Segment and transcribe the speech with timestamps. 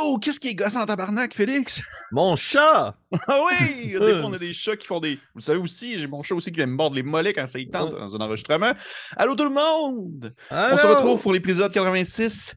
[0.00, 1.80] Oh, qu'est-ce qui est gossant en tabarnak, Félix?
[2.12, 2.94] Mon chat!
[3.26, 3.92] Ah oui!
[3.92, 5.16] Des fois, on a des chats qui font des.
[5.16, 7.48] Vous le savez aussi, j'ai mon chat aussi qui vient me mordre les mollets quand
[7.48, 8.72] ça y tente dans un enregistrement.
[9.16, 10.34] Allô tout le monde!
[10.50, 12.54] On se retrouve pour l'épisode 86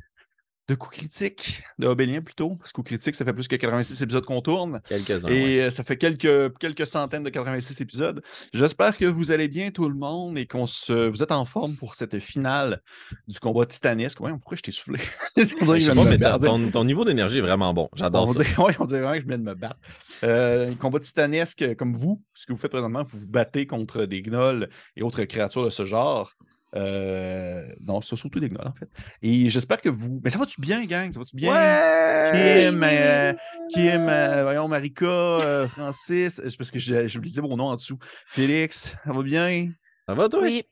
[0.71, 2.55] de Coup Critique, de Obélien plutôt.
[2.55, 4.81] Parce que Coup Critique, ça fait plus que 86 épisodes qu'on tourne.
[4.87, 5.27] Quelques-uns.
[5.29, 8.23] Et euh, ça fait quelques, quelques centaines de 86 épisodes.
[8.53, 11.09] J'espère que vous allez bien, tout le monde, et qu'on se...
[11.09, 12.81] vous êtes en forme pour cette finale
[13.27, 14.21] du combat titanesque.
[14.21, 14.99] Ouais, pourquoi je t'ai soufflé?
[15.37, 15.55] Je sais
[15.93, 17.89] pas, mais ton, ton niveau d'énergie est vraiment bon.
[17.95, 18.43] J'adore ça.
[18.43, 19.79] dirait, ouais, on dirait vraiment que je viens de me battre.
[20.23, 24.05] Euh, un combat titanesque comme vous, ce que vous faites présentement, vous vous battez contre
[24.05, 26.33] des gnolls et autres créatures de ce genre.
[26.75, 28.89] Euh, non, c'est surtout des gnolls, en fait.
[29.21, 30.21] Et j'espère que vous.
[30.23, 31.11] Mais ça va-tu bien, gang?
[31.11, 31.51] Ça va-tu bien?
[31.51, 32.31] Ouais!
[32.69, 33.33] Kim, euh,
[33.73, 37.75] Kim, euh, voyons, Marika, euh, Francis, parce que je, je vous disais mon nom en
[37.75, 37.97] dessous.
[38.27, 39.71] Félix, ça va bien?
[40.07, 40.41] Ça va, toi?
[40.43, 40.63] Oui,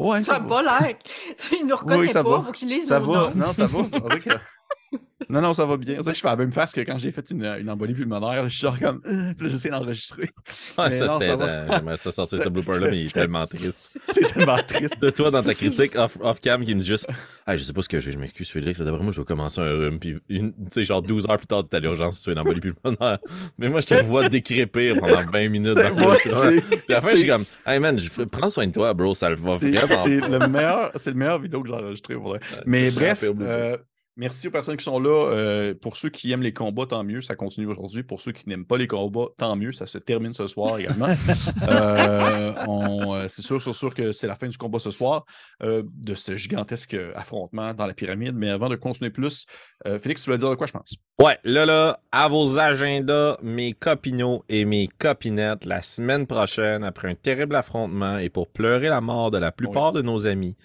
[0.00, 0.96] Ouais, ça a pas l'air.
[1.60, 2.42] Il nous reconnaît Oui, ça pas, va.
[2.44, 3.34] faut qu'il lise Ça nos va, noms.
[3.34, 3.82] non, ça va.
[3.82, 4.30] vrai que-
[5.28, 5.96] Non, non, ça va bien.
[5.96, 7.92] C'est vrai que je fais la même face que quand j'ai fait une, une embolie
[7.94, 8.44] pulmonaire.
[8.44, 10.30] Je suis genre comme, euh, puis là, j'essaie d'enregistrer.
[10.78, 11.26] Ouais, Mais ça, c'était.
[11.26, 13.90] ça euh, J'aimerais ça sortir ce blooper-là, mais il est tellement triste.
[14.06, 15.02] C'est tellement triste.
[15.02, 17.06] De toi, dans ta critique off- off-cam, qui me dit juste
[17.46, 18.80] Ah, Je sais pas ce que j'ai, je m'excuse, Félix.
[18.80, 19.98] D'après moi, je vais commencer un rhume.
[19.98, 22.38] Puis, une- tu sais, genre 12 heures plus tard, t'es à l'urgence, tu as une
[22.38, 23.18] embolie pulmonaire.
[23.58, 25.74] Mais moi, je te vois décrépir pendant 20 minutes.
[25.74, 26.16] Dans moi.
[26.22, 27.98] Puis à la fin, je suis comme Hey man,
[28.30, 29.80] prends soin de toi, bro, ça le va vraiment.
[30.04, 32.40] c'est le meilleur, c'est le meilleur vidéo que j'ai enregistré pour vrai.
[32.66, 33.76] Mais bref, euh,
[34.18, 35.30] merci aux personnes qui sont là.
[35.30, 38.02] Euh, pour ceux qui aiment les combats, tant mieux, ça continue aujourd'hui.
[38.02, 41.08] Pour ceux qui n'aiment pas les combats, tant mieux, ça se termine ce soir également.
[41.68, 45.24] Euh, on, euh, c'est sûr, sûr, sûr que c'est la fin du combat ce soir,
[45.62, 48.34] euh, de ce gigantesque affrontement dans la pyramide.
[48.34, 49.46] Mais avant de continuer plus,
[49.86, 50.94] euh, Félix, tu vas dire de quoi, je pense?
[51.20, 57.08] Ouais, là, là, à vos agendas, mes copinots et mes copinettes, la semaine prochaine, après
[57.08, 60.56] un terrible affrontement et pour pleurer la mort de la plupart de nos amis,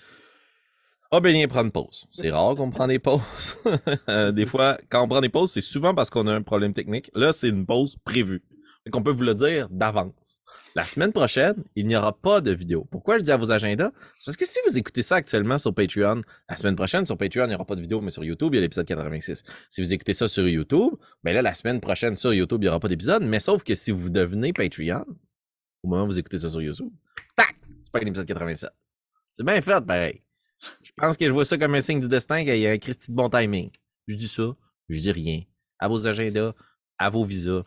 [1.13, 2.07] Obélien prend une pause.
[2.11, 3.21] C'est rare qu'on prend des pauses.
[4.09, 6.73] Euh, des fois, quand on prend des pauses, c'est souvent parce qu'on a un problème
[6.73, 7.09] technique.
[7.13, 8.43] Là, c'est une pause prévue.
[8.85, 10.41] Donc, on peut vous le dire d'avance.
[10.75, 12.85] La semaine prochaine, il n'y aura pas de vidéo.
[12.89, 13.91] Pourquoi je dis à vos agendas?
[14.17, 17.45] C'est parce que si vous écoutez ça actuellement sur Patreon, la semaine prochaine, sur Patreon,
[17.45, 19.43] il n'y aura pas de vidéo, mais sur YouTube, il y a l'épisode 86.
[19.69, 20.93] Si vous écoutez ça sur YouTube,
[21.23, 23.75] ben là, la semaine prochaine, sur YouTube, il n'y aura pas d'épisode, mais sauf que
[23.75, 25.05] si vous devenez Patreon,
[25.83, 26.91] au moment où vous écoutez ça sur YouTube,
[27.35, 28.69] tac, c'est pas un épisode 87.
[29.33, 30.23] C'est bien fait, pareil.
[30.83, 32.77] Je pense que je vois ça comme un signe du destin qu'il y a un
[32.77, 33.71] Christy de bon timing.
[34.07, 34.55] Je dis ça,
[34.89, 35.41] je dis rien.
[35.79, 36.53] À vos agendas,
[36.97, 37.63] à vos visas,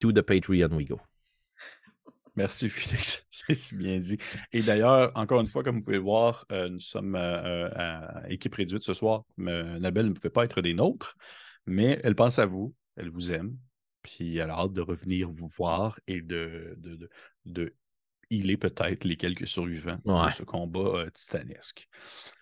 [0.00, 1.00] to the Patreon we go.
[2.38, 3.26] Merci, Félix.
[3.30, 4.16] C'est bien dit.
[4.52, 7.70] Et d'ailleurs, encore une fois, comme vous pouvez le voir, euh, nous sommes euh, euh,
[7.74, 9.24] à équipe réduite ce soir.
[9.36, 11.16] Mais ne pouvait pas être des nôtres,
[11.66, 13.56] mais elle pense à vous, elle vous aime,
[14.02, 17.10] puis elle a hâte de revenir vous voir et de, de,
[17.46, 17.74] de
[18.30, 20.28] healer peut-être les quelques survivants Ouais.
[20.28, 21.88] de ce combat euh, titanesque.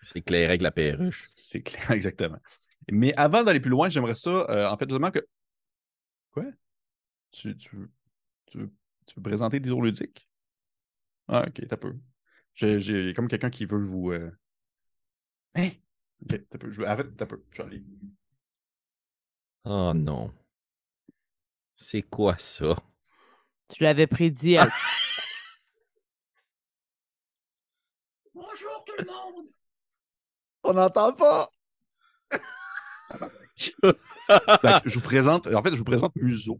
[0.01, 1.21] C'est clair avec la perruche.
[1.25, 2.39] C'est clair, exactement.
[2.91, 5.19] Mais avant d'aller plus loin, j'aimerais ça, euh, en fait, justement que.
[6.31, 6.45] Quoi?
[7.31, 7.91] Tu, tu, veux-
[8.47, 8.71] tu, veux,
[9.05, 10.27] tu veux présenter des tours ludiques?
[11.27, 11.95] Ah, ok, t'as peu.
[12.53, 14.11] J'ai j'ai comme quelqu'un qui veut vous.
[14.11, 14.31] euh,
[15.55, 15.69] Hein?
[16.23, 16.71] Ok, t'as peu.
[16.71, 16.81] Je...
[16.81, 17.43] veux- En fait, t'as peu.
[17.51, 17.83] Je vais aller.
[19.65, 20.33] Oh non.
[21.75, 22.75] C'est quoi ça?
[23.69, 24.57] Tu l'avais prédit.
[24.57, 24.69] à-
[28.33, 29.45] Bonjour tout le monde!
[30.63, 31.49] On n'entend pas.
[34.61, 35.47] Ben, je vous présente.
[35.47, 36.59] En fait, je vous présente Muso.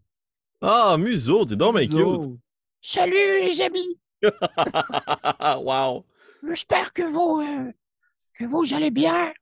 [0.61, 2.39] Ah, museau, t'es donc bien cute.
[2.81, 3.99] Salut les amis,
[5.63, 6.05] wow.
[6.47, 7.71] j'espère que vous, euh,
[8.35, 9.33] que vous allez bien.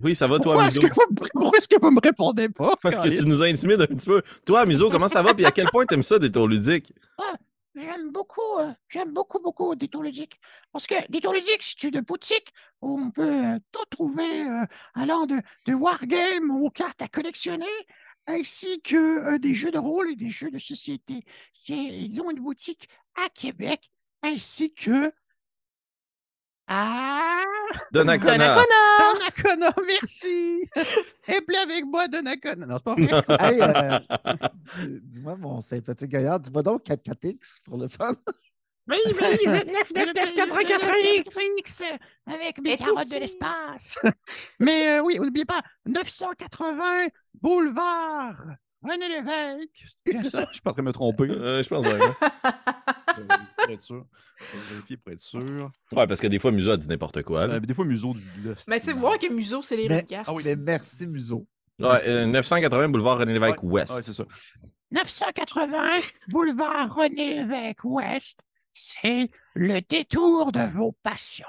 [0.00, 0.88] Oui, ça va toi, Pourquoi est-ce Museau?
[0.90, 2.72] que, vous- pourquoi est-ce que vous me répondez pas?
[2.80, 4.22] Parce que tu nous intimides un petit peu.
[4.46, 5.34] Toi, Museau, comment ça va?
[5.34, 6.92] Puis à quel point t'aimes ça des tours ludiques?
[7.74, 10.38] J'aime beaucoup, euh, j'aime beaucoup, beaucoup Détour ludique.
[10.72, 12.52] Parce que Détour ludique, c'est une boutique
[12.82, 17.64] où on peut euh, tout trouver, euh, allant de, de wargames aux cartes à collectionner,
[18.26, 21.24] ainsi que des jeux de rôle et des jeux de société.
[21.68, 23.90] Ils ont une boutique à Québec,
[24.22, 25.10] ainsi que
[26.66, 27.42] à
[27.92, 28.38] Donnacona.
[28.38, 28.64] Donnacona!
[28.98, 30.62] Donnacona, merci!
[31.28, 32.66] Et puis avec moi, Donnacona.
[32.66, 33.24] Non, c'est pas vrai.
[33.40, 33.98] Hey, euh,
[35.02, 38.14] dis-moi, mon sympathique gaillard, tu vas donc 4-4X pour le fun?
[38.88, 39.12] Oui, oui,
[39.46, 41.82] Z99984X X
[42.26, 43.98] avec mes carottes de l'espace.
[44.58, 48.36] Mais euh, oui, n'oubliez pas, 980 boulevard
[48.82, 49.86] René Lévesque.
[50.04, 50.44] C'est bien ça.
[50.48, 51.24] Je suis pas en train de me tromper.
[51.30, 52.14] Euh, je pense vraiment.
[53.16, 54.06] Je vais vérifier pour être sûr.
[54.70, 55.70] Vérifier pour être sûr.
[55.92, 57.46] Ouais, parce que des fois, Museau a dit n'importe quoi.
[57.46, 57.54] là.
[57.54, 58.54] Euh, des fois, Muso dit là.
[58.68, 60.04] Mais c'est voir que Museau, c'est les Mais-.
[60.26, 60.42] Ah oui.
[60.44, 61.46] Mais merci, Museau.
[61.78, 63.94] Ouais, euh, 980 boulevard René Lévesque Ouest.
[63.94, 64.24] Ouais, c'est ça.
[64.90, 65.88] 980
[66.28, 68.40] boulevard René Lévesque Ouest.
[68.72, 71.46] C'est le détour de vos passions.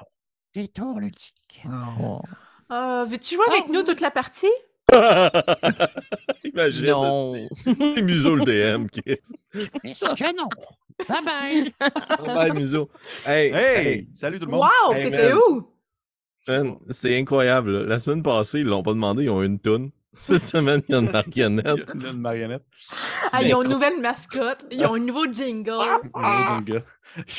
[0.54, 1.62] Détour ludique.
[2.00, 2.20] Oh.
[2.70, 3.72] Euh, Veux-tu jouer avec Oh.
[3.72, 4.50] nous toute la partie?
[6.44, 6.86] Imagine.
[6.86, 7.32] Non.
[7.64, 9.22] C'est Muso le DM qui est.
[9.84, 10.48] Est-ce que non?
[11.08, 12.34] Bye bye!
[12.34, 12.88] Bye, Muso.
[13.26, 14.08] Hey, Hey!
[14.14, 14.60] Salut tout le monde!
[14.88, 15.70] Wow, Hey, t'étais où?
[16.90, 17.84] C'est incroyable.
[17.84, 19.90] La semaine passée, ils l'ont pas demandé, ils ont eu une toune.
[20.14, 21.76] Cette semaine, il y a une Il marionnette.
[21.94, 22.64] y a une marionnette.
[23.32, 25.72] Ah, ils ont une nouvelle mascotte, ils ont un nouveau jingle.
[26.14, 26.82] Un gros gars.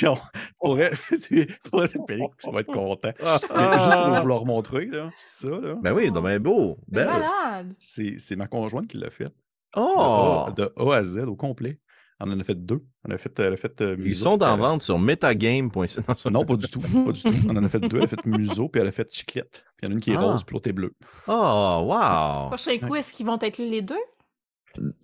[0.01, 0.17] Ils ont-
[0.59, 3.11] Pour vrai, c'est pour vrai, c'est Félix qui va être content.
[3.23, 3.39] Ah.
[3.55, 6.77] Mais juste pour vous leur montrer, là, ça, là, Ben oui, donc ben beau.
[6.87, 7.07] C'est Belle.
[7.07, 7.73] malade.
[7.77, 9.25] c'est ma conjointe qui l'a fait.
[9.25, 9.31] De
[9.77, 10.45] Oh!
[10.47, 11.79] A- De, A à Z au complet.
[12.21, 12.81] On en a fait deux.
[13.07, 16.29] On a fait, elle a fait euh, Ils sont en vente sur metagame.ca.
[16.31, 16.79] Non, pas du tout.
[16.79, 17.29] Pas du tout.
[17.49, 17.97] On en a fait deux.
[17.97, 19.65] Elle a fait Muso, puis elle a fait Chiclette.
[19.77, 20.21] Puis il y en a une qui est Ah.
[20.21, 20.93] rose, puis l'autre est bleue.
[21.27, 22.47] Oh, wow!
[22.47, 23.99] Prochain coup, est-ce qu'ils vont être les deux?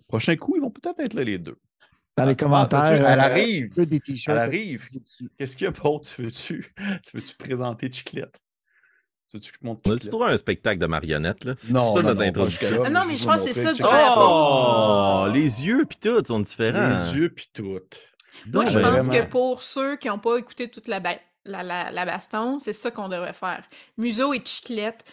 [0.08, 1.58] Prochain coup, ils vont peut-être être là, les deux.
[2.16, 2.84] Dans les Ah, commentaires.
[2.84, 3.74] elle euh, arrive.
[3.86, 4.36] des t-shirts.
[4.36, 4.86] Elle arrive.
[5.38, 6.00] Qu'est-ce qu'il y a, Paul?
[6.02, 6.74] Tu veux-tu
[7.04, 8.38] tu veux-tu présenter Chiclette?
[9.32, 10.10] Tu veux-tu que je montre On a-tu Chiclette?
[10.12, 11.54] trouvé un spectacle de marionnettes, là?
[11.70, 12.68] Non, ça, non, notre non, pas introduction.
[12.68, 13.82] jusque-là, non, mais je pense que c'est ça, du.
[13.84, 15.26] Oh!
[15.32, 16.88] Les yeux pis tout, sont différents.
[16.90, 17.78] Les yeux pis tout.
[18.52, 21.90] Moi, je pense que pour ceux qui n'ont pas écouté toute la, ba- la, la,
[21.90, 23.64] la baston, c'est ça qu'on devrait faire.
[23.98, 25.04] Muso et Chiclette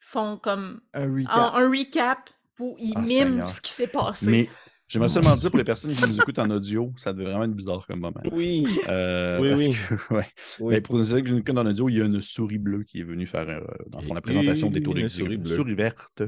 [0.00, 1.34] font comme Un recap.
[1.36, 3.50] un, un recap où ils Ah, miment Seigneur.
[3.50, 4.26] ce qui s'est passé.
[4.30, 4.48] Mais
[4.88, 7.54] j'aimerais seulement dire pour les personnes qui nous écoutent en audio, ça devait vraiment être
[7.54, 8.20] bizarre comme moment.
[8.32, 8.66] Oui.
[8.88, 9.76] Euh, Oui, parce oui.
[10.08, 10.26] que, ouais.
[10.60, 10.74] Oui.
[10.74, 13.00] Mais pour ceux qui nous écoutent en audio, il y a une souris bleue qui
[13.00, 15.16] est venue faire euh, dans fond, la présentation des tours Une ludiques.
[15.18, 15.56] souris bleue.
[15.56, 16.22] souris verte.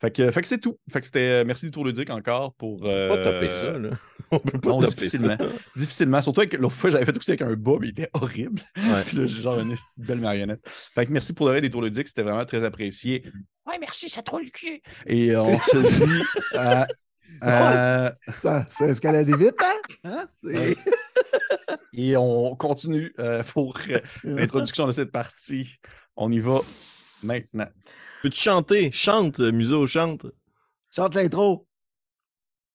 [0.00, 0.78] Fait que, fait que c'est tout.
[0.92, 2.82] Fait que c'était euh, merci des tours ludiques encore pour.
[2.84, 3.90] euh, Pas taper ça, là.
[4.32, 5.36] On peut pas non, taper difficilement.
[5.38, 5.46] ça.
[5.76, 6.20] Difficilement.
[6.22, 8.60] Surtout que l'autre fois, j'avais fait aussi avec un bas, mais il était horrible.
[8.76, 9.02] Ouais.
[9.06, 10.60] Puis là, j'ai genre une de belle marionnette.
[10.94, 12.08] Fait que merci pour le des tours ludiques.
[12.08, 13.22] C'était vraiment très apprécié.
[13.68, 14.80] Ouais, merci, ça trouve le cul.
[15.06, 16.22] Et on se dit
[16.54, 16.86] à-
[17.40, 19.80] à- Ça, ça escaladé vite, hein?
[20.04, 20.26] Hein?
[21.92, 25.76] Et on continue euh, pour euh, l'introduction de cette partie.
[26.16, 26.60] On y va
[27.22, 27.68] maintenant.
[28.22, 28.90] Peux-tu chanter?
[28.92, 30.26] Chante, euh, Muso, chante.
[30.94, 31.66] Chante l'intro.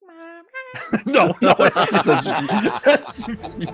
[1.06, 2.80] non, non, ça suffit.
[2.80, 3.68] Ça suffit.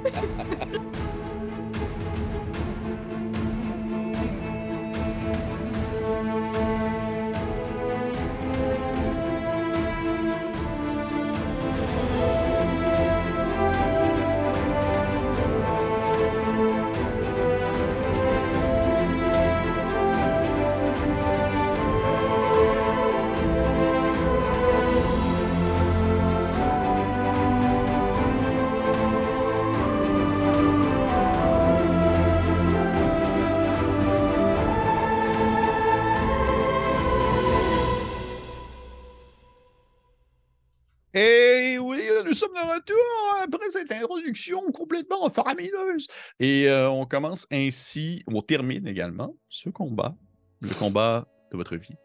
[43.87, 46.07] Cette introduction complètement faramineuse.
[46.39, 50.15] Et euh, on commence ainsi, on termine également ce combat,
[50.61, 51.95] le combat de votre vie.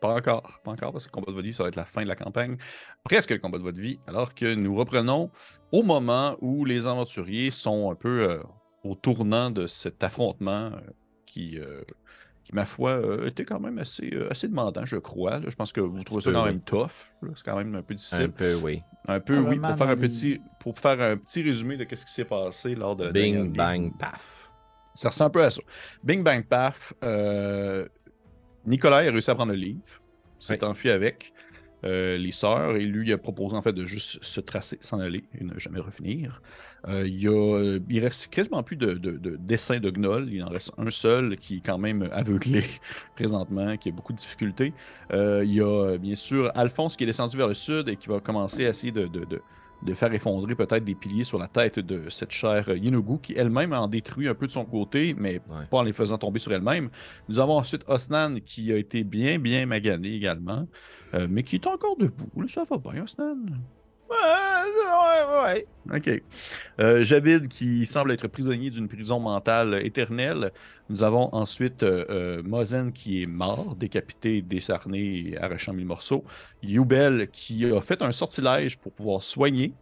[0.00, 1.86] Pas encore, pas encore, parce que le combat de votre vie, ça va être la
[1.86, 2.56] fin de la campagne.
[3.04, 5.30] Presque le combat de votre vie, alors que nous reprenons
[5.72, 8.42] au moment où les aventuriers sont un peu euh,
[8.82, 10.80] au tournant de cet affrontement euh,
[11.24, 11.58] qui,
[12.54, 15.40] ma foi, euh, était quand même assez, euh, assez demandant, je crois.
[15.40, 15.46] là.
[15.48, 16.50] Je pense que vous trouvez ça peu, quand oui.
[16.50, 16.88] même tough.
[17.34, 18.22] C'est quand même un peu difficile.
[18.22, 18.80] Un peu, oui.
[19.08, 22.12] Un peu, oui, pour faire un petit, pour faire un petit résumé de ce qui
[22.12, 23.10] s'est passé lors de.
[23.10, 24.50] Bing, bang, paf.
[24.94, 25.62] Ça ressemble un peu à ça.
[26.04, 26.94] Bing bang paf.
[27.02, 27.88] euh,
[28.64, 30.00] Nicolas a réussi à prendre le livre.
[30.38, 31.32] S'est enfui avec
[31.84, 35.24] euh, les sœurs et lui a proposé en fait de juste se tracer, s'en aller
[35.38, 36.40] et ne jamais revenir.
[36.86, 40.28] Euh, il, y a, il reste quasiment plus de, de, de dessins de Gnoll.
[40.32, 42.62] Il en reste un seul qui est quand même aveuglé
[43.16, 44.72] présentement, qui a beaucoup de difficultés.
[45.12, 48.08] Euh, il y a bien sûr Alphonse qui est descendu vers le sud et qui
[48.08, 49.40] va commencer à essayer de, de- de-
[49.82, 53.74] de faire effondrer peut-être des piliers sur la tête de cette chère Yenogu, qui elle-même
[53.74, 55.66] en détruit un peu de son côté, mais Ouais.
[55.70, 56.88] pas en les faisant tomber sur elle-même.
[57.28, 60.66] Nous avons ensuite Osnan qui a été bien, bien magané également,
[61.12, 62.30] euh, mais qui est encore debout.
[62.40, 63.36] Là, ça va bien, Osnan?
[64.10, 64.16] Ouais,
[65.54, 65.96] ouais, ouais.
[65.96, 66.22] OK.
[66.80, 70.52] Euh, Javid qui semble être prisonnier d'une prison mentale éternelle.
[70.88, 76.24] Nous avons ensuite euh, euh, Mozen qui est mort, décapité, décerné et arrachant mille morceaux.
[76.62, 79.74] Yubel qui a fait un sortilège pour pouvoir soigner.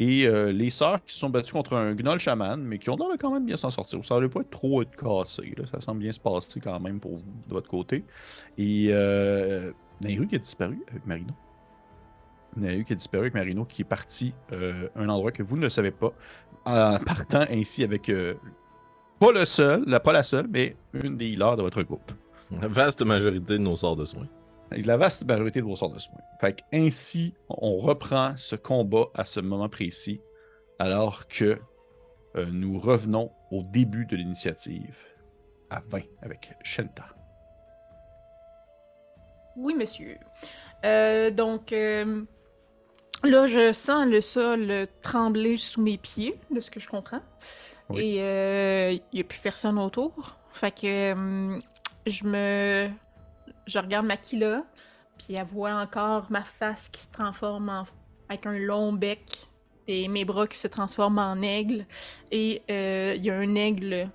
[0.00, 2.96] Et euh, les sœurs qui se sont battues contre un gnoll chaman, mais qui ont
[2.96, 4.02] l'air quand même bien s'en sortir.
[4.02, 5.54] Ça ne pas être trop être cassé.
[5.70, 8.06] Ça semble bien se passer quand même pour vous, de votre côté.
[8.56, 11.34] Et euh, Nairu qui a disparu avec Marino.
[12.56, 15.62] Nairu qui a disparu avec Marino, qui est parti euh, un endroit que vous ne
[15.62, 16.12] le savez pas,
[16.64, 18.34] en partant ainsi avec euh,
[19.18, 22.12] pas le seul, la, pas la seule, mais une des healers de votre groupe.
[22.50, 24.28] La vaste majorité de nos sorts de soins.
[24.72, 26.18] La vaste majorité de vos sorts de soins.
[26.40, 30.20] Fait que ainsi, on reprend ce combat à ce moment précis,
[30.78, 31.60] alors que
[32.36, 34.98] euh, nous revenons au début de l'initiative,
[35.68, 37.06] à 20 avec Shenta.
[39.56, 40.16] Oui, monsieur.
[40.84, 42.24] Euh, donc, euh,
[43.24, 47.22] là, je sens le sol trembler sous mes pieds, de ce que je comprends.
[47.88, 48.02] Oui.
[48.02, 50.36] Et euh, il n'y a plus personne autour.
[50.52, 51.62] Fait que hum,
[52.06, 52.90] je me.
[53.66, 54.64] Je regarde Makila,
[55.18, 57.86] puis elle voit encore ma face qui se transforme en.
[58.28, 59.48] avec un long bec,
[59.86, 61.86] et mes bras qui se transforment en aigle.
[62.30, 64.08] Et euh, il y a un aigle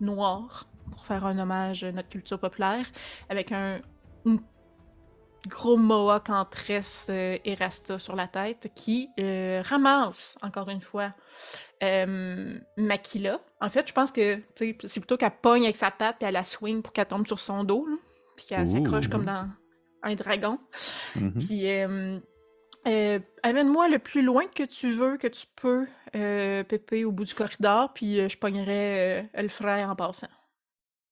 [0.00, 2.86] noir, pour faire un hommage à notre culture populaire,
[3.28, 3.80] avec un,
[4.26, 4.36] un
[5.48, 11.14] gros mohawk en tresse euh, Erasta sur la tête qui euh, ramasse, encore une fois,
[11.82, 13.40] euh, Makila.
[13.60, 16.44] En fait, je pense que c'est plutôt qu'elle pogne avec sa patte puis elle la
[16.44, 17.96] swing pour qu'elle tombe sur son dos, là,
[18.36, 19.48] puis qu'elle s'accroche comme dans
[20.02, 20.58] un dragon.
[21.16, 21.32] Mhm.
[21.34, 22.18] Puis, euh,
[22.86, 27.24] euh, amène-moi le plus loin que tu veux, que tu peux, euh, Pépé, au bout
[27.24, 30.28] du corridor, puis je pognerai le frère en passant.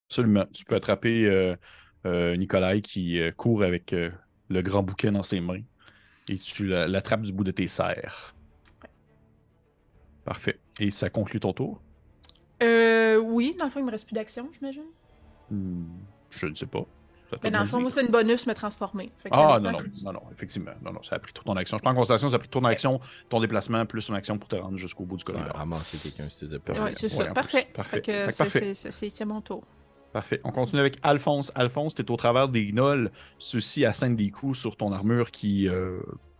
[0.09, 0.45] Absolument.
[0.53, 1.55] Tu peux attraper
[2.05, 3.93] Nikolai qui court avec
[4.49, 5.61] le grand bouquet dans ses mains
[6.29, 8.33] et tu la- l'attrapes du bout de tes serres.
[10.25, 10.59] Parfait.
[10.79, 11.81] Et ça conclut ton tour?
[12.61, 14.83] Euh, oui, dans le fond, il me reste plus d'action, j'imagine.
[15.49, 15.85] Hmm,
[16.29, 16.85] je ne sais pas.
[17.43, 19.11] Mais dans le fond, moi, c'est une bonus me transformer.
[19.31, 20.71] Ah, non, non, non, non, effectivement.
[20.81, 21.77] Non, non, ça a pris toute ton action.
[21.77, 24.37] Je prends en considération, ça a pris toute ton action, ton déplacement, plus ton action
[24.37, 25.53] pour te rendre jusqu'au bout du corridor.
[25.53, 26.73] ramasser quelqu'un si tu pas.
[26.73, 26.83] Parfait.
[26.83, 27.29] Ouais, c'est ça.
[27.29, 27.67] en Parfait.
[27.73, 28.73] Parfait.
[28.73, 29.63] C'est mon tour.
[30.13, 30.39] Parfait.
[30.43, 31.51] On continue avec Alphonse.
[31.55, 33.11] Alphonse, tu es au travers des gnolls.
[33.37, 35.99] Ceux-ci assènent des coups sur ton armure qui euh,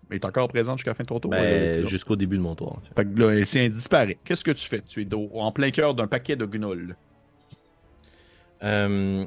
[0.09, 1.31] est encore présente jusqu'à la fin de ton tour.
[1.31, 2.93] Ben, jusqu'au début de mon tour, en fait.
[2.95, 4.17] Fait que là, elle s'est disparaît.
[4.23, 4.81] Qu'est-ce que tu fais?
[4.81, 6.95] Tu es en plein cœur d'un paquet de gnolls.
[8.63, 9.25] Euh,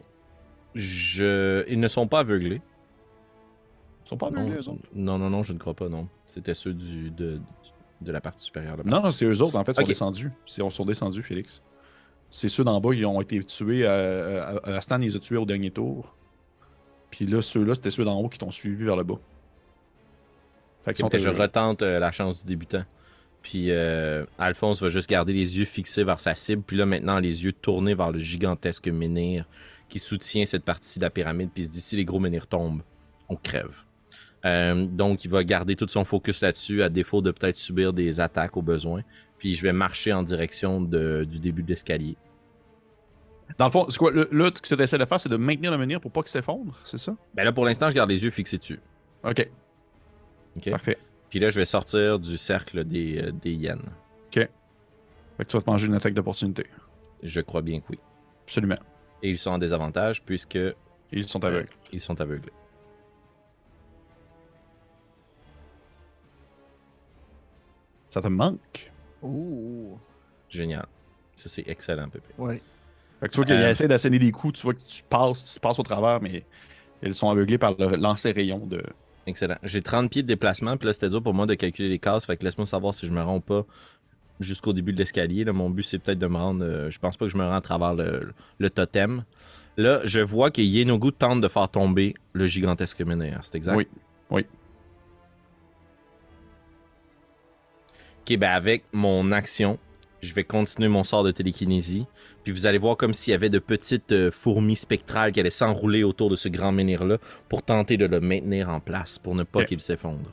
[0.75, 1.65] je...
[1.69, 2.61] Ils ne sont pas aveuglés.
[4.05, 4.83] Ils sont pas Non, aveuglés, eux autres?
[4.95, 6.09] non, non, non, je ne crois pas, non.
[6.27, 7.41] C'était ceux du, de,
[8.01, 8.77] de la partie supérieure.
[8.77, 9.05] la Non, partie.
[9.07, 9.89] non, c'est eux autres, en fait, sont Ok.
[9.89, 10.31] descendus.
[10.59, 11.63] Ils sont descendus, Félix.
[12.31, 13.83] C'est ceux d'en bas, ils ont été tués.
[13.85, 16.15] Euh, Astan les a tués au dernier tour.
[17.11, 19.19] Puis là, ceux-là, c'était ceux d'en haut qui t'ont suivi vers le bas.
[20.85, 22.85] Fait je retente euh, la chance du débutant.
[23.43, 26.63] Puis euh, Alphonse va juste garder les yeux fixés vers sa cible.
[26.63, 29.47] Puis là, maintenant, les yeux tournés vers le gigantesque menhir
[29.89, 31.51] qui soutient cette partie de la pyramide.
[31.53, 32.83] Puis il se dit si les gros menhirs tombent,
[33.29, 33.85] on crève.
[34.47, 38.21] Euh, donc, il va garder tout son focus là-dessus, à défaut de peut-être subir des
[38.21, 39.03] attaques au besoin.
[39.39, 42.17] Puis je vais marcher en direction de- du début de l'escalier.
[43.59, 44.11] Dans le fond, c'est quoi?
[44.13, 46.23] le- Là, ce que tu essaies de faire, c'est de maintenir le menhir pour pas
[46.23, 47.15] qu'il s'effondre, c'est ça?
[47.35, 48.79] Ben là, pour l'instant, je garde les yeux fixés dessus.
[49.25, 49.49] Ok,
[50.57, 50.71] Ok?
[50.71, 50.99] parfait.
[51.29, 53.83] Puis là, je vais sortir du cercle des, euh, des hyènes.
[55.37, 56.67] Fait que tu vas te manger une attaque d'opportunité.
[57.23, 57.99] Je crois bien que oui.
[58.45, 58.77] Absolument.
[59.23, 60.59] Et ils sont en désavantage puisque
[61.13, 61.69] ils sont aveugles.
[61.93, 62.53] ils sont aveuglés.
[68.11, 68.93] Ça te manque?
[69.23, 69.97] Ouh.
[70.51, 70.85] Génial.
[71.37, 72.27] Ça, c'est excellent, Pépé.
[72.37, 72.61] Ouais.
[73.21, 73.71] Fait que tu vois qu'il Euh.
[73.71, 76.45] essaie d'asséner des coups, tu vois que tu passes, tu passes au travers, mais
[77.03, 78.83] ils sont aveuglés par le lancer rayon de.
[79.27, 79.57] Excellent.
[79.63, 82.27] J'ai 30 pieds de déplacement, puis là, c'était dur pour moi de calculer les cases.
[82.27, 83.65] Fait que laisse-moi savoir si je me rends ou pas
[84.41, 85.45] jusqu'au début de l'escalier.
[85.45, 86.65] Là, Mon but, c'est peut-être de me rendre.
[86.65, 89.25] euh, je pense pas que je me rends à travers le, le totem.
[89.77, 93.39] Là, je vois que Yenogu tente de faire tomber le gigantesque menhir.
[93.43, 93.77] C'est exact?
[93.77, 93.87] Oui.
[94.31, 94.47] Oui.
[98.31, 99.79] Ok, ben avec mon action,
[100.23, 102.07] je vais continuer mon sort de télékinésie.
[102.45, 105.51] Puis vous allez voir comme s'il y avait de petites euh, fourmis spectrales qui allaient
[105.51, 107.19] s'enrouler autour de ce grand menhir-là
[107.49, 110.31] pour tenter de le maintenir en place, pour ne pas qu'il s'effondre.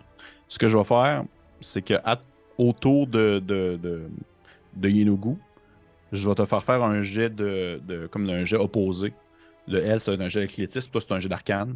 [0.47, 1.23] Ce que je vais faire,
[1.59, 2.21] c'est que à-
[2.59, 4.03] autour de, de, de,
[4.75, 5.35] de Yenogu,
[6.11, 9.11] je vais te faire faire un jet de, de comme un jet opposé.
[9.67, 11.75] Le L, c'est un jet d'athlétisme, toi, c'est un jet d'arcane.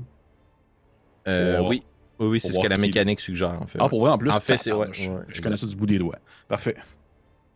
[1.28, 1.84] Euh, oui,
[2.22, 3.80] oui, oui, c'est ce que la mécanique suggère, en fait.
[3.82, 6.00] Ah, pour vrai, en plus, En fait, c'est- ouais, je connais ça du bout des
[6.00, 6.20] doigts.
[6.48, 6.76] Parfait.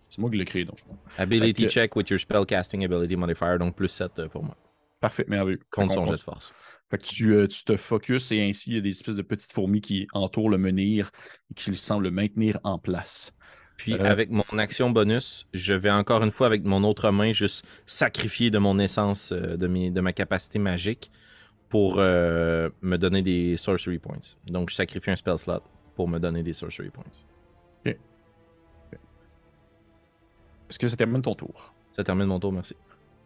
[0.09, 0.79] C'est moi qui l'ai créé, donc.
[1.17, 4.55] Ability Fait check with your spellcasting ability modifier, donc plus 7 euh, pour moi.
[5.01, 5.59] Parfait, merveilleux.
[5.69, 6.53] Contre son jet de force.
[6.89, 9.21] Fait que tu, euh, tu te focuses et ainsi il y a des espèces de
[9.23, 11.11] petites fourmis qui entourent le menhir
[11.51, 13.33] et qui semblent le maintenir en place.
[13.77, 17.33] Puis Euh, avec mon action bonus, je vais encore une fois avec mon autre main
[17.33, 21.11] juste sacrifier de mon essence, euh, de, mes, de ma capacité magique
[21.69, 24.19] pour euh, me donner des sorcery points.
[24.47, 25.61] Donc je sacrifie un spell slot
[25.95, 27.03] pour me donner des sorcery points.
[30.69, 31.75] Est-ce que ça termine ton tour?
[31.91, 32.75] Ça termine mon tour, merci.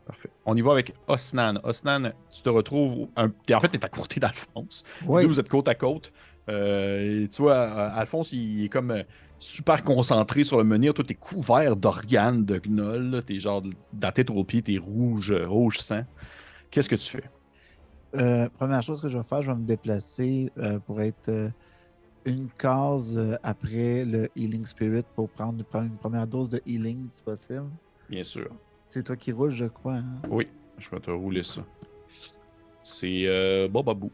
[0.06, 0.30] Parfait.
[0.46, 1.56] On y va avec Osnan.
[1.64, 3.08] Osnan, tu te retrouves.
[3.16, 4.84] un- t'es- En fait, tu es à côté d'Alphonse.
[5.06, 5.24] Oui.
[5.24, 6.12] Vous, vous êtes côte à côte.
[6.50, 9.04] Euh, et tu vois, euh, Alphonse, il est comme
[9.38, 10.94] super concentré sur le menhir.
[10.94, 13.10] Toi, t'es couvert d'organes, de gnolls.
[13.12, 13.22] là.
[13.22, 16.04] T'es genre de la tête aux pieds, t'es rouge, rouge sang.
[16.72, 17.24] Qu'est-ce que tu fais?
[18.16, 21.50] Euh, première chose que je vais faire, je vais me déplacer euh, pour être euh,
[22.26, 27.70] une case après le Healing Spirit pour prendre, une première dose de healing si possible.
[28.10, 28.50] Bien sûr.
[28.88, 29.96] C'est toi qui roules, je crois.
[29.98, 30.22] hein?
[30.30, 30.48] Oui,
[30.78, 31.64] je vais te rouler ça.
[32.82, 34.12] C'est Bobabou.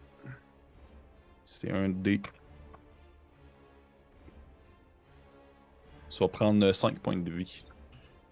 [1.46, 2.20] C'est un dé.
[6.10, 7.66] Tu vas prendre 5 points de vie.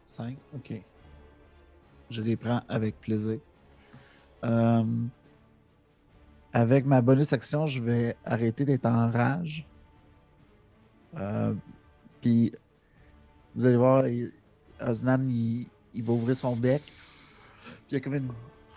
[0.04, 0.82] 5, ok.
[2.10, 3.40] Je les prends avec plaisir.
[4.44, 4.84] Euh,
[6.54, 9.68] avec ma bonus action, je vais arrêter d'être en rage.
[11.18, 11.54] Euh,
[12.22, 12.52] Puis,
[13.56, 14.06] vous allez voir,
[14.80, 16.84] Osnan, il, il va ouvrir son bec.
[16.86, 18.30] Puis, il y a comme une,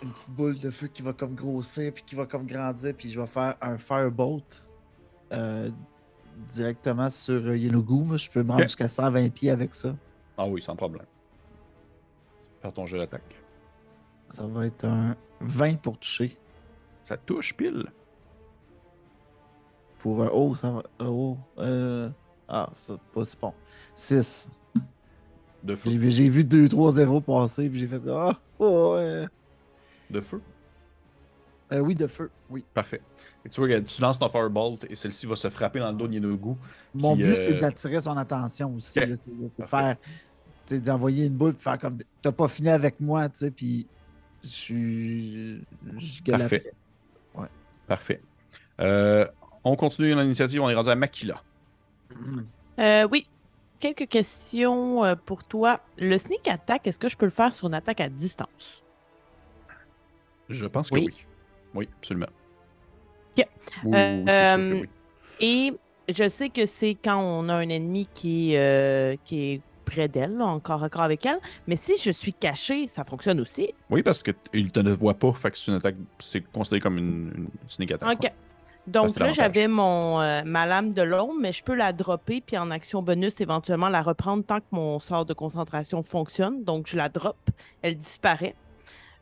[0.02, 2.94] une petite boule de feu qui va comme grossir, puis qui va comme grandir.
[2.96, 4.66] Puis, je vais faire un firebolt
[5.32, 5.70] euh,
[6.46, 8.04] directement sur euh, Yenugu.
[8.04, 9.94] Moi, Je peux me rendre jusqu'à 120 pieds avec ça.
[10.38, 11.06] Ah oui, sans problème.
[12.62, 13.34] Faire ton jeu d'attaque.
[14.26, 16.36] Ça va être un 20 pour toucher.
[17.06, 17.86] Ça touche pile?
[20.00, 20.82] Pour un oh, ça va.
[21.00, 22.10] Oh, euh,
[22.48, 23.54] ah, c'est pas si bon.
[23.94, 24.50] 6.
[25.62, 25.90] De feu.
[25.90, 29.26] J'ai vu, j'ai vu 2-3-0 passer, puis j'ai fait Ah, oh, ouais.
[30.10, 30.40] De feu?
[31.72, 32.64] Euh, oui, de feu, oui.
[32.74, 33.00] Parfait.
[33.44, 36.06] Et tu vois tu lances ton Firebolt et celle-ci va se frapper dans le dos
[36.06, 36.54] de Yenugu.
[36.94, 39.00] Mon but, euh, c'est d'attirer son attention aussi.
[39.16, 39.96] C'est de faire.
[40.68, 41.98] D'envoyer une boule, faire comme.
[42.20, 43.86] T'as pas fini avec moi, tu sais, puis.
[44.46, 45.58] Je
[46.30, 46.72] Parfait.
[47.34, 47.48] Ouais.
[47.86, 48.20] Parfait.
[48.80, 49.26] Euh,
[49.64, 51.42] on continue l'initiative, on est rendu à Makila.
[52.78, 53.26] Euh, oui.
[53.80, 55.80] Quelques questions euh, pour toi.
[55.98, 58.82] Le sneak attack, est-ce que je peux le faire sur une attaque à distance?
[60.48, 61.06] Je pense que Oui.
[61.08, 61.26] oui.
[61.74, 62.28] Oui, absolument.
[63.36, 63.46] Ok.
[63.84, 64.84] Oui, Euh.
[65.40, 65.72] Et
[66.08, 70.36] je sais que c'est quand on a un ennemi qui, euh, qui est près d'elle,
[70.36, 71.38] là, en corps à corps avec elle.
[71.66, 73.72] Mais si je suis caché, ça fonctionne aussi.
[73.88, 76.98] Oui, parce qu'il te ne voit pas, fait que c'est une attaque, c'est considéré comme
[76.98, 78.24] une, une sneak attack.
[78.24, 78.30] OK.
[78.86, 82.56] Donc là, j'avais mon euh, ma lame de l'ombre, mais je peux la dropper, puis
[82.56, 86.62] en action bonus, éventuellement la reprendre tant que mon sort de concentration fonctionne.
[86.62, 87.36] Donc je la drop,
[87.82, 88.54] elle disparaît.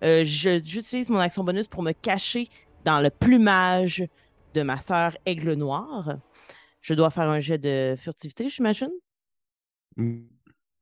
[0.03, 2.49] Euh, je- J'utilise mon action bonus pour me cacher
[2.85, 4.05] dans le plumage
[4.53, 6.17] de ma sœur Aigle Noir.
[6.83, 8.91] Je dois faire un jet de furtivité, j'imagine?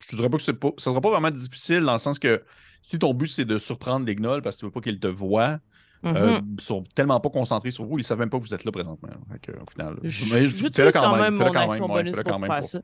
[0.02, 0.04] Mm.
[0.04, 0.70] Je te dirais pas que pas.
[0.78, 2.42] Ça sera pas vraiment difficile dans le sens que
[2.82, 5.06] si ton but c'est de surprendre les gnolls parce que tu veux pas qu'ils te
[5.06, 5.58] voient,
[6.04, 6.56] euh, Mhm.
[6.58, 8.72] ils sont tellement pas concentrés sur vous, ils savent même pas que vous êtes là
[8.72, 9.08] présentement.
[9.30, 9.96] Au final.
[10.02, 12.60] Je- mais fais-le quand, même fais-le quand même, ouais, bonus fais-le pour quand même faire
[12.60, 12.80] pour- ça.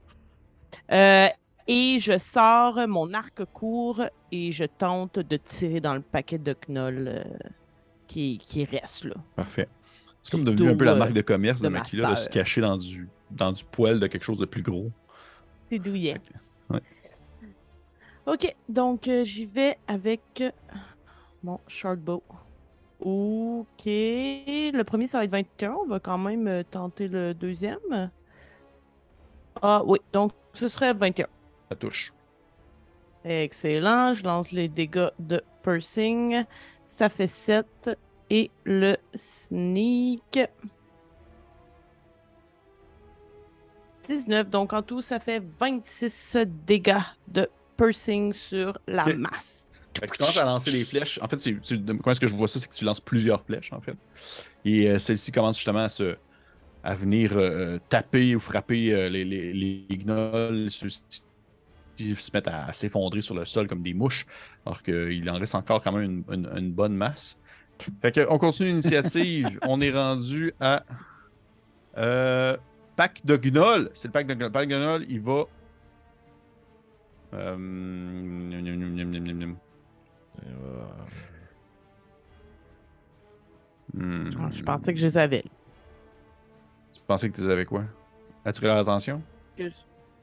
[0.93, 1.29] Euh,
[1.67, 6.55] et je sors mon arc court et je tente de tirer dans le paquet de
[6.69, 7.25] gnolls euh,
[8.07, 9.15] qui, qui reste là.
[9.35, 9.69] Parfait.
[10.23, 12.61] C'est comme devenu un peu la marque de commerce de, de Makila de se cacher
[12.61, 14.91] dans du, dans du poil de quelque chose de plus gros.
[15.71, 16.21] C'est douillet.
[18.29, 20.51] Ok, donc euh, j'y vais avec euh,
[21.43, 22.23] mon short bow.
[23.01, 28.11] Ok, le premier ça va être 21, on va quand même euh, tenter le deuxième.
[29.62, 31.27] Ah oui, donc ce serait 21.
[31.71, 32.12] Ça touche.
[33.25, 36.45] Excellent, je lance les dégâts de pursing.
[36.87, 37.97] Ça fait 7
[38.29, 40.38] et le sneak.
[44.07, 46.37] 19, donc en tout ça fait 26
[46.67, 49.67] dégâts de pursing sur la masse.
[49.99, 51.19] Fait que tu commences à lancer les flèches.
[51.23, 52.61] En fait, tu- comment est-ce que je vois ça?
[52.61, 53.97] C'est que tu lances plusieurs flèches, en fait.
[54.64, 56.17] Et euh, celle-ci commence justement à se
[56.85, 60.71] à venir euh, taper ou frapper euh, les, les, les gnolls.
[60.71, 61.03] Ceux-ci
[61.97, 64.27] qui se mettent à, à s'effondrer sur le sol comme des mouches,
[64.64, 67.37] alors qu'il en reste encore quand même une, une- une bonne masse.
[68.03, 69.59] Fait que, on continue l'initiative.
[69.67, 70.85] on est rendu à
[71.97, 72.57] euh,
[72.97, 73.91] pack de gnolls.
[73.95, 74.53] C'est le pack de gnolls.
[74.53, 75.45] Pack de gnolls, il va.
[77.35, 77.57] Euh.
[83.95, 84.29] Hmm.
[84.38, 85.43] Ah, Je pensais que je les avais.
[86.93, 87.85] Tu pensais que tu les avais quoi?
[88.45, 89.23] Attirer leur attention?
[89.57, 89.64] Que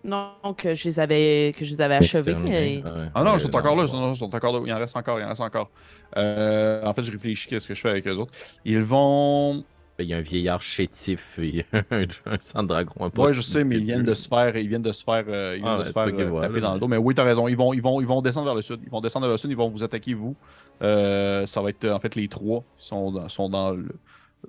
[0.04, 2.34] Non, que je les avais, que je les avais achevés.
[2.36, 2.84] Ouais.
[3.13, 3.98] Ah non, Euh, ils sont encore là, ils bon.
[3.98, 4.60] sont, ils sont encore là.
[4.65, 5.72] Il en reste encore, il en reste encore.
[6.15, 8.34] Euh, en fait, je réfléchis à ce que je fais avec eux autres.
[8.63, 9.63] Ils vont.
[9.98, 13.10] Il y a un vieillard chétif, il y a un, un sang de dragon.
[13.10, 15.54] peu je sais, mais ils viennent de se faire, ils viennent de se faire, euh,
[15.56, 16.88] ils viennent Ah, de se faire euh, taper dans le dos.
[16.90, 17.48] Mais oui, t'as raison.
[17.48, 18.82] Ils vont, ils vont, ils vont descendre vers le sud.
[18.84, 19.50] Ils vont descendre vers le sud.
[19.52, 20.36] Ils vont vous attaquer vous.
[20.82, 23.88] Euh, ça va être euh, en fait les trois qui sont dans, sont dans le,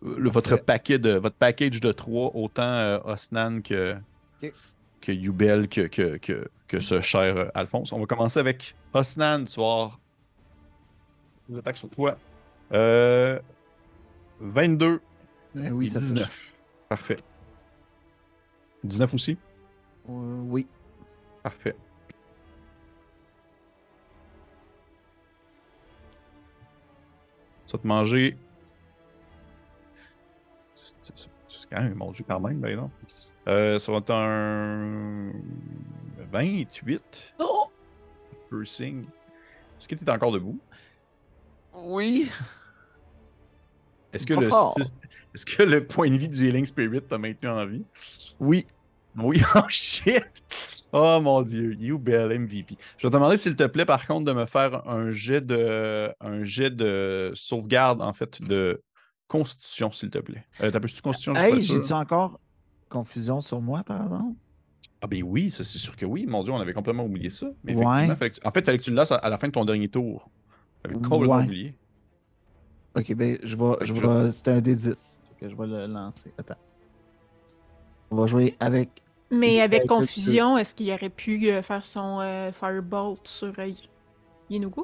[0.03, 3.95] le- votre paquet de votre package de trois, autant euh, Osnan que
[4.43, 4.53] Ok.
[5.01, 7.93] que Yubel que que, que, que ce cher euh, Alphonse.
[7.93, 9.45] On va commencer avec Osnan.
[9.45, 10.01] Tu vas avoir
[11.49, 12.19] des attaques sur toi.
[12.73, 13.39] Euh,
[14.41, 15.01] 22
[15.57, 16.09] Euh, oui, ça touche.
[16.11, 16.53] 19.
[16.89, 17.19] Parfait.
[18.85, 19.39] 19 aussi?
[20.09, 20.67] Euh, oui.
[21.43, 21.77] Parfait.
[27.67, 28.37] Ça va te manger.
[30.75, 32.91] C'est- quand même mordu quand même, ben non.
[33.49, 35.33] Euh, ça va être un
[36.31, 37.35] 28.
[37.41, 37.71] Oh!
[38.49, 39.05] Piercing.
[39.05, 40.59] Est-ce que tu es encore debout?
[41.75, 42.31] Oui.
[44.17, 44.75] Est-ce que, le fort.
[44.77, 44.93] six-
[45.35, 47.85] Est-ce que le point de vie du Healing Spirit t'a maintenu en vie?
[48.41, 48.67] Oui.
[49.19, 50.25] Oui, oh shit!
[50.93, 52.77] Oh mon dieu, you bell MVP.
[52.99, 56.11] Je vais te demander, s'il te plaît, par contre, de me faire un jet de,
[56.21, 58.83] un jet de sauvegarde, en fait, de
[59.27, 60.45] constitution, s'il te plaît.
[60.63, 61.35] Euh, T'appelles-tu constitution?
[61.35, 61.75] je suis pas Hey, sûr.
[61.83, 62.39] j'ai-tu encore
[62.89, 64.37] confusion sur moi, par exemple?
[65.03, 66.25] Ah ben oui, ça, c'est sûr que oui.
[66.27, 67.47] Mon dieu, on avait complètement oublié ça.
[67.65, 68.05] Mais Ouais.
[68.05, 69.65] effectivement, tu- en fait, il fallait que tu le lasses à, la fin de ton
[69.65, 70.31] dernier tour.
[70.85, 71.45] Complètement Ouais.
[71.45, 71.75] oublié.
[72.97, 73.77] Ok, ben, je vais.
[73.83, 75.21] Je vais C'était un D10.
[75.29, 76.33] Fait que je vais le lancer.
[76.39, 76.55] Attends.
[78.11, 79.03] On va jouer avec.
[79.31, 83.71] Mais avec confusion, est-ce qu'il aurait pu euh, faire son euh, Firebolt sur euh,
[84.49, 84.83] Yenugu?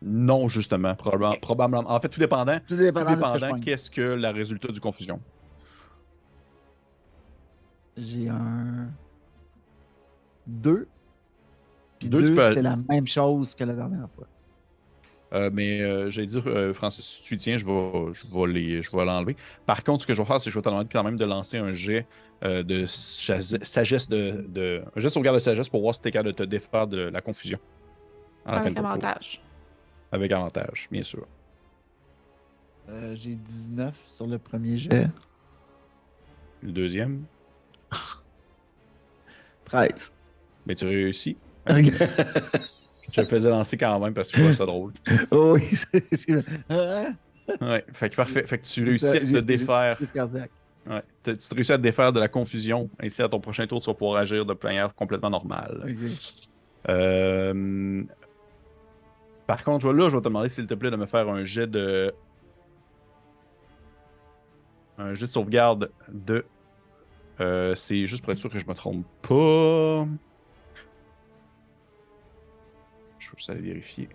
[0.00, 1.90] Non, justement, probablement, probablement.
[1.90, 4.30] En fait, tout dépendant, Tout tout dépendant de ce que je dépendant qu'est-ce que la
[4.30, 5.20] résultat du confusion?
[7.96, 8.88] J'ai un.
[10.46, 10.86] 2.
[11.98, 14.26] Puis Deux, tu 2, peux- c'était la même chose que la dernière fois.
[15.32, 18.82] Euh, mais euh, j'allais dire, euh, Francis, si tu tiens, je vais, je vais les-
[18.82, 19.36] je vais l'enlever.
[19.66, 21.16] Par contre, ce que je vais faire, c'est que je vais te demander quand même
[21.16, 22.06] de lancer un jet
[22.44, 26.08] euh, de sagesse de, de- Un jet de sauvegarde de sagesse pour voir si tu
[26.08, 27.58] es capable de te défaire de la confusion.
[28.44, 29.42] Avec avantage.
[30.12, 31.26] Avec avantage, bien sûr.
[32.88, 35.08] Euh, J'ai 19 sur le premier jet.
[36.62, 37.24] Le deuxième,
[39.64, 40.14] 13.
[40.66, 41.36] mais tu réussis.
[41.68, 41.90] Ok.
[43.12, 44.92] Je le faisais lancer quand même parce que je trouvais ça drôle.
[45.30, 45.70] Oh oui,
[46.68, 47.06] Ah,
[47.60, 48.44] Ouais, fait que parfait.
[48.46, 49.96] Fait que tu réussis à te défaire.
[50.12, 50.50] cardiaque.
[50.88, 52.90] Ouais, tu te réussis à te défaire de la confusion.
[53.00, 55.84] Ainsi, à ton prochain tour, tu vas pouvoir agir de manière complètement normale.
[56.88, 58.02] Euh,
[59.46, 61.66] Par contre, là, je vais te demander, s'il te plaît, de me faire un jet
[61.68, 62.12] de.
[64.98, 66.44] Un jet de sauvegarde de.
[67.40, 70.06] Euh, C'est juste pour être sûr que je me trompe pas.
[73.26, 74.08] Je vais juste aller vérifier.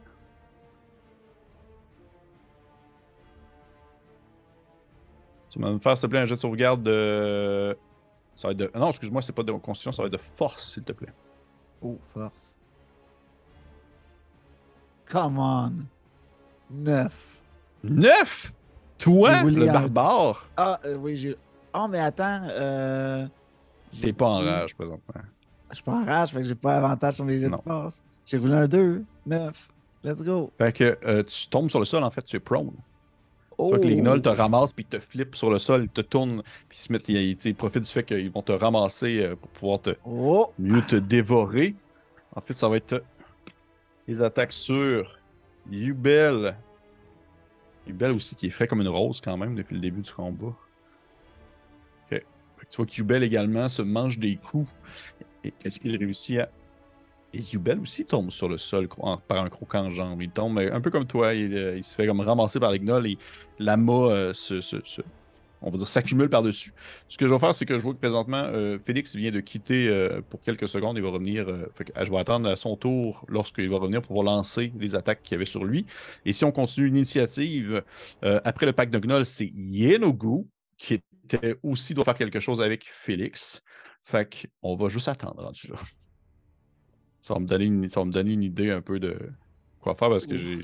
[5.49, 7.77] Tu vas me faire, s'il te plaît, un jet de sauvegarde de.
[8.35, 8.71] Ça va être de.
[8.73, 11.13] Non, excuse-moi, c'est pas de constitution, ça va être de force, s'il te plaît.
[11.81, 12.57] Oh, force.
[15.09, 15.73] Come on.
[16.69, 17.41] 9.
[17.83, 18.53] 9
[18.97, 20.47] Toi, le barbare?
[20.55, 21.35] Ah, euh, oui, j'ai.
[21.73, 22.43] Oh, mais attends.
[22.43, 23.27] Euh...
[24.01, 25.21] T'es pas en rage présentement.
[25.69, 28.01] Je suis pas en rage, fait que j'ai pas avantage sur mes jets de force.
[28.25, 29.03] J'ai roulé un 2.
[29.25, 29.69] 9.
[30.03, 30.51] Let's go.
[30.57, 32.71] Fait que euh, tu tombes sur le sol, en fait, tu es prone.
[33.57, 33.65] Oh.
[33.65, 36.01] Tu vois que les gnolls te ramassent puis te flippent sur le sol, ils te
[36.01, 39.49] tournent, puis ils se mettent, ils, profitent du fait qu'ils vont te ramasser euh, pour
[39.49, 40.51] pouvoir te, Oh.
[40.57, 41.75] mieux te dévorer.
[42.35, 43.03] En fait, ça va être euh,
[44.07, 45.19] les attaques sur
[45.69, 46.55] Yubel.
[47.85, 50.47] Yubel aussi, qui est frais comme une rose quand même depuis le début du combat.
[50.47, 50.55] Ok.
[52.09, 54.71] Fait que tu vois que Yubel également se mange des coups.
[55.43, 56.49] Et est-ce qu'il réussit à.
[57.33, 58.89] Et Yubel aussi tombe sur le sol
[59.27, 60.21] par un croquant en jambe.
[60.21, 61.33] Il tombe un peu comme toi.
[61.33, 63.17] Il, euh, il se fait comme ramasser par les gnolls et
[63.57, 64.59] l'amas euh, se,
[65.61, 66.73] on va dire, s'accumule par-dessus.
[67.07, 69.39] Ce que je vais faire, c'est que je vois que présentement, euh, Félix vient de
[69.39, 70.97] quitter euh, pour quelques secondes.
[70.97, 71.47] Il va revenir.
[71.47, 71.69] euh,
[72.03, 75.37] je vais attendre à son tour lorsqu'il va revenir pour lancer les attaques qu'il y
[75.37, 75.85] avait sur lui.
[76.25, 77.83] Et si on continue l'initiative,
[78.21, 80.45] après le pack de Gnoll, c'est Yenogu
[80.77, 83.61] qui était aussi doit faire quelque chose avec Félix.
[84.03, 85.75] Fait qu'on va juste attendre rendu là.
[87.21, 89.15] Ça va me donner une, ça va me donner une idée un peu de
[89.79, 90.59] quoi faire parce que j'ai.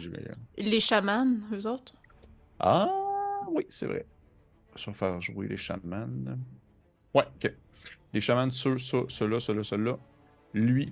[0.58, 1.94] Les chamans, eux autres?
[2.60, 2.90] Ah
[3.52, 4.06] oui, c'est vrai.
[4.76, 6.08] Je vais faire jouer les chamans.
[7.14, 7.54] Ouais, ok.
[8.14, 9.98] Les chamans, ceux, ceux, ceux-là, ceux-là, ceux-là.
[10.54, 10.92] Lui.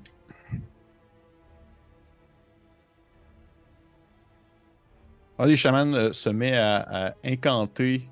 [5.37, 8.07] Un des chamans euh, se met à, à incanter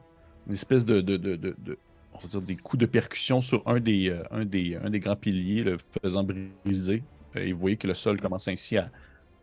[0.48, 1.78] une espèce de, de, de, de- de-
[2.14, 5.00] on va dire des coups de percussion sur un des, euh, un des, un des
[5.00, 7.04] grands piliers, le faisant briser.
[7.36, 8.92] Euh, et vous voyez que le sol commence ainsi à,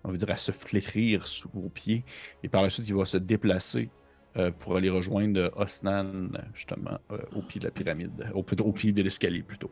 [0.04, 2.04] on dire, à se flétrir sous vos pieds.
[2.42, 3.90] Et par la suite, il va se déplacer
[4.36, 9.02] euh, pour aller rejoindre Osnan, justement, euh, au pied de la pyramide, au, pied de
[9.02, 9.70] l'escalier plutôt.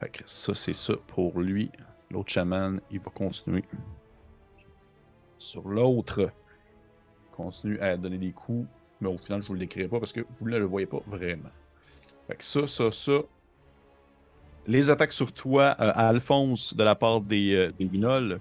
[0.00, 1.70] Fait que ça, c'est ça pour lui.
[2.10, 3.64] L'autre chaman, il va continuer.
[5.38, 6.30] Sur l'autre,
[7.30, 8.68] continue à donner des coups,
[9.00, 11.02] mais au final, je vous le décrirai pas parce que vous ne le voyez pas
[11.06, 11.50] vraiment.
[12.26, 13.20] Fait que ça, ça, ça.
[14.66, 18.40] Les attaques sur toi, euh, à Alphonse, de la part des, euh, des Guignols.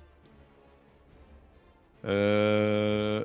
[2.06, 3.24] Euh...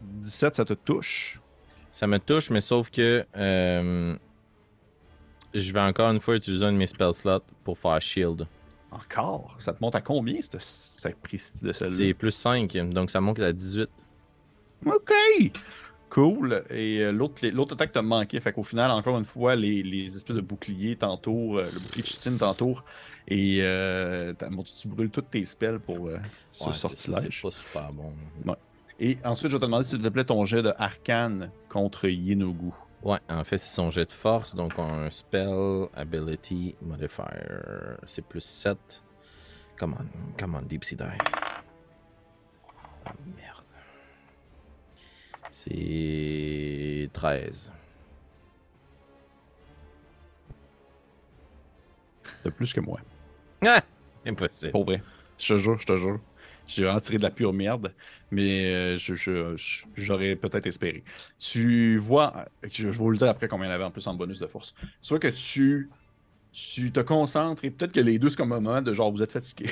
[0.00, 1.40] 17, ça te touche.
[1.90, 4.16] Ça me touche, mais sauf que euh,
[5.54, 8.46] je vais encore une fois utiliser un de mes spell slots pour faire shield.
[8.90, 9.56] Encore?
[9.58, 12.14] Ça te monte à combien, cette sapristi de C'est celle-là?
[12.14, 13.88] plus 5, donc ça monte à 18.
[14.86, 15.12] OK!
[16.10, 16.64] Cool.
[16.70, 18.40] Et euh, l'autre attaque t'a manqué.
[18.40, 22.02] Fait qu'au final, encore une fois, les, les espèces de boucliers t'entourent, euh, le bouclier
[22.02, 22.84] de chitine t'entoure.
[23.26, 26.16] Et euh, bon, tu, tu brûles toutes tes spells pour euh,
[26.50, 27.28] ce Ouais, c'est- sortilège.
[27.42, 28.12] C'est pas super bon.
[29.00, 32.72] Et ensuite, je vais te demander s'il te plaît ton jet de arcane contre Yenogu.
[33.04, 37.24] Ouais, en fait, c'est son jet de force, donc on a un spell, ability, modifier.
[38.06, 38.76] C'est plus 7.
[39.78, 41.32] Come on, come on, Deep Sea Dice.
[43.06, 43.57] Ah, merde.
[45.50, 47.72] C'est 13.
[52.42, 53.00] C'est plus que moi.
[53.64, 53.82] Ah!
[54.26, 54.72] Impossible.
[54.72, 55.02] Pour vrai.
[55.38, 56.20] Je te jure, je te jure.
[56.66, 57.94] J'ai vraiment tiré de la pure merde,
[58.30, 61.04] mais euh, je- je- je- j'aurais peut-être espéré.
[61.38, 64.38] Tu vois, je, vous le dire après combien il y avait en plus en bonus
[64.40, 64.74] de force.
[65.02, 65.94] Tu vois que tu,
[66.52, 69.22] tu te concentres et peut-être que les deux, c'est comme un moment de genre, vous
[69.22, 69.70] êtes fatigué.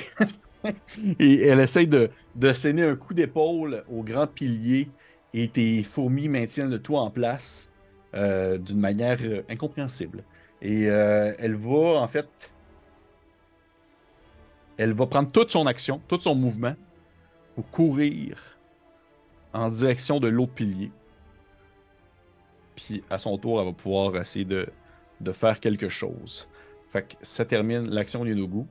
[1.19, 4.95] et elle essaye de, de saigner un coup d'épaule au grand pilier
[5.39, 7.71] et tes fourmis maintiennent le tout en place
[8.15, 10.23] euh, d'une manière euh, incompréhensible.
[10.61, 12.27] Et euh, elle va, en fait,
[14.77, 16.75] elle va prendre toute son action, tout son mouvement
[17.55, 18.57] pour courir
[19.53, 20.91] en direction de l'autre pilier.
[22.75, 24.67] Puis à son tour, elle va pouvoir essayer de,
[25.21, 26.47] de faire quelque chose.
[26.91, 28.65] Fait que ça termine l'action Yonogu.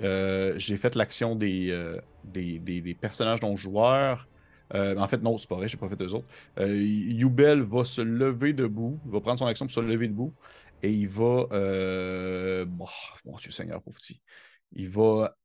[0.00, 4.28] Euh, J'ai fait l'action des, euh, des, des- des personnages non joueurs.
[4.72, 6.26] Euh, en fait, non, c'est pas vrai, j'ai pas fait deux autres.
[6.58, 10.32] Euh, Yubel va se lever debout, va prendre son action pour se lever debout.
[10.82, 11.46] Et il va.
[11.52, 12.64] Euh...
[12.66, 12.86] Bon,
[13.24, 14.20] mon Dieu Seigneur, pauvre petit.
[14.72, 15.36] Il va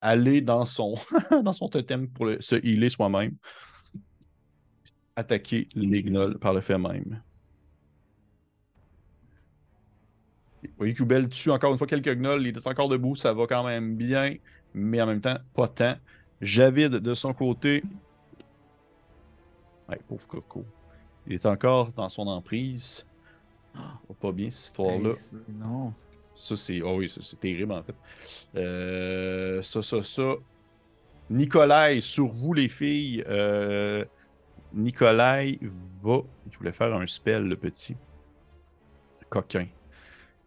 [0.00, 0.94] aller dans son,
[1.42, 3.36] dans son totem pour se healer soi-même.
[5.16, 7.22] Attaquer les gnolls par le fait même.
[10.62, 12.46] Vous voyez Kubel tue encore une fois quelques gnolls.
[12.46, 13.16] Il est encore debout.
[13.16, 14.34] Ça va quand même bien.
[14.74, 15.96] Mais en même temps, pas tant.
[16.40, 17.82] Javid, de son côté.
[19.88, 20.64] Ouais, pauvre Coco.
[21.26, 23.06] Il est encore dans son emprise.
[24.20, 25.10] Pas bien cette histoire-là.
[25.10, 25.92] Hey, non.
[26.34, 26.80] Ça, c'est.
[26.82, 27.94] Oh oui, c'est terrible en fait.
[28.56, 30.34] Euh, ça, ça, ça.
[31.28, 34.04] Nikolai, sur vous les filles, euh,
[34.72, 35.58] Nikolai
[36.02, 36.20] va.
[36.46, 37.96] Il voulait faire un spell, le petit.
[39.28, 39.66] Coquin.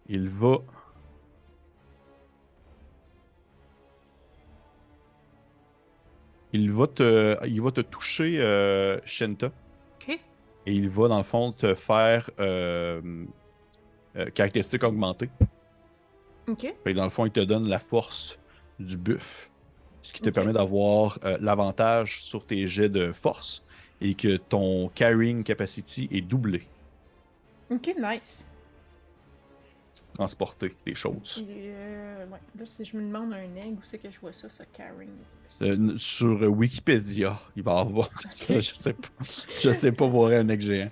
[0.07, 0.57] Il va.
[6.53, 9.47] Il va te, il va te toucher, euh, Shenta.
[10.01, 10.09] Ok.
[10.65, 13.01] Et il va, dans le fond, te faire euh,
[14.15, 15.29] euh, caractéristiques augmentées.
[16.47, 16.73] Ok.
[16.83, 18.39] Que dans le fond, il te donne la force
[18.79, 19.49] du buff.
[20.01, 23.63] Ce qui te permet d'avoir euh, l'avantage sur tes jets de force
[24.01, 26.63] et que ton carrying capacity est doublé.
[27.69, 28.47] Ok, nice.
[30.19, 31.45] Transporter les choses.
[31.49, 32.39] Euh, ouais.
[32.59, 35.09] Là, si je me demande un egg, où c'est que je vois ça, ça, carrying?
[35.61, 38.09] Euh, sur euh, Wikipédia, il va y avoir.
[38.49, 39.07] Je sais pas.
[39.61, 40.91] Je sais pas voir un egg géant.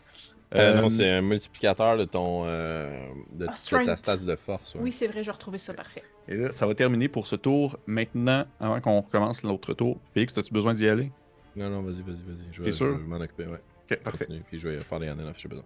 [0.55, 2.43] Euh, Euh, non, c'est un multiplicateur de ton.
[2.45, 4.75] euh, de, Ah, de ta stats de force.
[4.75, 4.81] ouais.
[4.81, 6.03] Oui, c'est vrai, j'ai retrouvé ça, parfait.
[6.29, 7.77] Et là, ça va terminer pour ce tour.
[7.85, 11.11] Maintenant, avant qu'on recommence l'autre tour, Félix, as-tu besoin d'y aller?
[11.57, 12.47] Non, non, vas-y, vas-y, vas-y.
[12.53, 12.97] Je T'es vais, je sûr?
[12.97, 13.59] vais m'en occuper, ouais.
[13.91, 14.25] Ok, parfait.
[14.25, 15.65] Continue, puis je vais faire les années si j'ai besoin.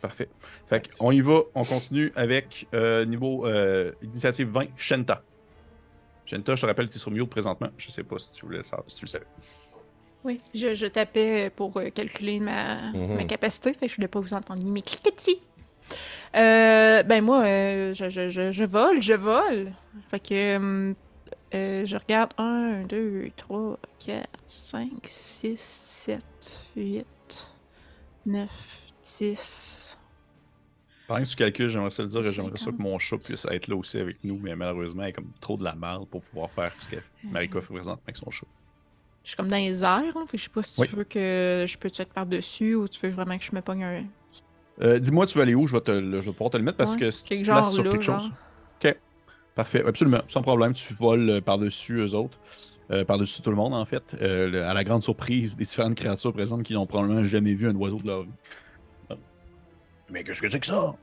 [0.00, 0.28] Parfait.
[0.68, 5.22] Fait on y va, on continue avec euh, niveau euh, initiative 20, Shenta.
[6.24, 7.68] Shenta, je te rappelle, tu es sur mute présentement.
[7.76, 9.26] Je sais pas si tu voulais si tu le savais.
[10.24, 13.14] Oui, je, je tapais pour euh, calculer ma, Mhm.
[13.16, 15.40] ma capacité, fait que je voulais pas vous entendre ni mes cliquetis.
[16.36, 19.72] Euh, ben moi, euh, je, je, je, je vole, je vole.
[20.10, 20.94] Fait que euh,
[21.54, 26.20] euh, je regarde 1, 2, 3, 4, 5, 6, 7,
[26.76, 27.06] 8,
[28.26, 28.48] 9,
[29.18, 29.98] 10.
[31.06, 33.66] Pendant que tu calcules, j'aimerais ça le dire, j'aimerais ça que mon chat puisse être
[33.68, 36.50] là aussi avec nous, mais malheureusement, il est comme trop de la merde pour pouvoir
[36.50, 38.46] faire ce que Marika fait présentement avec son chat.
[39.24, 40.88] Je suis comme dans les airs, là, fait que je sais pas si tu Oui.
[40.96, 43.84] veux que je peux te être par-dessus ou tu veux vraiment que je me pogne
[43.84, 44.04] un.
[44.80, 45.66] Euh, Dis-moi, tu veux aller où?
[45.66, 47.74] Je vais, te, le- je vais pouvoir te le mettre parce Ouais, que genre places
[47.74, 48.20] sur là, quelque genre.
[48.20, 48.32] chose.
[48.82, 48.96] Ok,
[49.54, 50.72] parfait, absolument, sans problème.
[50.72, 52.38] Tu voles euh, par-dessus eux autres,
[52.90, 55.96] euh, par-dessus tout le monde en fait, euh, le- à la grande surprise des différentes
[55.96, 58.32] créatures présentes qui n'ont probablement jamais vu un oiseau de leur vie.
[60.10, 60.94] Mais qu'est-ce que c'est que ça?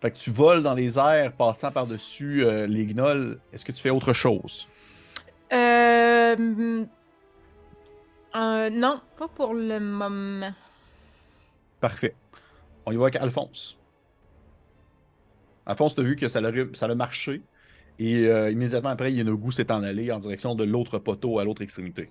[0.00, 3.38] Fait que tu voles dans les airs, passant par-dessus euh, les gnolls.
[3.52, 4.68] Est-ce que tu fais autre chose?
[5.52, 6.84] Euh,
[8.34, 10.52] euh, non, pas pour le moment.
[11.80, 12.14] Parfait.
[12.84, 13.78] On y va avec Alphonse.
[15.64, 17.42] Alphonse, tu as vu que ça l'a ça l'a marché.
[17.98, 21.62] Et euh, immédiatement après, Yenogu s'est en allé en direction de l'autre poteau à l'autre
[21.62, 22.10] extrémité.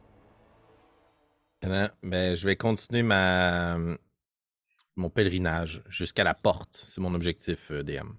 [1.62, 3.78] Ben, je vais continuer ma
[4.96, 6.86] mon pèlerinage jusqu'à la porte.
[6.88, 8.10] C'est mon objectif, euh, DM.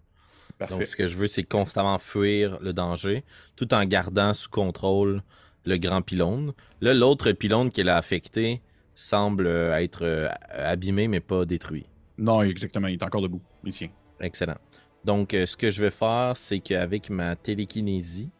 [0.59, 0.75] Parfait.
[0.75, 3.25] Donc, ce que je veux, c'est constamment fuir le danger,
[3.57, 5.23] tout en gardant sous contrôle
[5.65, 6.53] le grand pylône.
[6.81, 8.63] Là, l'autre pylône qui l'a affecté
[8.95, 11.87] semble euh, être euh, abîmé, mais pas détruit.
[12.19, 13.43] Non, exactement, il est encore debout.
[13.65, 13.91] Il tient.
[14.21, 14.57] Excellent.
[15.05, 18.31] Donc, ce que je vais faire, c'est qu'avec ma télékinésie,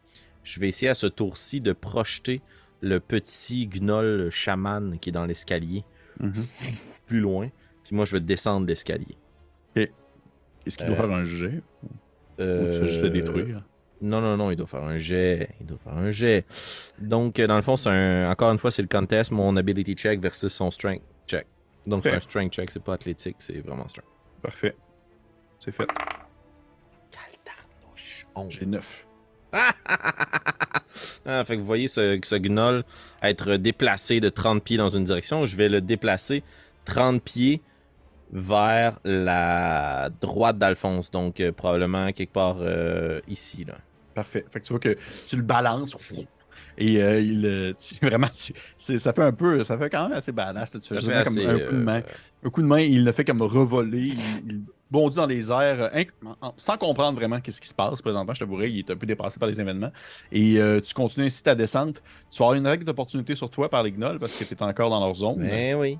[0.43, 2.41] je vais essayer à ce tour-ci de projeter
[2.81, 5.83] le petit gnoll chaman qui est dans l'escalier
[6.19, 6.43] Mhm.
[7.05, 7.49] plus loin.
[7.87, 9.17] Puis moi, je vais descendre l'escalier.
[9.75, 11.87] Est-ce qu'il doit Euh, faire un jet ou
[12.37, 13.63] tu Euh, juste le détruire?
[14.01, 15.49] Non, non, non, il doit faire un jet.
[15.61, 16.45] Il doit faire un jet.
[16.99, 18.29] Donc, euh, dans le fond, c'est un.
[18.29, 21.47] Encore une fois, c'est le contest, mon ability check versus son strength check.
[21.85, 24.09] Donc, c'est un strength check, c'est pas athlétique, c'est vraiment strength.
[24.41, 24.75] Parfait.
[25.59, 25.87] C'est fait.
[28.49, 29.07] J'ai 9.
[31.25, 32.83] ah, fait que vous voyez ce, ce gnoll
[33.23, 35.45] être déplacé de 30 pieds dans une direction.
[35.45, 36.43] Je vais le déplacer
[36.85, 37.61] 30 pieds
[38.31, 41.11] vers la droite d'Alphonse.
[41.11, 43.65] Donc, euh, probablement quelque part euh, ici.
[43.65, 43.75] Là.
[44.13, 44.45] Parfait.
[44.51, 45.95] Fait que tu vois que tu le balances
[46.79, 50.77] et euh, il, vraiment, ça fait un peu, ça fait quand même assez badass.
[50.79, 52.01] Tu fais comme un coup de main.
[52.43, 54.61] Un coup de main, il le fait comme revoler, il, il
[54.91, 55.91] bondit dans les airs
[56.55, 58.01] sans comprendre vraiment qu'est-ce qui se passe.
[58.01, 59.91] Présentement, je t'avouerais, il est un peu dépassé par les événements.
[60.31, 62.03] Et tu continues ainsi ta descente.
[62.29, 64.63] Tu vas avoir une règle d'opportunité sur toi par les gnolls parce que tu es
[64.63, 65.37] encore dans leur zone.
[65.39, 65.97] Mais oui.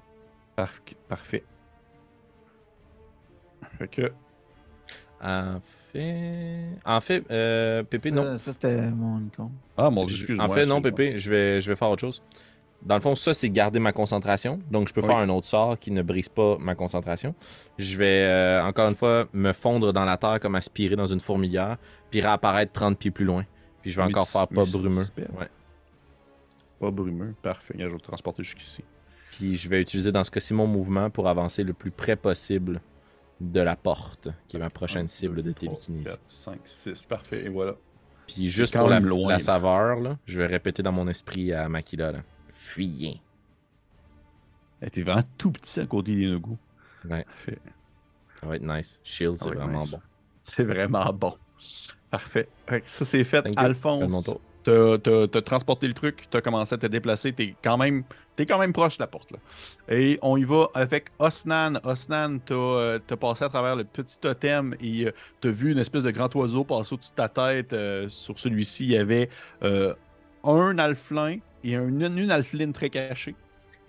[0.55, 0.73] Par-
[1.07, 1.43] parfait.
[3.77, 4.11] Fait que,
[5.21, 5.59] En
[5.91, 6.65] fait.
[6.85, 8.37] En fait, euh, Pépé, ça, non.
[8.37, 9.51] ça, c'était mon icône.
[9.77, 10.45] ah mon dieu, excuse-moi.
[10.45, 10.81] En fait, non.
[10.81, 12.21] Pépé, je vais, je vais faire autre chose.
[12.83, 14.59] Dans le fond, ça, c'est garder ma concentration.
[14.69, 15.07] Donc, je peux Oui.
[15.07, 17.33] faire un autre sort qui ne brise pas ma concentration.
[17.79, 21.19] Je vais, euh, encore une fois, me fondre dans la terre comme aspirer dans une
[21.19, 21.77] fourmilière,
[22.11, 23.45] puis réapparaître 30 pieds plus loin.
[23.81, 25.05] Puis je vais encore faire pas brumeux.
[25.39, 25.47] Ouais.
[26.79, 27.33] Pas brumeux.
[27.41, 27.73] Parfait.
[27.79, 28.83] Je vais le transporter jusqu'ici.
[29.31, 32.81] Puis je vais utiliser dans ce cas-ci mon mouvement pour avancer le plus près possible
[33.39, 36.09] de la porte, qui est ma prochaine cible de télékinésie.
[36.29, 37.05] 5, 6.
[37.05, 37.45] Parfait.
[37.45, 37.75] Et voilà.
[38.27, 39.39] Puis juste pour la, loin, la là.
[39.39, 42.19] saveur, là, je vais répéter dans mon esprit à Makila, là.
[42.49, 43.21] Fuyez.
[44.81, 46.57] Elle était vraiment tout petit à côté des Nogu.
[47.05, 47.23] Ouais.
[47.23, 47.59] Parfait.
[48.41, 48.99] Ça va être nice.
[49.03, 49.91] Shield, c'est ouais, vraiment nice.
[49.91, 50.01] bon.
[50.41, 51.35] C'est vraiment bon.
[52.11, 52.49] Parfait.
[52.85, 53.45] Ça, c'est fait.
[53.55, 54.37] Alphonse.
[54.67, 58.03] T'as t'as- t'as transporté le truc, t'as commencé à te déplacer, t'es quand même
[58.35, 59.31] t'es quand même proche de la porte.
[59.31, 59.39] Là.
[59.89, 61.79] Et on y va avec Osnan.
[61.83, 65.79] Osnan, t'as euh, t'as passé à travers le petit totem et euh, t'as vu une
[65.79, 67.73] espèce de grand oiseau passer au-dessus de ta tête.
[67.73, 69.29] Euh, sur celui-ci, il y avait
[70.43, 73.35] un alflin et un, une, une alpheline très cachée.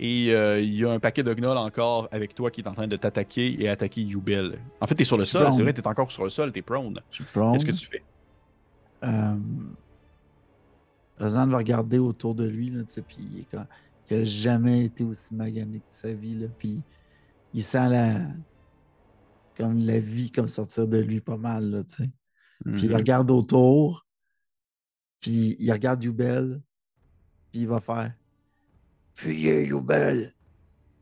[0.00, 2.72] Et euh, il y a un paquet de gnolls encore avec toi qui est en
[2.72, 4.58] train de t'attaquer et attaquer Yubel.
[4.80, 5.52] En fait, t'es sur le sol, prone.
[5.52, 7.00] c'est vrai, t'es encore sur le sol, t'es prone.
[7.10, 7.52] Je suis prone.
[7.54, 8.02] Qu'est-ce que tu fais?
[9.04, 9.34] Euh,
[11.20, 13.66] Ozan va regarder autour de lui, là, puis il, est comme-
[14.11, 16.83] il a jamais été aussi magané que sa vie, là, puis
[17.52, 18.20] il sent la,
[19.57, 22.11] comme la vie comme sortir de lui pas mal, là, tu sais.
[22.64, 22.96] Puis il Mhm.
[22.96, 24.07] regarde autour,
[25.20, 26.61] puis il regarde Yubel,
[27.50, 28.12] puis il va faire
[29.14, 30.33] Fuyez, Yubel!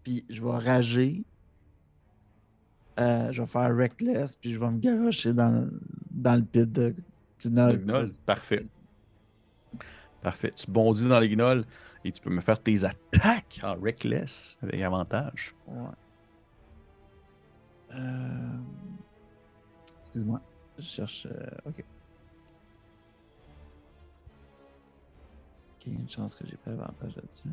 [0.02, 1.24] Puis je vais rager.
[2.98, 5.68] Euh, je vais faire reckless, puis je vais me garocher dans,
[6.10, 6.94] dans le pit de.
[7.72, 7.78] Le
[8.24, 8.66] parfait.
[10.26, 10.50] Parfait.
[10.56, 11.64] Tu bondis dans les gnolls
[12.04, 15.54] et tu peux me faire tes attaques en reckless avec avantage.
[15.68, 15.86] Ouais.
[17.94, 18.58] Euh,
[20.00, 20.40] Excuse-moi.
[20.78, 21.28] Je cherche.
[21.30, 21.84] euh, Ok.
[25.76, 27.48] Ok, une chance que j'ai pas avantage là-dessus.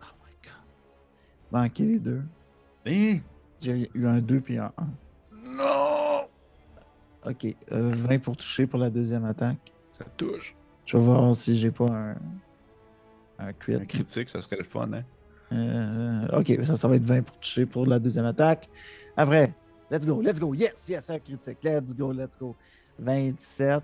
[0.00, 0.62] Oh my god.
[1.50, 2.22] Manqué les deux.
[2.86, 3.18] Hein?
[3.60, 4.86] J'ai eu un 2 puis un 1.
[7.26, 7.44] Ok.
[7.72, 9.72] euh, 20 pour toucher pour la deuxième attaque.
[9.92, 10.54] Ça touche.
[10.84, 12.16] Je vais voir si j'ai pas un.
[13.38, 13.74] Un crit.
[13.74, 15.02] Un critique, ça serait le fun, hein?
[15.52, 18.68] Euh, ok, ça, ça va être 20 pour toucher pour la deuxième attaque.
[19.16, 19.52] Après,
[19.90, 20.54] let's go, let's go.
[20.54, 21.58] Yes, yes, un critique.
[21.62, 22.56] Let's go, let's go.
[22.98, 23.82] 27.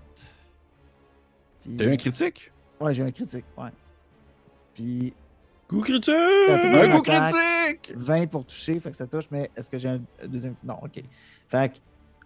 [1.61, 2.51] Puis, T'as eu un critique?
[2.79, 3.69] Ouais, j'ai un critique, ouais.
[4.73, 5.13] Puis
[5.67, 6.09] Coup critique!
[6.49, 7.93] Un coup critique!
[7.95, 10.55] 20 pour toucher, fait que ça touche, mais est-ce que j'ai un deuxième?
[10.63, 11.01] Non, ok.
[11.47, 11.79] Fait que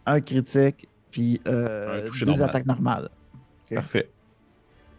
[0.06, 2.50] un critique, puis euh, deux normal.
[2.50, 3.10] attaques normales.
[3.70, 4.10] Parfait.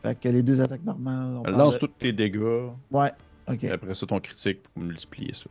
[0.02, 1.40] Fait que les deux attaques normales.
[1.44, 2.70] on Lance de- tous tes dégâts.
[2.90, 3.12] Ouais,
[3.48, 3.64] ok.
[3.64, 5.50] Et après ça, ton critique pour multiplier ça.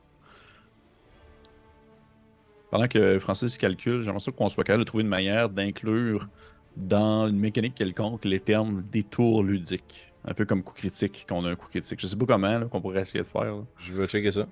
[2.70, 6.28] Pendant que Francis calcule, j'aimerais ça qu'on soit capable de trouver une manière d'inclure
[6.76, 10.12] dans une mécanique quelconque les termes détour ludique.
[10.26, 12.00] Un peu comme coup critique, qu'on a un coup critique.
[12.02, 13.44] Je sais pas comment, là, qu'on pourrait essayer de faire.
[13.46, 13.64] là.
[13.78, 14.46] Je vais checker ça.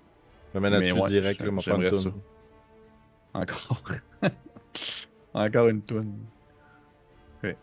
[0.54, 1.62] Je vais mettre là-dessus ouais, direct, là, mon.
[3.34, 3.82] Encore.
[5.36, 6.14] Encore une toune.
[7.44, 7.58] Ouais.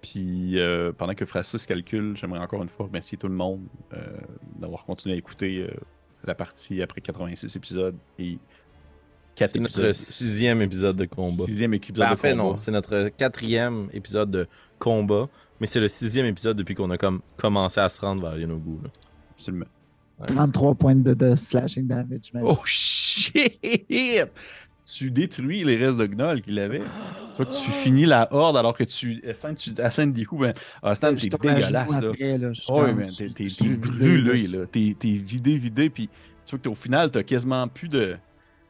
[0.00, 3.98] Puis euh, pendant que Francis calcule, j'aimerais encore une fois remercier tout le monde euh,
[4.58, 5.74] d'avoir continué à écouter euh,
[6.24, 8.38] la partie après 86 épisodes et
[9.34, 11.26] 4 C'est notre sixième épisode de combat.
[11.44, 12.42] Sixième épisode Ben, de en fait, combat.
[12.44, 14.46] non, c'est notre quatrième épisode de
[14.78, 15.28] combat,
[15.60, 18.82] mais c'est le sixième épisode depuis qu'on a comme commencé à se rendre vers Yonobu.
[18.84, 18.90] là.
[19.32, 19.66] Absolument.
[20.26, 22.30] 33 points de, de slashing damage.
[22.34, 23.58] mais- Oh shit!
[24.84, 26.82] Tu détruis les restes de Gnoll qu'il avait.
[27.36, 30.42] Toi, tu finis la horde alors que tu assènes, tu assènes des coups.
[30.42, 32.10] Ben, ah, Stan, t'es dégueulasse, là.
[32.10, 34.66] après, Oh, oui, mais t'es, brûlé, là.
[34.66, 36.08] T'es, t'es vidé, vidé, puis
[36.44, 38.16] tu vois que au final, t'as quasiment plus de...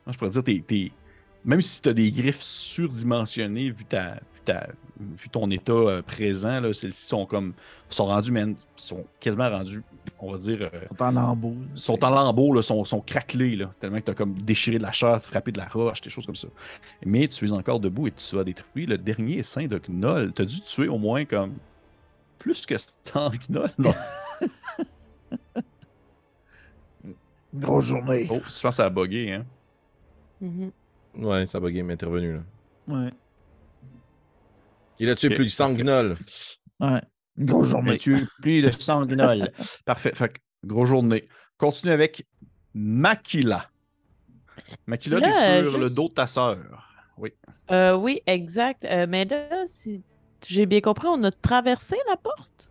[0.07, 0.93] Moi, je pourrais dire, t'es-
[1.45, 4.69] Même si t'as des griffes surdimensionnées, vu, ta, vu, ta-
[5.01, 7.53] vu ton état euh, présent, là, celles-ci sont comme...
[7.89, 9.83] sont rendues, man, sont quasiment rendues,
[10.21, 10.63] on va dire...
[10.63, 11.57] euh, Ils sont en lambeaux.
[11.75, 14.83] sont en lambeaux, là, sont, sont craquelés, là, tellement que tu as comme déchiré de
[14.85, 16.47] la chair, frappé de la roche, des choses comme ça.
[17.05, 20.33] Mais tu es encore debout et tu as détruit le dernier sein de Gnoll.
[20.35, 21.55] Tu as dû tuer au moins comme
[22.39, 23.71] plus que 100 Gnoll.
[27.05, 28.27] Une grosse journée.
[28.31, 29.45] Oh, je pense que ça a bugué, hein?
[30.41, 30.71] Mhm.
[31.17, 32.41] Ouais, ça bugé, mais intervenu là.
[32.89, 33.11] Ouais.
[34.99, 36.17] Il a tué plus de 100 gnolls.
[36.81, 37.01] Ouais.
[37.39, 37.99] Grosse Mais journée.
[37.99, 39.51] tu es plus de 100 Gnoll.
[39.85, 40.13] Parfait.
[40.15, 41.29] Fait que, grosse journée.
[41.57, 42.27] Continue avec
[42.75, 43.69] Makila.
[44.87, 46.59] Makila, t'es sur euh, le dos de ta sœur.
[47.17, 47.33] Oui.
[47.71, 48.85] Euh, oui, exact.
[48.85, 50.03] Euh, mais là, si
[50.47, 52.71] j'ai bien compris, on a traversé la porte?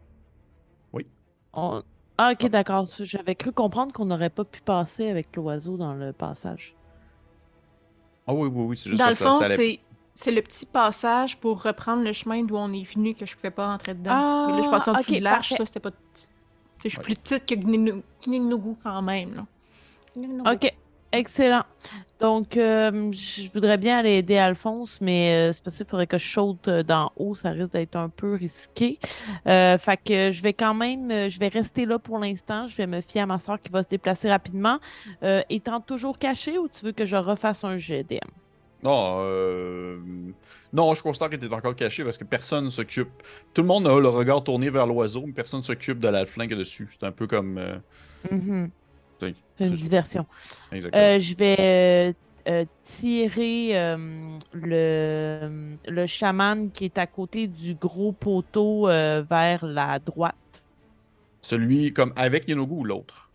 [0.93, 1.07] Oui.
[1.53, 1.81] On-
[2.17, 2.85] Ah, ok, d'accord.
[2.99, 6.75] J'avais cru comprendre qu'on n'aurait pas pu passer avec l'oiseau dans le passage.
[8.31, 8.77] Ah oui, oui, oui.
[8.77, 9.79] C'est juste Dans le ça- fond, ça allait- c'est
[10.13, 13.49] c'est le petit passage pour reprendre le chemin d'où on est venu que je pouvais
[13.49, 14.11] pas rentrer dedans.
[14.13, 15.91] Ah, Mais là, je passais en dessous de l'arche, ça, c'était pas...
[15.91, 16.27] Tu sais,
[16.83, 17.03] je suis Ouais.
[17.03, 17.55] plus petite que
[18.25, 19.45] Gnignougou quand même, là.
[20.15, 20.49] Gnignougou.
[20.51, 20.73] Ok,
[21.11, 21.63] excellent.
[22.21, 26.19] Donc, euh, je voudrais bien aller aider Alphonse, mais euh, c'est parce qu'il faudrait que
[26.19, 28.99] je saute euh, d'en haut, ça risque d'être un peu risqué.
[29.47, 32.67] Euh, fait que je vais quand même, je vais rester là pour l'instant.
[32.67, 34.79] Je vais me fier à ma soeur qui va se déplacer rapidement.
[35.49, 38.19] Étant toujours cachée ou tu veux que je refasse un GDM?
[38.83, 39.19] Non,
[40.73, 43.09] non, je constate que tu es encore caché parce que personne ne s'occupe.
[43.53, 46.47] Tout le monde a le regard tourné vers l'oiseau, mais personne ne s'occupe de l'alflin
[46.47, 46.87] qui est dessus.
[46.91, 47.59] C'est un peu comme.
[48.29, 48.69] Mhm,
[49.57, 50.25] c'est- une diversion.
[50.73, 52.13] Euh, je vais euh,
[52.49, 59.99] euh, tirer euh, le, le chaman qui est à côté du gros poteau vers la
[59.99, 60.35] droite.
[61.41, 63.29] Celui comme avec Yenogu ou l'autre?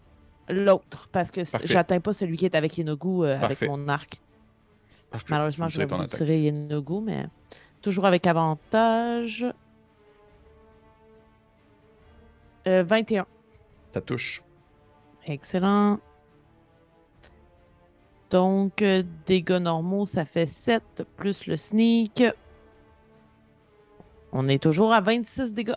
[0.48, 4.20] L'autre, parce que j'atteins pas celui qui est avec Yenogu avec mon arc.
[5.10, 5.26] Parfait.
[5.28, 6.18] Malheureusement, ton attaque.
[6.18, 7.26] tirer Yenogu, mais
[7.82, 9.46] toujours avec avantage.
[12.66, 13.26] Euh, 21.
[13.92, 14.42] Ça touche.
[15.26, 15.98] Excellent.
[18.30, 20.82] Donc, euh, dégâts normaux, ça fait 7
[21.16, 22.24] plus le sneak.
[24.32, 25.74] On est toujours à 26 dégâts.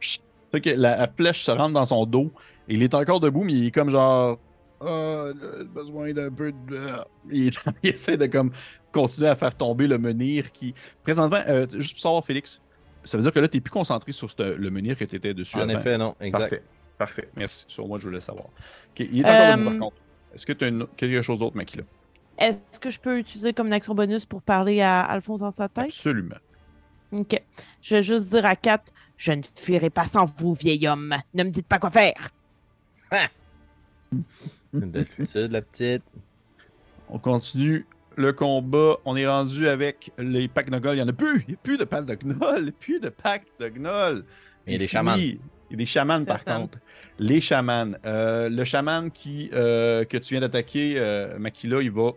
[0.00, 2.30] C'est que la, la flèche se rentre dans son dos.
[2.68, 4.38] il est encore debout, mais il est comme genre.
[4.84, 5.26] Ah,
[5.72, 6.90] besoin d'un peu de.
[7.30, 8.50] Il, est- il essaie de comme
[8.90, 10.74] continuer à faire tomber le menhir qui.
[11.04, 12.60] Présentement, euh, juste pour savoir, Félix,
[13.04, 15.56] ça veut dire que là, tu plus concentré sur le menhir que tu étais dessus.
[15.56, 15.78] En avant.
[15.78, 16.40] effet, non, exact.
[16.40, 16.62] Parfait.
[17.02, 17.28] Parfait.
[17.34, 17.64] Merci.
[17.66, 18.46] Sur moi, je voulais savoir.
[18.96, 19.96] Il est encore debout, Euh, par contre.
[20.32, 21.82] Est-ce que tu as quelque chose d'autre, Makila?
[22.38, 25.68] Est-ce que je peux utiliser comme une action bonus pour parler à Alphonse dans sa
[25.68, 25.86] tête?
[25.86, 26.36] Absolument.
[27.10, 27.42] Ok.
[27.80, 28.84] Je vais juste dire à Kat
[29.16, 31.12] Je ne fuirai pas sans vous, vieil homme.
[31.34, 32.30] Ne me dites pas quoi faire.
[34.72, 36.04] D'attitude, la petite.
[37.08, 37.84] On continue
[38.16, 38.96] le combat.
[39.04, 40.94] On est rendu avec les packs de gnoll.
[40.94, 41.40] Il n'y en a plus.
[41.48, 42.58] Il n'y a plus de packs de gnoll.
[42.58, 44.24] Il n'y a plus de packs de gnoll.
[44.66, 45.16] Il y a des chamans.
[45.72, 46.78] Il y a des chamans, par contre.
[47.18, 47.92] Les chamans.
[48.04, 52.10] Euh, le chaman qui, euh, que tu viens d'attaquer, euh, Makila, il va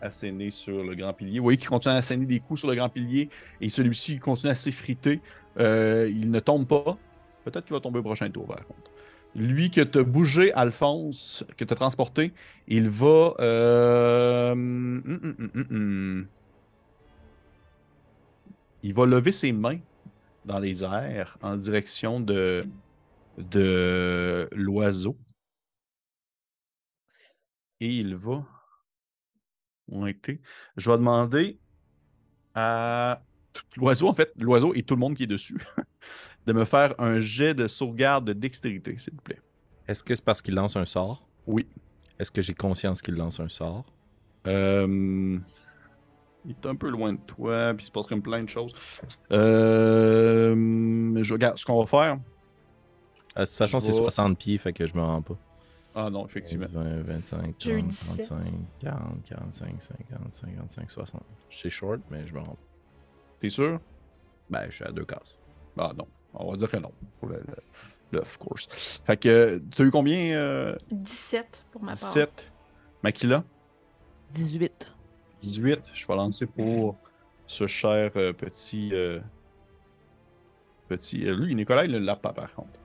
[0.00, 1.40] asséner sur le grand pilier.
[1.40, 3.30] Vous voyez qu'il continue à asséner des coups sur le grand pilier.
[3.60, 5.20] Et celui-ci continue à s'effriter.
[5.58, 6.96] Il ne tombe pas.
[7.44, 8.92] Peut-être qu'il va tomber au prochain tour, par contre.
[9.34, 12.32] Lui que t'as bougé, Alphonse, que t'as transporté,
[12.68, 13.34] il va.
[14.52, 16.26] hum, hum, hum.
[18.84, 19.80] Il va lever ses mains
[20.46, 22.66] dans les airs en direction de,
[23.36, 25.18] de l'oiseau.
[27.80, 28.44] Et il va.
[29.88, 31.58] Je vais demander
[32.54, 33.22] à
[33.76, 35.58] l'oiseau, en fait, l'oiseau et tout le monde qui est dessus,
[36.46, 39.40] de me faire un jet de sauvegarde de dextérité, s'il vous plaît.
[39.86, 41.28] Est-ce que c'est parce qu'il lance un sort?
[41.46, 41.66] Oui.
[42.18, 43.84] Est-ce que j'ai conscience qu'il lance un sort?
[44.46, 45.38] Euh,
[46.46, 48.72] Il est un peu loin de toi, puis il se passe comme plein de choses.
[49.32, 50.54] Euh...
[51.22, 52.18] Je regarde ce qu'on va faire.
[53.36, 55.36] Euh, de toute façon, c'est vais- 60 pieds, fait que je me rends pas.
[55.94, 56.66] Ah non, effectivement.
[56.70, 58.26] 20, 25, J'ai eu 30, 17.
[58.28, 61.22] 35, 40, 45, 50, 55, 60.
[61.50, 62.56] C'est short, mais je me rends pas.
[63.40, 63.80] T'es sûr?
[64.50, 65.38] Ben, je suis à deux cases.
[65.78, 66.06] Ah non.
[66.34, 66.92] On va dire que non.
[67.18, 67.56] Pour le, le-
[68.12, 69.00] le of course.
[69.06, 70.36] Fait que, t'as eu combien?
[70.36, 71.98] Euh, 17 pour ma part.
[71.98, 72.52] 17.
[73.02, 73.42] Makila?
[74.34, 74.92] 18.
[75.40, 75.80] 18.
[75.92, 76.98] Je vais lancer pour
[77.46, 78.90] ce cher euh, petit.
[78.92, 79.20] euh,
[80.88, 81.26] petit.
[81.26, 82.80] euh, lui, Nicolas, il ne l'a pas par contre.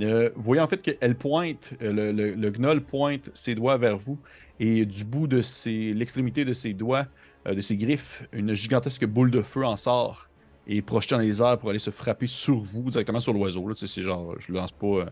[0.00, 3.96] Euh, vous voyez en fait qu'elle pointe, euh, le, le, gnoll pointe ses doigts vers
[3.96, 4.20] vous
[4.60, 7.06] et du bout de ses, l'extrémité de ses doigts,
[7.46, 10.28] de ses griffes, une gigantesque boule de feu en sort
[10.66, 13.68] et projetée dans les airs pour aller se frapper sur vous, directement sur l'oiseau.
[13.68, 15.06] Là, c'est genre, je lance pas.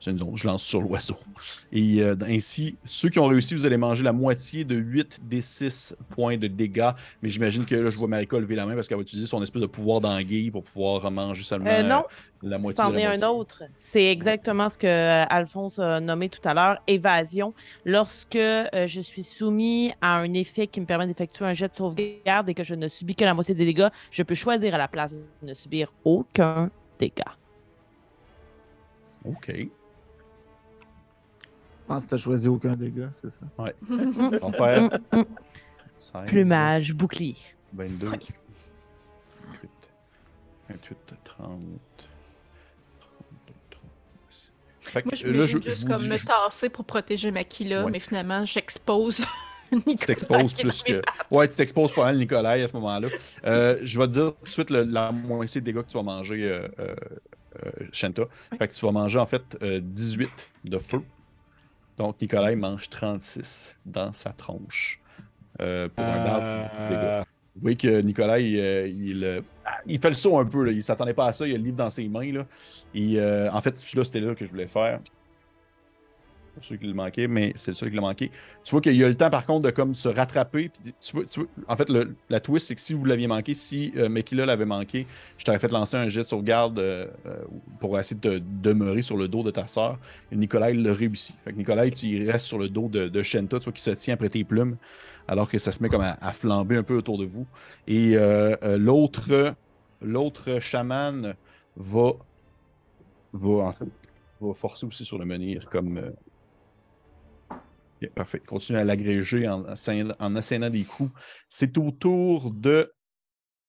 [0.00, 1.16] C'est une zone, je lance sur l'oiseau.
[1.72, 5.40] Et euh, ainsi, ceux qui ont réussi, vous allez manger la moitié de 8 des
[5.40, 6.90] 6 points de dégâts.
[7.22, 9.42] Mais j'imagine que là, je vois Marika lever la main parce qu'elle va utiliser son
[9.42, 12.04] espèce de pouvoir d'anguille pour pouvoir manger seulement Euh, non,
[12.42, 13.62] la moitié c'en est un autre.
[13.74, 17.54] C'est exactement ce que euh, Alphonse a nommé tout à l'heure, évasion.
[17.84, 21.76] Lorsque euh, je suis soumis à un effet qui me permet d'effectuer un jet de
[21.76, 24.78] sauvegarde et que je ne subis que la moitié des dégâts, je peux choisir à
[24.78, 27.36] la place de ne subir aucun dégât.
[29.24, 29.52] OK.
[31.88, 33.42] Je pense que tu n'as choisi aucun dégât, c'est ça.
[33.56, 33.72] On va
[34.52, 35.24] faire Mm, mm.
[35.98, 37.36] 16, Plumage, bouclier.
[37.74, 38.14] 22, Ok.
[39.48, 39.70] 28,
[40.68, 41.60] 28, 30,
[42.98, 44.50] 32, 36.
[44.80, 47.90] Fait que, Moi, je euh, me juste comme me tasser pour protéger Makila, Ouais.
[47.92, 49.24] mais finalement, j'expose
[49.72, 49.96] Nicolas.
[49.96, 51.00] tu t'exposes qui est dans plus mes que.
[51.02, 51.26] pattes.
[51.30, 53.08] Ouais, tu t'exposes pas mal, Nicolas, à ce moment-là.
[53.44, 55.96] Euh, je vais te dire tout de suite le- la moitié de dégâts que tu
[55.96, 56.94] vas manger, euh, euh,
[57.64, 58.22] euh, Shanta.
[58.58, 60.30] Fait que tu vas manger en fait euh, 18
[60.64, 61.00] de feu.
[61.96, 65.00] Donc, Nicolas mange 36 dans sa tronche.
[65.60, 66.42] Euh, pour un.
[66.44, 67.22] Euh,
[67.54, 68.90] Vous voyez que Nicolas, il, euh,
[69.22, 69.40] euh,
[69.86, 70.64] il fait le saut un peu.
[70.64, 70.72] Là.
[70.72, 71.46] Il s'attendait pas à ça.
[71.46, 72.32] Il a le livre dans ses mains.
[72.32, 72.46] Là.
[72.94, 73.18] Et,
[73.50, 75.00] en fait, celui-là, c'était là que je voulais faire.
[76.56, 78.30] Pour ceux qui le manquaient, mais c'est le qui l'a manqué.
[78.64, 80.70] Tu vois qu'il a le temps, par contre, de comme se rattraper.
[80.70, 80.94] Puis,
[81.68, 81.92] en fait,
[82.30, 85.58] la twist, c'est que si vous l'aviez manqué, si euh, Mekila l'avait manqué, je t'aurais
[85.58, 87.44] fait lancer un jet de sauvegarde euh, euh,
[87.78, 89.98] pour essayer de demeurer sur le dos de ta sœur.
[90.32, 91.36] Nicolas, il l'a réussi.
[91.44, 93.90] Fait que Nicolas, tu y restes sur le dos de, Shenta, tu vois, qui se
[93.90, 94.78] tient après tes plumes,
[95.28, 97.46] alors que ça se met comme à, flamber un peu autour de vous.
[97.86, 99.54] Et euh, l'autre,
[100.00, 101.34] l'autre chaman
[101.76, 102.12] va,
[103.34, 103.74] va,
[104.40, 106.00] va forcer aussi sur le menhir comme.
[108.14, 108.40] Parfait.
[108.40, 111.10] Continue à l'agréger en, assénant- en assénant des coups.
[111.48, 112.92] C'est au tour de.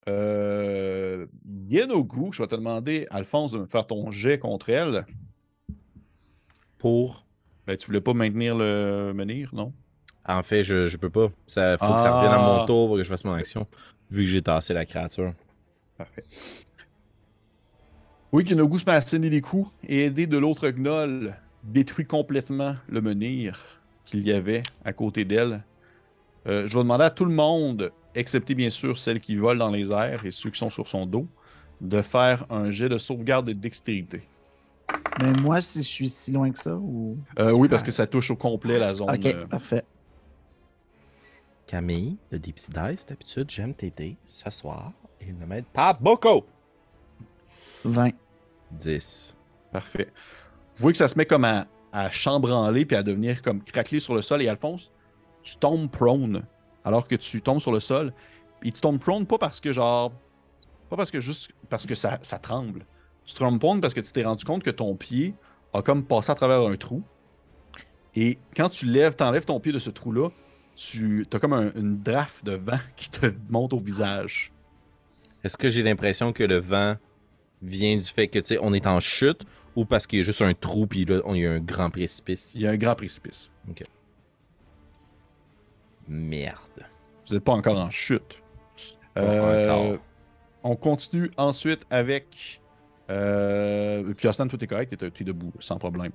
[0.10, 1.26] Euh,
[1.70, 2.32] Yenogu.
[2.34, 5.06] Je vais te demander, Alphonse, de me faire ton jet contre elle.
[6.78, 7.26] pour?
[7.66, 9.74] Ben, tu voulais pas maintenir le menhir, non?
[10.26, 11.28] En fait, je, je peux pas.
[11.46, 12.60] Ça faut que ça revienne à Ah.
[12.60, 13.68] mon tour pour que je fasse mon action.
[14.10, 15.34] Vu que j'ai tassé la créature.
[15.98, 16.24] Parfait.
[18.32, 22.76] Oui, Kinogu se met à asséner des coups et aider de l'autre gnoll détruit complètement
[22.88, 23.77] le menhir
[24.08, 25.64] qu'il y avait à côté d'elle.
[26.48, 29.72] Euh, je vais demander à tout le monde, excepté bien sûr celles qui volent dans
[29.72, 31.28] les airs et ceux qui sont sur son dos,
[31.82, 34.24] de faire un jet de sauvegarde de dextérité.
[35.20, 37.18] Mais moi, si je suis si loin que ça, ou?
[37.40, 39.10] Euh, oui, parce que ça touche au complet la zone.
[39.10, 39.84] Ok, euh, parfait.
[41.66, 44.16] Camille, le Deep Sea Dice, d'habitude, j'aime t'aider.
[44.26, 46.44] Ce soir, il ne m'aide pas beaucoup.
[47.84, 48.12] 20.
[48.72, 49.36] 10.
[49.72, 50.12] Parfait.
[50.76, 54.00] Vous voyez que ça se met comme à, à chambranler puis à devenir comme craquelé
[54.00, 54.42] sur le sol.
[54.42, 54.92] Et Alphonse,
[55.44, 56.44] tu tombes prone
[56.84, 58.14] alors que tu tombes sur le sol.
[58.64, 60.12] Et tu tombes prone pas parce que genre.
[60.90, 62.86] Pas parce que juste parce que ça, tremble.
[63.26, 65.34] Tu tombes prone parce que tu t'es rendu compte que ton pied
[65.74, 67.04] a comme passé à travers un trou.
[68.16, 70.30] Et quand tu lèves, t'enlèves ton pied de ce trou-là,
[70.76, 74.52] tu as comme un- une draft de vent qui te monte au visage.
[75.44, 76.96] Est-ce que j'ai l'impression que le vent
[77.62, 79.46] vient du fait que, tu sais, on est en chute
[79.78, 81.92] ou parce qu'il y a juste un trou puis là, on y a un grand
[81.92, 82.52] précipice?
[82.56, 83.52] Il y a un grand précipice.
[86.08, 86.88] Merde.
[87.28, 88.42] Vous n'êtes pas encore en chute.
[89.20, 90.02] Euh, encore.
[90.64, 92.60] On continue ensuite avec.
[93.12, 94.14] Euh...
[94.16, 96.12] Puis tout est correct, t'es t'es debout, sans problème.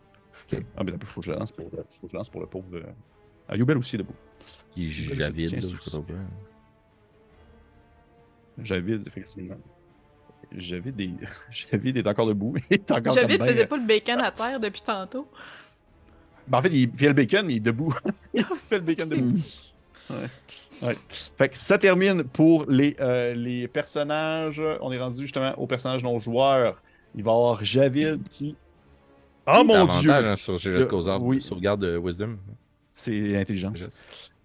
[0.53, 0.61] Ok.
[0.77, 2.67] Ah, mais il faut que je lance pour, faut que je lance pour le pauvre.
[2.75, 2.83] euh,
[3.49, 4.17] Ah, Youbel aussi debout.
[4.77, 4.91] Il
[6.03, 6.17] quoi.
[8.59, 9.55] Javid, effectivement.
[10.57, 11.11] Javid est...
[11.51, 12.55] Javid est encore debout.
[12.91, 15.29] Encore Javid ben- faisait pas le bacon à terre depuis tantôt.
[16.47, 17.95] Ben, en fait, il fait le bacon, mais il est debout.
[18.35, 19.39] il fait le bacon debout.
[20.11, 20.89] Ouais.
[20.89, 20.97] Ouais.
[21.39, 24.61] Fait que ça termine pour les, euh, les personnages.
[24.81, 26.83] On est rendu justement aux personnages non joueurs.
[27.15, 28.57] Il va y avoir Javid qui.
[29.47, 30.11] Oh mon dieu!
[30.11, 31.41] hein, sur Le- sauvegarde, oui.
[31.41, 32.37] sauvegarde de Wisdom.
[32.91, 34.05] C'est intelligence.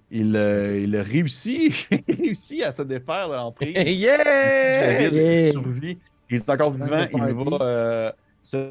[0.09, 3.75] Il, euh, il a réussi, il a réussi à se défaire de l'emprise.
[3.75, 5.09] yeah!
[5.09, 5.51] Yeah!
[5.51, 5.97] survit.
[6.29, 7.05] Il est encore vivant.
[7.13, 8.11] Il va euh,
[8.43, 8.69] se.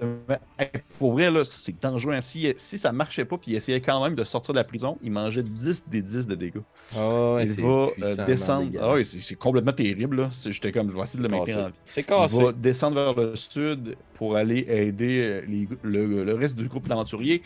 [0.58, 0.68] Hey,
[0.98, 2.14] Pour vrai, là, c'est dangereux.
[2.14, 2.20] hein.
[2.22, 4.98] Si, si ça marchait pas, puis il essayait quand même de sortir de la prison,
[5.02, 6.60] il mangeait 10 des 10 de dégâts.
[6.96, 7.68] Oh, ouais, il va
[8.02, 8.70] euh, descendre.
[8.80, 10.16] Ah oui, c'est complètement terrible.
[10.16, 10.30] là.
[10.48, 11.74] J'étais comme, je vais essayer de le maintenir en vie.
[11.84, 16.68] C'est Il va descendre vers le sud pour aller aider les- le, le reste du
[16.68, 17.42] groupe d'aventuriers.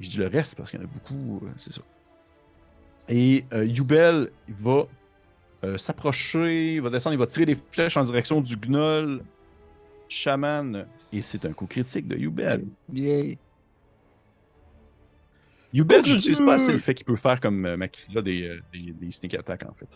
[0.00, 1.82] Je dis le reste parce qu'il y en a beaucoup, c'est ça.
[3.10, 4.86] Et euh, Yubel va
[5.64, 9.22] euh, s'approcher, il va descendre, il va tirer des flèches en direction du gnoll
[10.08, 10.86] chaman.
[11.12, 12.64] Et c'est un coup critique de Yubel.
[12.92, 13.36] Yay.
[15.72, 16.46] Yubel, je sais critique!
[16.46, 19.34] pas assez le fait qu'il peut faire comme euh, Makila des, euh, des, des sneak
[19.34, 19.88] attacks en fait.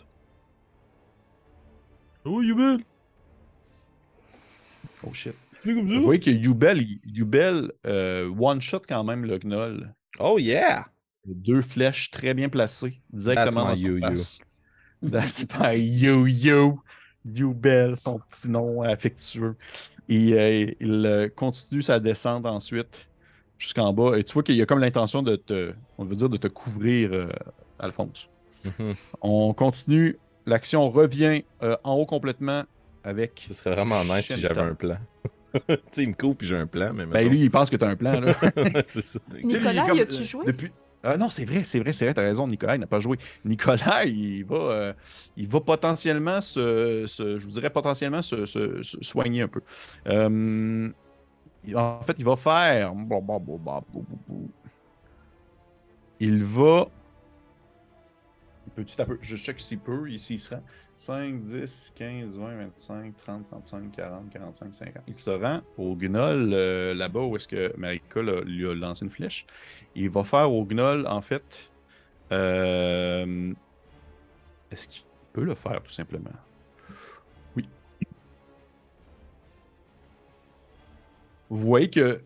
[2.25, 2.79] Oh, Yubel!
[5.03, 5.35] Oh shit.
[5.63, 9.93] Vous voyez que Yubel, Yubel euh, one-shot quand même le gnoll.
[10.19, 10.85] Oh, yeah!
[11.25, 15.11] Deux flèches très bien placées, directement That's dans my son yo-yo.
[15.11, 16.79] That's my yo-yo.
[17.25, 19.55] Yubel, son petit nom affectueux.
[20.07, 23.07] Et euh, il euh, continue sa descente ensuite
[23.57, 24.17] jusqu'en bas.
[24.17, 26.47] Et tu vois qu'il y a comme l'intention de te, on veut dire, de te
[26.47, 27.27] couvrir, euh,
[27.79, 28.29] Alphonse.
[28.63, 28.93] Mhm.
[29.21, 30.17] On continue.
[30.45, 32.63] L'action revient euh, en haut complètement
[33.03, 33.43] avec.
[33.47, 34.97] Ce serait vraiment nice si j'avais un plan.
[35.53, 37.05] tu sais, il me couvre puis j'ai un plan, mais.
[37.05, 38.19] Ben mettons- lui, il pense que tu as un plan.
[38.19, 38.33] Là.
[38.87, 39.19] c'est ça.
[39.19, 40.45] Tu sais, lui, il Nicolas, comme, y a-tu joué?
[40.45, 40.71] Depuis...
[41.05, 43.17] Ah non, c'est vrai, c'est vrai, c'est vrai, t'as raison, Nicolas, il n'a pas joué.
[43.43, 44.93] Nicolas, il va, euh,
[45.37, 48.45] il va potentiellement se, je vous dirais potentiellement se,
[49.01, 49.61] soigner un peu.
[50.07, 50.89] Euh,
[51.75, 52.93] en fait, il va faire.
[56.19, 56.87] Il va.
[58.75, 60.63] Petit à peu, je check s'il peut, ici il se rend.
[60.97, 65.03] 5, 10, 15, 20, 25, 30, 35, 40, 45, 50.
[65.07, 69.11] Il se rend au gnoll euh, là-bas où est-ce que Marika lui a lancé une
[69.11, 69.45] flèche.
[69.95, 71.71] Il va faire au gnoll, en fait.
[72.31, 73.53] euh,
[74.71, 76.31] Est-ce qu'il peut le faire, tout simplement?
[77.55, 77.69] Oui.
[81.49, 82.23] Vous voyez que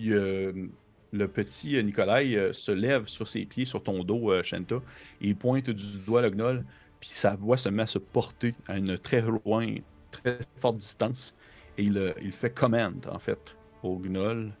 [0.00, 0.68] euh,
[1.12, 4.76] le petit Nikolai se lève sur ses pieds, sur ton dos, Shanta,
[5.20, 6.64] et il pointe du doigt le gnoll,
[7.00, 9.74] puis sa voix se met à se porter à une très loin,
[10.10, 11.34] très forte distance,
[11.78, 14.52] et il, euh, il fait commande, en fait, au gnoll,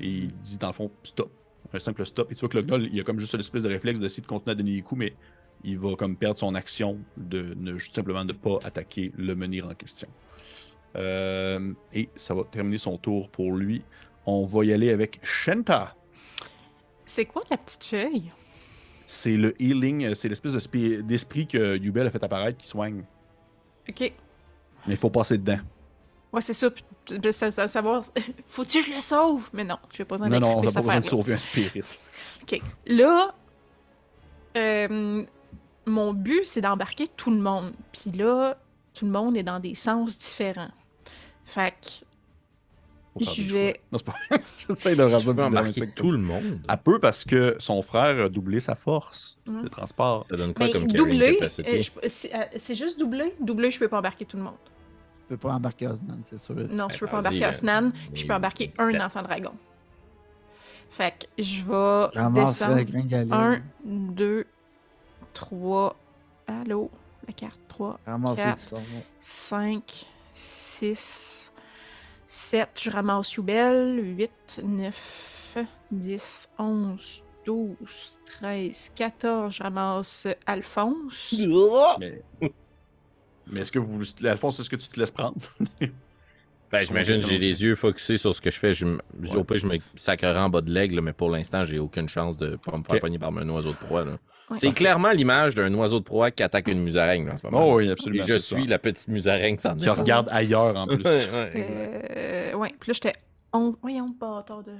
[0.00, 1.30] et il dit dans le fond stop.
[1.72, 2.30] Un simple stop.
[2.30, 4.26] Et tu vois que le gnoll, il a comme juste l'espèce de réflexe d'essayer de
[4.26, 5.14] continuer à donner des coups, mais
[5.64, 9.74] il va comme perdre son action de ne juste simplement pas attaquer le menhir en
[9.74, 10.08] question.
[10.96, 13.82] Euh, et ça va terminer son tour pour lui.
[14.26, 15.96] On va y aller avec Shenta.
[17.04, 18.30] C'est quoi la petite feuille?
[19.06, 23.04] C'est le healing, euh, c'est l'espèce de d'esprit que Yubel a fait apparaître qui soigne.
[23.88, 24.00] Ok.
[24.00, 25.58] Mais il faut passer dedans.
[26.32, 26.68] Ouais, c'est ça.
[27.50, 28.04] sa- savoir.
[28.46, 29.48] Faut-tu que je le sauve?
[29.52, 31.82] Mais non, j'ai pas besoin Non, non, on n'a pas besoin de sauver un spirit.
[32.42, 32.60] OK.
[32.86, 33.32] Là,
[34.56, 35.24] euh,
[35.86, 37.72] mon but, c'est d'embarquer tout le monde.
[37.92, 38.58] Puis là,
[38.92, 40.70] tout le monde est dans des sens différents.
[41.44, 42.04] Fait que
[43.24, 43.80] Faire Je des vais- choix.
[43.92, 44.14] Non, c'est pas
[44.68, 46.60] J'essaie de rendre tout le monde.
[46.68, 50.24] Elle peut parce que son frère a doublé sa force de transport.
[50.24, 51.68] Ça donne quoi Mais comme carrying doubler, capacity?
[51.68, 53.34] euh, je- c'est euh, c'est juste doubler.
[53.40, 54.54] Doubler, je peux pas embarquer tout le monde.
[55.28, 56.54] Tu peux pas embarquer Osnan, c'est sûr.
[56.54, 59.22] Non, Ben, je peux pas vas-y, embarquer ben, Osnan, puis je peux embarquer un enfant
[59.22, 59.52] dragon.
[60.90, 62.76] Fait que je vais Ramasse descendre.
[62.76, 63.32] la gringaline.
[63.32, 64.46] 1, 2,
[65.34, 65.96] 3.
[66.46, 66.90] Allô?
[67.26, 67.98] La carte 3.
[68.06, 68.54] Ramasse les quatre.
[68.56, 68.84] petits formats.
[69.20, 71.35] 5, 6,
[72.28, 72.68] 7.
[72.80, 74.16] Je ramasse Youbel.
[74.18, 75.56] 8, 9,
[75.90, 79.54] 10, 11, 12, 13, 14.
[79.54, 81.34] Je ramasse Alphonse.
[82.00, 82.22] Mais,
[83.48, 84.02] mais est-ce que vous.
[84.24, 85.36] Alphonse, est-ce que tu te laisses prendre?
[86.72, 88.72] Ben, j'imagine que j'ai les yeux focusés sur ce que je fais.
[88.72, 89.36] Je, Ouais.
[89.36, 92.36] Au pire, je me sacrerai en bas de l'aigle, mais pour l'instant, j'ai aucune chance
[92.36, 94.04] de pas me faire pogner par un oiseau de proie.
[94.04, 94.12] là.
[94.12, 94.56] Ouais.
[94.56, 97.66] C'est clairement l'image d'un oiseau de proie qui attaque une musaraigne là, en ce moment.
[97.66, 98.24] Oh oui, Et absolument.
[98.26, 98.68] je suis ça.
[98.68, 101.02] la petite musaraigne sans Qui regarde ailleurs en plus.
[101.04, 102.16] Ouais, ouais, exact.
[102.16, 103.12] Euh, ouais, puis là, j'étais
[103.52, 103.74] 11.
[103.82, 104.72] Voyons, bâtard de.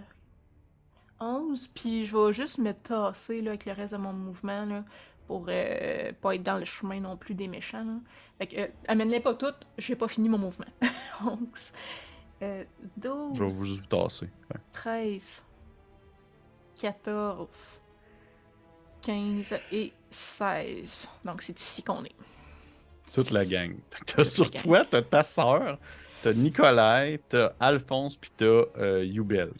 [1.20, 4.84] 11, puis je vais juste me tasser là, avec le reste de mon mouvement là,
[5.26, 7.84] pour euh, pas être dans le chemin non plus des méchants.
[7.84, 7.94] Là.
[8.38, 10.66] Fait que, euh, amène-les pas toutes, j'ai pas fini mon mouvement.
[11.24, 11.38] 11,
[12.42, 12.64] euh,
[12.96, 14.26] 12, Je vais vous tasser.
[14.50, 14.60] Ouais.
[14.72, 15.44] 13,
[16.80, 17.80] 14,
[19.02, 21.08] 15 et 16.
[21.24, 22.14] Donc, c'est ici qu'on est.
[23.14, 23.74] Toute la gang.
[24.06, 24.62] T'as sur gang.
[24.62, 25.78] toi, t'as ta sœur,
[26.22, 29.52] t'as Nicolai, t'as Alphonse, puis t'as euh, Yubel.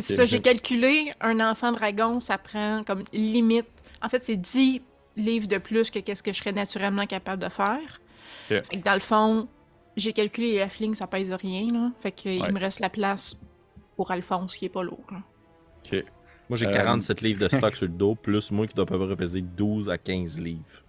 [0.00, 3.68] C'est Ok, ça, j'ai calculé, un enfant dragon, ça prend comme limite.
[4.02, 4.82] En fait, c'est 10
[5.16, 8.00] livres de plus que qu'est-ce que je serais naturellement capable de faire.
[8.48, 9.48] Fait que dans le fond,
[9.96, 11.92] j'ai calculé la fling, ça pèse rien, là.
[12.00, 12.46] Fait que Ouais.
[12.48, 13.40] il me reste la place
[13.96, 15.04] pour Alphonse qui est pas lourd.
[15.10, 15.18] là.
[15.84, 16.04] Ok.
[16.50, 18.86] Moi, j'ai Euh, 47 livres de stock sur le dos, plus moi qui dois à
[18.86, 20.82] peu près peser 12 à 15 livres.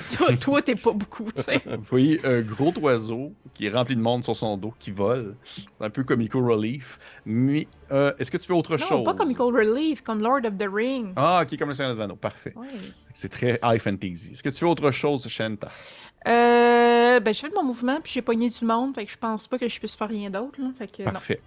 [0.00, 1.60] Ça, toi, t'es pas beaucoup, tu sais.
[1.66, 5.36] Vous voyez un gros oiseau qui est rempli de monde sur son dos, qui vole.
[5.54, 6.98] C'est un peu comico relief.
[7.24, 9.04] Mais euh, est-ce que tu fais autre Non, chose?
[9.04, 11.12] pas comme Equal Relief, comme Lord of the Ring.
[11.16, 12.16] Ah, ok, comme le Seigneur des Anneaux.
[12.16, 12.54] Parfait.
[13.12, 14.30] C'est très high fantasy.
[14.32, 15.68] Est-ce que tu fais autre chose, Shanta?
[16.28, 19.16] Euh, ben, je fais de mon mouvement, puis j'ai pogné du monde, fait que je
[19.16, 20.68] pense pas que je puisse faire rien d'autre, là.
[20.78, 21.10] Fait que non.
[21.12, 21.40] Parfait.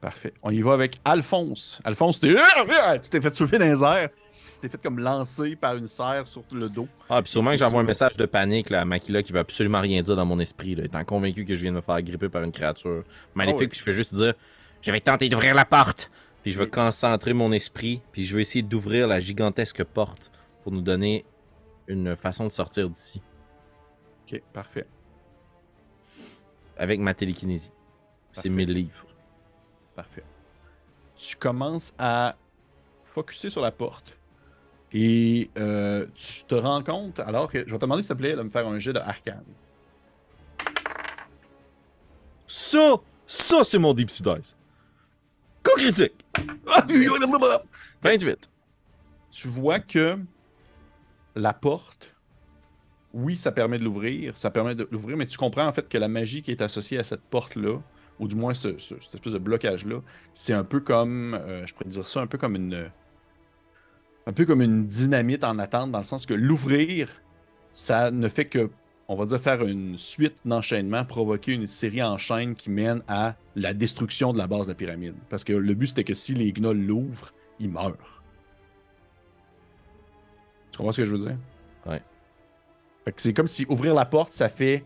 [0.00, 0.32] Parfait.
[0.42, 1.80] On y va avec Alphonse.
[1.84, 2.34] Alphonse, t'es-
[3.02, 4.08] tu t'es fait soulever dans les airs.
[4.60, 6.88] T'es fait comme lancer par une serre sur le dos.
[7.08, 9.80] Ah, puis sûrement que j'envoie un message de panique là, à Makila qui veut absolument
[9.80, 12.28] rien dire dans mon esprit, là, étant convaincu que je viens de me faire gripper
[12.28, 13.04] par une créature
[13.34, 14.34] maléfique, Ah puis je fais juste dire
[14.82, 16.10] Je vais tenter d'ouvrir la porte.
[16.42, 20.32] Puis je vais concentrer mon esprit, puis je vais essayer d'ouvrir la gigantesque porte
[20.62, 21.24] pour nous donner
[21.86, 23.20] une façon de sortir d'ici
[24.26, 24.86] Ok, parfait.
[26.78, 27.72] avec ma télékinésie.
[28.32, 28.48] C'est.
[28.48, 29.06] 1000 livres.
[29.94, 30.24] Parfait.
[31.16, 32.36] Tu commences à
[33.04, 34.16] focuser sur la porte.
[34.92, 38.34] Et euh, tu te rends compte, alors que je vais te demander, s'il te plaît,
[38.34, 39.44] de me faire un jet de arcane.
[42.46, 44.56] Ça, ça c'est mon Deep Sea Dice.
[45.62, 46.24] Coup critique.
[48.02, 48.50] 28.
[49.30, 50.18] Tu vois que
[51.36, 52.14] la porte,
[53.12, 55.98] oui, ça permet de l'ouvrir, ça permet de l'ouvrir, mais tu comprends en fait que
[55.98, 57.78] la magie qui est associée à cette porte-là,
[58.18, 60.00] ou du moins ce- ce- cette espèce de blocage-là,
[60.34, 62.90] c'est un peu comme, euh, je pourrais dire ça, un peu comme une,
[64.26, 67.08] un peu comme une dynamite en attente, dans le sens que l'ouvrir,
[67.72, 68.70] ça ne fait que,
[69.08, 73.34] on va dire, faire une suite d'enchaînements, provoquer une série en chaîne qui mène à
[73.56, 75.14] la destruction de la base de la pyramide.
[75.28, 78.22] Parce que le but, c'était que si les gnolls l'ouvrent, ils meurent.
[80.70, 81.36] Tu comprends ce que je veux dire?
[81.86, 82.02] Ouais.
[83.04, 84.84] Fait que c'est comme si ouvrir la porte, ça fait.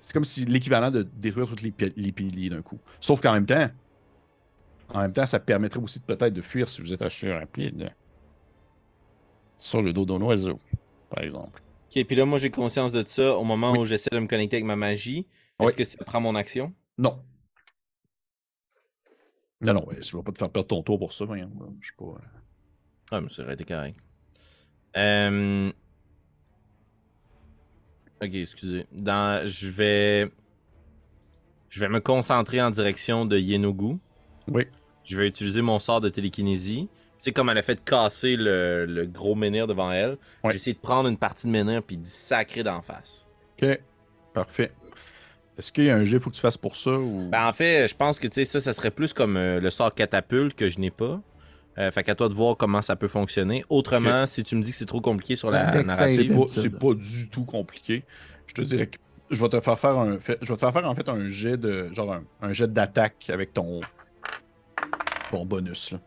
[0.00, 2.78] C'est comme si l'équivalent de détruire tous les, pi- les piliers d'un coup.
[3.00, 3.68] Sauf qu'en même temps,
[4.90, 7.90] en même temps, ça permettrait aussi peut-être de fuir si vous êtes assez rapide.
[9.58, 10.58] Sur le dos d'un oiseau,
[11.10, 11.62] par exemple.
[11.94, 13.78] Ok, puis là, moi j'ai conscience de ça au moment Oui.
[13.80, 15.26] où j'essaie de me connecter avec ma magie.
[15.60, 15.74] Est-ce Oui.
[15.74, 16.72] que ça prend mon action?
[16.98, 17.22] Non.
[19.60, 21.50] Non, non, je vais pas te faire perdre ton tour pour ça, voyons.
[21.80, 22.04] Je suis pas.
[22.04, 22.18] euh,
[23.10, 23.98] Ah, mais ça aurait été correct.
[24.96, 25.72] Euh...
[28.22, 28.86] Ok, excusez.
[28.92, 29.46] Dans...
[29.46, 30.30] Je vais...
[31.70, 33.98] Je vais me concentrer en direction de Yenogu.
[34.48, 34.64] Oui.
[35.04, 36.88] Je vais utiliser mon sort de télékinésie.
[37.18, 40.50] Tu sais, comme elle a fait casser le, le gros menhir devant elle, Ouais.
[40.50, 43.28] j'ai essayé de prendre une partie de menhir puis d'y sacrer d'en face.
[43.60, 43.80] Ok,
[44.32, 44.70] parfait.
[45.58, 47.28] Est-ce qu'il y a un jet qu'il faut que tu fasses pour ça ou?
[47.30, 49.70] Ben, en fait, je pense que tu sais, ça, ça serait plus comme euh, le
[49.70, 51.20] sort catapulte que je n'ai pas.
[51.78, 53.64] Euh, fait qu'à toi de voir comment ça peut fonctionner.
[53.68, 56.48] Autrement, si tu me dis que c'est trop compliqué sur la narrative, C'est pas, d'habitude.
[56.48, 58.04] c'est pas du tout compliqué.
[58.46, 58.98] Je te dirais que
[59.30, 61.26] je vais te faire faire un, fait- je vais te faire faire en fait un
[61.26, 63.80] jet de genre un, un jet d'attaque avec ton
[65.30, 65.98] ton bonus là.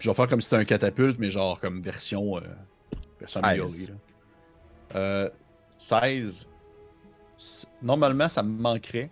[0.00, 2.40] Puis je vais faire comme si c'était un catapulte mais genre comme version euh,
[3.20, 3.44] version 16.
[3.44, 3.70] améliorée.
[4.94, 4.98] là.
[4.98, 5.30] Euh,
[5.76, 6.48] 16.
[7.38, 9.10] C- Normalement ça me manquerait.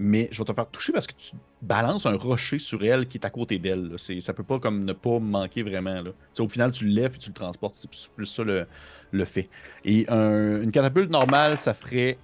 [0.00, 3.16] Mais je vais te faire toucher parce que tu balances un rocher sur elle qui
[3.16, 3.92] est à côté d'elle.
[3.96, 6.02] Ça peut pas comme ne pas manquer vraiment.
[6.02, 6.10] Là.
[6.40, 7.76] Au final, tu le lèves et tu le transportes.
[7.76, 8.66] C'est plus- plus ça le,
[9.12, 9.48] le fait.
[9.84, 12.18] Et un- une catapulte normale, ça ferait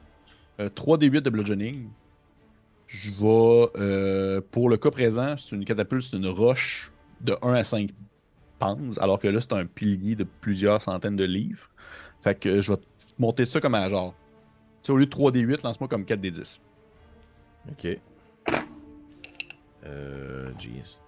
[0.58, 1.88] euh, 3d8 de bludgeoning.
[2.88, 6.89] Je vais, euh, pour le cas présent, c'est une catapulte, c'est une roche
[7.20, 7.90] de 1 à 5
[8.58, 11.68] pans, alors que là, c'est un pilier de plusieurs centaines de livres.
[12.22, 12.84] Fait que je vais te
[13.18, 14.14] monter ça comme à genre.
[14.82, 16.60] Tu sais, au lieu de 3d8, lance-moi comme 4d10.
[17.70, 17.98] Ok.
[19.84, 20.52] Euh.
[20.58, 20.98] Jeez.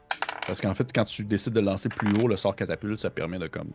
[0.46, 3.38] Parce qu'en fait, quand tu décides de lancer plus haut, le sort catapulte, ça permet
[3.38, 3.70] de comme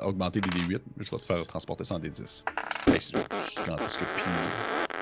[0.00, 0.80] augmenter les D8.
[0.98, 2.44] Je vais te faire transporter ça en D10.
[2.86, 3.16] Hey, c'est
[3.50, 4.94] gigantesque pilier.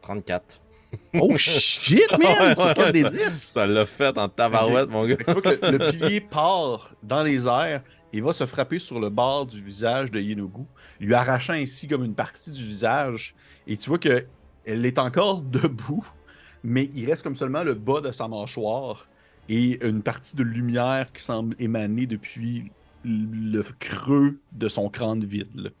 [0.00, 0.61] 34.
[1.14, 2.54] Oh shit, man!
[2.54, 3.30] C'est 4 D10!
[3.30, 5.16] Ça l'a fait en tabarouette, mon gars.
[5.16, 7.82] Tu vois que le, le pilier part dans les airs
[8.12, 10.64] et va se frapper sur le bord du visage de Yenogu,
[11.00, 13.34] lui arrachant ainsi comme une partie du visage.
[13.66, 14.26] Et tu vois que
[14.64, 16.06] elle est encore debout,
[16.62, 19.08] mais il reste comme seulement le bas de sa mâchoire
[19.48, 22.70] et une partie de lumière qui semble émaner depuis
[23.04, 25.72] le creux de son crâne vide.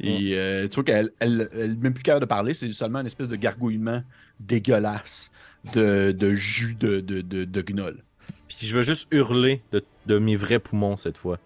[0.00, 3.28] Et euh, tu vois qu'elle elle, même plus capable de parler, c'est seulement une espèce
[3.28, 4.02] de gargouillement
[4.40, 5.30] dégueulasse
[5.72, 8.02] de, de jus de, de, de, de gnoll.
[8.46, 11.38] Puis je veux juste hurler de, de mes vrais poumons cette fois.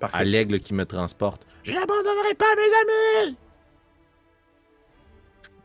[0.00, 1.46] À l'aigle qui me transporte.
[1.64, 3.36] Je n'abandonnerai pas mes amis!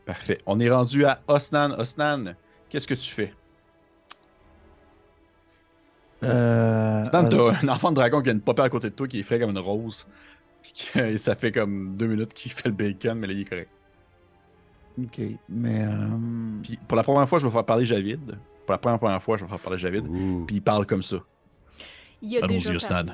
[0.04, 0.38] Parfait.
[0.44, 1.70] On est rendu à Osnan.
[1.78, 2.34] Osnan,
[2.68, 3.32] qu'est-ce que tu fais?
[6.24, 8.94] Euh, Osnan, euh, t'as un enfant de dragon qui a une popée à côté de
[8.94, 10.06] toi qui est fait comme une rose.
[10.64, 13.44] Puis que ça fait comme deux minutes qu'il fait le bacon, mais là, il est
[13.44, 13.70] correct.
[14.98, 15.84] ok, mais.
[15.84, 16.18] euh,
[16.62, 18.20] Puis pour la première fois, je vais faire parler Javid.
[18.66, 20.04] Pour la première, première fois, je vais faire parler Javid.
[20.46, 21.18] Puis il parle comme ça.
[22.22, 23.04] Il y a Allons-y, Osnan.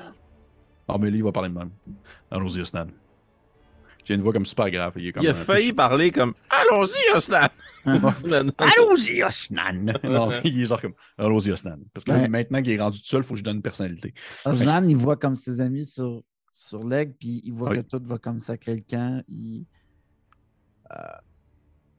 [0.87, 1.71] Ah, mais lui, il va parler de même.
[2.31, 2.87] Allons-y, Osnan.
[4.03, 4.93] Tu as une voix comme super grave.
[4.95, 7.47] Il, est comme Il a peu failli parler comme Allons-y, Osnan!
[8.57, 9.93] Allons-y, Osnan!
[10.03, 11.77] non, il est genre comme Allons-y, Osnan.
[11.93, 12.27] Parce que Ouais.
[12.27, 14.13] maintenant qu'il est rendu tout seul, il faut que je donne une personnalité.
[14.45, 16.21] Ozan, il voit comme ses amis sur,
[16.61, 17.77] sur l'aigle, puis il voit Oui.
[17.77, 19.23] que tout va comme sacrer le camp.
[19.27, 19.65] Il,
[20.91, 20.95] euh,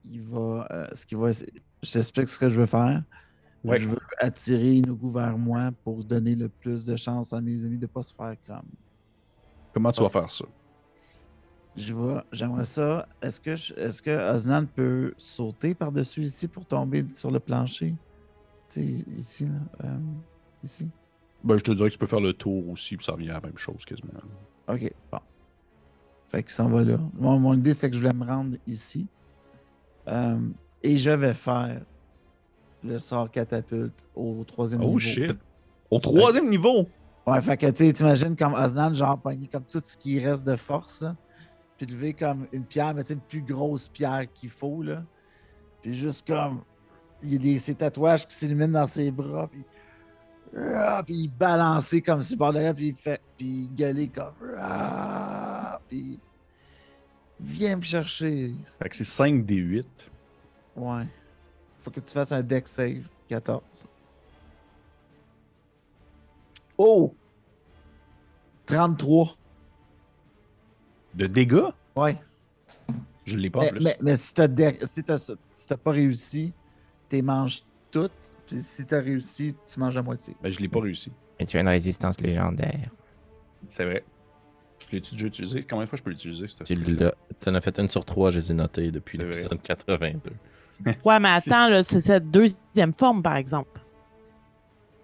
[0.05, 0.67] il va.
[0.71, 3.03] euh, ce qu'il va Je t'explique ce que je veux faire.
[3.65, 7.77] Je veux attirer Inugu vers moi pour donner le plus de chance à mes amis
[7.77, 8.69] de ne pas se faire comme
[9.73, 10.45] Comment tu vas faire ça?
[11.75, 13.07] Je vais, j'aimerais ça.
[13.21, 17.95] Est-ce que, je- est-ce que Osnan peut sauter par-dessus ici pour tomber sur le plancher?
[18.69, 19.59] Tu sais, ici, là.
[19.85, 19.97] euh,
[20.61, 20.89] ici.
[21.43, 23.33] Ben, je te dirais que tu peux faire le tour aussi, puis ça revient à
[23.33, 24.13] la même chose quasiment.
[24.67, 25.19] Ok, bon.
[26.27, 26.97] Fait qu'il s'en va là.
[27.13, 29.07] Mon, mon idée, c'est que je voulais me rendre ici.
[30.07, 30.39] Euh,
[30.81, 31.81] et je vais faire
[32.83, 34.95] le sort catapulte au troisième niveau.
[34.95, 35.37] Oh shit!
[35.89, 36.87] Au troisième niveau!
[37.25, 40.45] Ouais, fait que tu sais, t'imagines comme Osnan, genre, pogner comme tout ce qui reste
[40.45, 41.15] de force, là,
[41.77, 45.03] puis lever comme une pierre, mais tu sais, une plus grosse pierre qu'il faut, là.
[45.81, 46.61] Puis juste comme,
[47.21, 49.65] il y a des, ses tatouages qui s'illuminent dans ses bras, puis,
[50.55, 54.33] ah, puis balancer comme sur le bord de là, puis il fait, puis gueuler comme,
[54.59, 56.19] ah, puis
[57.39, 58.53] viens me chercher.
[58.63, 60.09] Fait que c'est 5 des 8.
[60.75, 61.07] Ouais.
[61.79, 63.61] Faut que tu fasses un deck save, 14.
[66.77, 67.13] Oh!
[68.65, 69.35] 33.
[71.13, 71.69] De dégâts?
[71.95, 72.17] Ouais.
[73.25, 73.83] Je l'ai pas en Mais, plus.
[73.83, 74.47] mais, mais si t'as
[74.85, 75.03] si
[75.53, 76.53] si t'as pas réussi,
[77.09, 77.63] t'es manges
[77.93, 78.31] toutes.
[78.45, 80.35] Puis si t'as réussi, tu manges à moitié.
[80.41, 81.11] Ben, je l'ai pas réussi.
[81.39, 82.89] Et tu as une résistance légendaire.
[83.69, 84.03] C'est vrai.
[84.87, 85.63] Je l'ai-tu déjà utilisé?
[85.63, 86.47] Combien de fois je peux l'utiliser?
[86.47, 87.13] cette Tu l'as.
[87.39, 90.31] T'en as fait une sur trois, je les ai notés depuis l'épisode 82.
[91.05, 93.79] Ouais, mais attends, là, c'est sa deuxième forme, par exemple.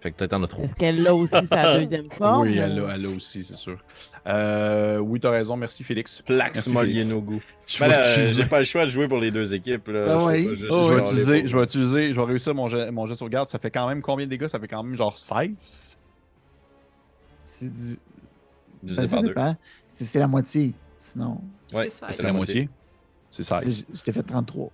[0.00, 0.64] Fait que peut-être t'en as trois.
[0.64, 2.48] Est-ce qu'elle a aussi sa deuxième forme?
[2.48, 3.78] Oui, ou- elle l'a, elle aussi, c'est sûr.
[4.26, 5.56] Euh, oui, t'as raison.
[5.56, 6.22] Merci, Félix.
[6.22, 6.58] Plax.
[7.66, 9.88] Je Ben utiliser- j'ai pas le choix de jouer pour les deux équipes.
[9.88, 10.04] Là.
[10.08, 10.48] Ah Je oui.
[10.56, 13.18] juste je vais utiliser, je vais utiliser, je vais réussir mon jet, mon jet de
[13.18, 13.48] sauvegarde.
[13.48, 14.46] Ça fait quand même combien de dégâts?
[14.46, 15.98] Ça fait quand même genre 16?
[17.44, 17.98] C'est du.
[18.82, 19.54] Ben, ça dépend.
[19.86, 20.72] C'est la moitié.
[20.96, 21.40] Sinon,
[21.74, 22.68] Ouais, C'est la moitié?
[23.30, 23.60] C'est 16.
[23.86, 24.70] c'est- je t'ai fait 33.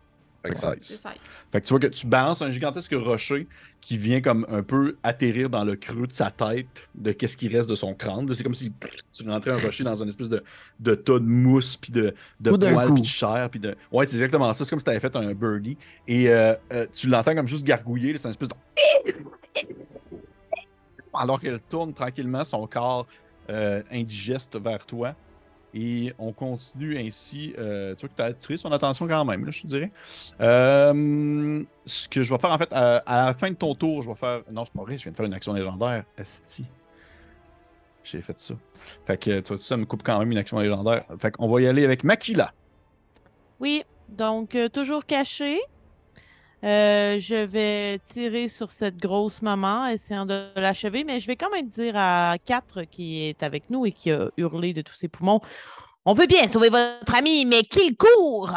[0.47, 0.79] Fait que Ouais.
[0.79, 0.83] 16.
[0.83, 1.15] C'est ça.
[1.53, 3.47] Fait que tu vois que tu balances un gigantesque rocher
[3.81, 7.49] qui vient comme un peu atterrir dans le creux de sa tête, de qu'est-ce qui
[7.49, 8.33] reste de son crâne.
[8.35, 8.73] C'est comme si
[9.13, 10.43] tu rentrais un rocher dans une espèce de,
[10.81, 13.49] de tas de mousse, puis de, de poils, puis de chair.
[13.51, 13.77] Puis de...
[13.93, 14.65] Ouais, c'est exactement ça.
[14.65, 15.77] C'est comme si tu avais fait un birdie.
[16.09, 18.17] Et euh, euh, tu l'entends comme juste gargouiller.
[18.19, 18.55] C'est une espèce de.
[21.15, 23.07] Alors qu'elle tourne tranquillement son corps
[23.49, 25.15] euh, indigeste vers toi.
[25.79, 27.53] Et on continue ainsi.
[27.59, 29.91] euh, tu vois que tu as attiré son attention quand même, là, je te dirais.
[30.41, 34.09] Euh, ce que je vais faire, en fait, à, la fin de ton tour, je
[34.09, 34.41] vais faire.
[34.51, 36.05] Non, c'est pas vrai, je viens de faire une action légendaire.
[36.17, 36.65] Esti.
[38.05, 38.55] J'ai fait ça.
[39.05, 41.05] Fait que, tu vois, ça me coupe quand même une action légendaire.
[41.19, 42.55] Fait qu'on va y aller avec Makila.
[43.61, 45.61] Oui, donc euh, toujours caché.
[46.65, 51.51] Euh, je vais tirer sur cette grosse maman, essayant de l'achever, mais je vais quand
[51.51, 55.09] même dire à 4 qui est avec nous et qui a hurlé de tous ses
[55.09, 55.41] poumons
[56.07, 58.55] On veut bien sauver votre ami, mais qu'il court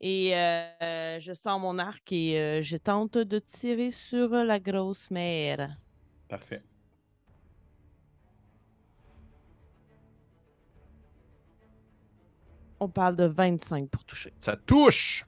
[0.00, 5.10] Et euh, je sors mon arc et euh, je tente de tirer sur la grosse
[5.10, 5.76] mère.
[6.28, 6.62] Parfait.
[12.80, 14.32] On parle de 25 pour toucher.
[14.40, 15.27] Ça touche.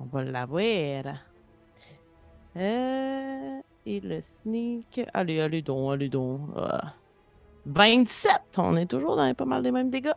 [0.00, 0.62] On va l'avoir.
[2.56, 5.00] Euh, et le sneak.
[5.12, 6.40] Allez, allez donc, allez donc.
[6.56, 6.94] Ah.
[7.66, 8.32] 27!
[8.58, 10.12] On est toujours dans pas mal les mêmes dégâts.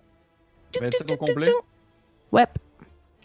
[0.80, 1.50] 27 au complet?
[2.32, 2.46] Ouais.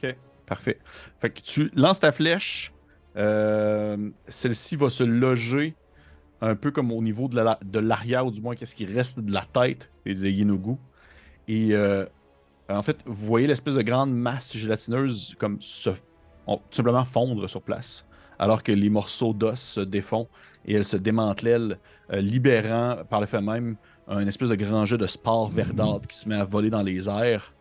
[0.02, 0.78] Ok, parfait.
[1.20, 2.72] Fait que tu lances ta flèche.
[3.16, 5.74] euh, Celle-ci va se loger
[6.40, 9.20] un peu comme au niveau de la- de l'arrière, ou du moins qu'est-ce qui reste
[9.20, 10.76] de la tête et de Yenogu.
[11.48, 12.07] Et euh,
[12.68, 15.90] en fait, vous voyez l'espèce de grande masse gélatineuse comme se,
[16.47, 18.07] on- tout simplement fondre sur place,
[18.38, 20.28] alors que les morceaux d'os se défont
[20.66, 21.78] et elle se démantèle,
[22.12, 23.76] euh, libérant par le fait même
[24.09, 27.09] un espèce de grand jet de sport verdâtre qui se met à voler dans les
[27.09, 27.55] airs.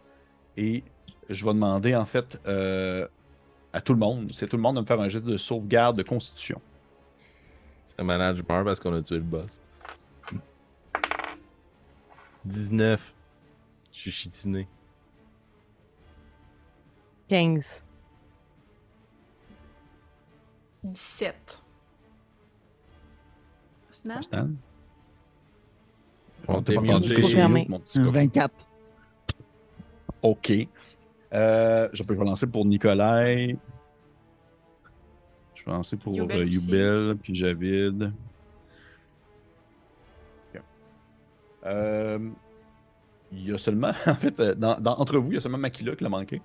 [0.57, 0.83] Et
[1.29, 3.07] je vais demander en fait euh,
[3.71, 5.97] à tout le monde, c'est tout le monde de me faire un jet de sauvegarde
[5.97, 6.61] de constitution.
[7.83, 9.61] C'est meurs parce qu'on a tué le boss.
[12.45, 13.15] 19.
[13.91, 14.67] Je suis chitiné.
[17.29, 17.85] 15.
[20.83, 21.63] 17.
[23.91, 24.23] Snap?
[24.23, 24.49] Stan?
[26.47, 27.15] On t'a entendu
[27.69, 28.11] mon petit Un gars.
[28.11, 28.67] 24.
[30.23, 30.51] OK.
[31.33, 33.57] Euh, je peux je vais lancer pour Nikolai.
[35.55, 38.11] Je vais lancer pour Youbel euh, puis Javid.
[41.65, 42.19] Euh,
[43.31, 45.95] il y a seulement, en fait, dans, dans- entre vous, il y a seulement Makila
[45.95, 46.41] qui l'a manqué.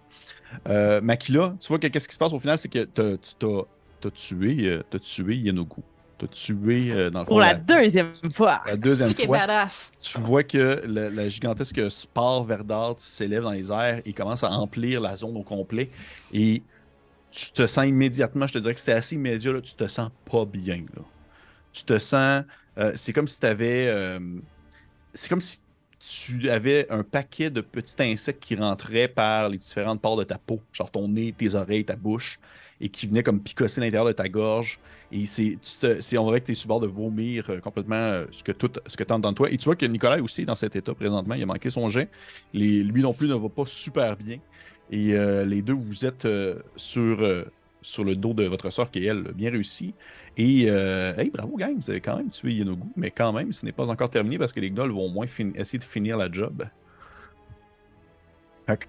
[0.68, 3.62] Euh, Makila, tu vois que qu'est-ce qui se passe au final, c'est que tu t'as
[4.00, 5.82] t'as tué, euh, t'as tué Yenogu.
[6.18, 8.62] T'as tué, euh, dans le fond, Pour la deuxième fois.
[8.66, 9.38] la deuxième fois
[10.02, 15.00] tu vois que la gigantesque spore verdâtre s'élève dans les airs et commence à emplir
[15.00, 15.90] la zone au complet.
[16.32, 16.62] Et
[17.30, 20.10] tu te sens immédiatement, je te dirais que c'est assez immédiat, là, tu te sens
[20.30, 20.84] pas bien.
[20.96, 21.02] là.
[21.72, 22.42] Tu te sens.
[22.78, 24.18] euh, c'est comme si tu avais.
[25.14, 25.60] c'est comme si
[26.00, 30.38] tu avais un paquet de petits insectes qui rentraient par les différentes parts de ta
[30.38, 32.38] peau, genre ton nez, tes oreilles, ta bouche,
[32.80, 34.78] et qui venaient comme picosser l'intérieur de ta gorge.
[35.10, 35.58] Et c'est,
[36.18, 38.70] on dirait que tu es sur bord de vomir euh, complètement euh, ce que tout,
[38.86, 39.50] ce que tu dans toi.
[39.50, 41.34] Et tu vois que Nicolas aussi est dans cet état présentement.
[41.34, 42.08] Il a manqué son jet.
[42.52, 44.38] Lui non plus ne va pas super bien.
[44.90, 46.26] Et euh, les deux, vous êtes
[46.76, 47.44] sur,
[47.82, 49.94] sur le dos de votre soeur qui, elle, a bien réussi.
[50.36, 53.72] Et hey, bravo, gang, vous avez quand même tué Yenogu, mais quand même, ce n'est
[53.72, 55.26] pas encore terminé parce que les gnolls vont au moins
[55.56, 56.64] essayer de finir la job.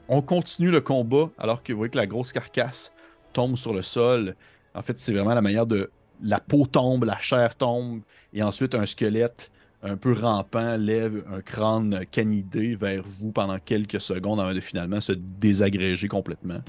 [0.07, 2.93] On continue le combat alors que vous voyez que la grosse carcasse
[3.39, 4.35] tombe sur le sol.
[4.75, 5.89] En fait, c'est vraiment la manière de.
[6.21, 8.01] La peau tombe, la chair tombe,
[8.33, 14.01] et ensuite un squelette un peu rampant lève un crâne canidé vers vous pendant quelques
[14.01, 16.59] secondes avant de finalement se désagréger complètement.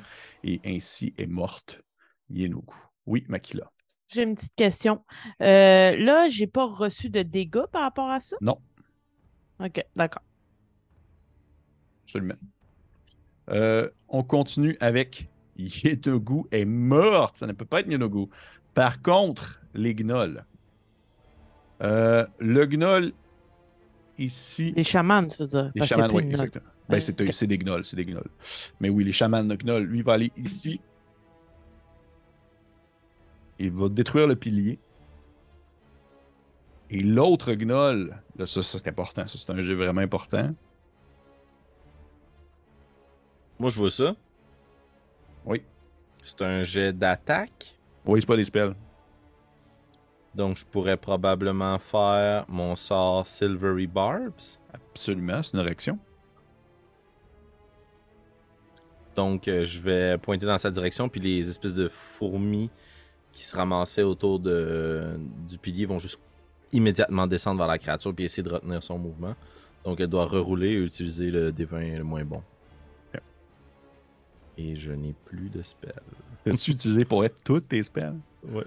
[0.45, 1.83] Et ainsi est morte
[2.31, 2.73] Yenogu.
[3.07, 3.69] Oui, Makila.
[4.07, 5.03] J'ai une petite question.
[5.43, 8.37] Euh, là, j'ai pas reçu de dégâts par rapport à ça?
[8.41, 8.59] Non.
[9.59, 10.23] OK, d'accord.
[12.05, 12.39] Absolument.
[13.51, 15.29] Euh, on continue avec
[15.61, 17.37] Yenogu est morte.
[17.37, 18.27] Ça ne peut pas être Yenogu.
[18.75, 20.45] Par contre, les gnolls.
[21.83, 23.13] Euh, le gnoll
[24.19, 24.73] ici.
[24.77, 25.73] Les chamans, dire.
[25.75, 26.65] Les chamans, oui, exactement.
[26.89, 28.31] Ben, c'est des gnolls, c'est des gnolls.
[28.81, 30.81] Mais oui, les chamans de gnoll, lui va aller ici.
[33.59, 34.79] Il va détruire le pilier.
[36.91, 40.53] Et l'autre gnoll, là, ça, ça, c'est important, ça c'est un jeu vraiment important.
[43.61, 44.17] Moi, je vois ça.
[45.45, 45.63] Oui.
[46.23, 47.77] C'est un jet d'attaque.
[48.05, 48.75] Oui, c'est pas des spells.
[50.35, 54.59] Donc, je pourrais probablement faire mon sort Silvery Barbs.
[54.73, 55.99] Absolument, c'est une réaction.
[59.17, 62.71] Donc, euh, je vais pointer dans sa direction, puis les espèces de fourmis
[63.33, 65.19] qui se ramassaient autour de,
[65.49, 66.21] du pilier vont juste
[66.73, 69.35] immédiatement descendre vers la créature puis essayer de retenir son mouvement.
[69.85, 72.43] Donc, elle doit rerouler et utiliser le D20 le moins bon.
[74.61, 75.95] Et je n'ai plus de spell.
[76.45, 78.19] Peux-tu utiliser pour être toutes tes spells?
[78.45, 78.67] Ouais.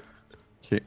[0.64, 0.82] Ok.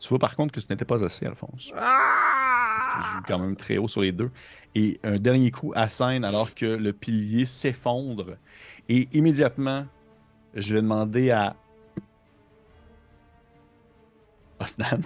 [0.00, 1.72] Tu vois par contre que ce n'était pas assez, Alphonse.
[1.74, 4.30] Parce que je joue quand même très haut sur les deux.
[4.74, 8.36] Et un dernier coup à scène alors que le pilier s'effondre.
[8.88, 9.86] Et immédiatement,
[10.54, 11.56] je vais demander à
[14.60, 15.02] Osnan,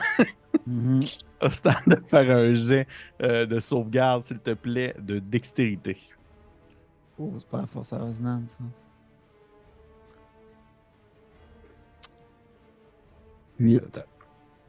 [0.67, 1.03] Mhm.
[1.41, 2.87] Osnan de faire un jet
[3.23, 5.99] euh, de sauvegarde, s'il te plaît, de dextérité.
[7.19, 8.65] Oh, c'est pas la force à résonance, ça.
[13.59, 14.01] 8.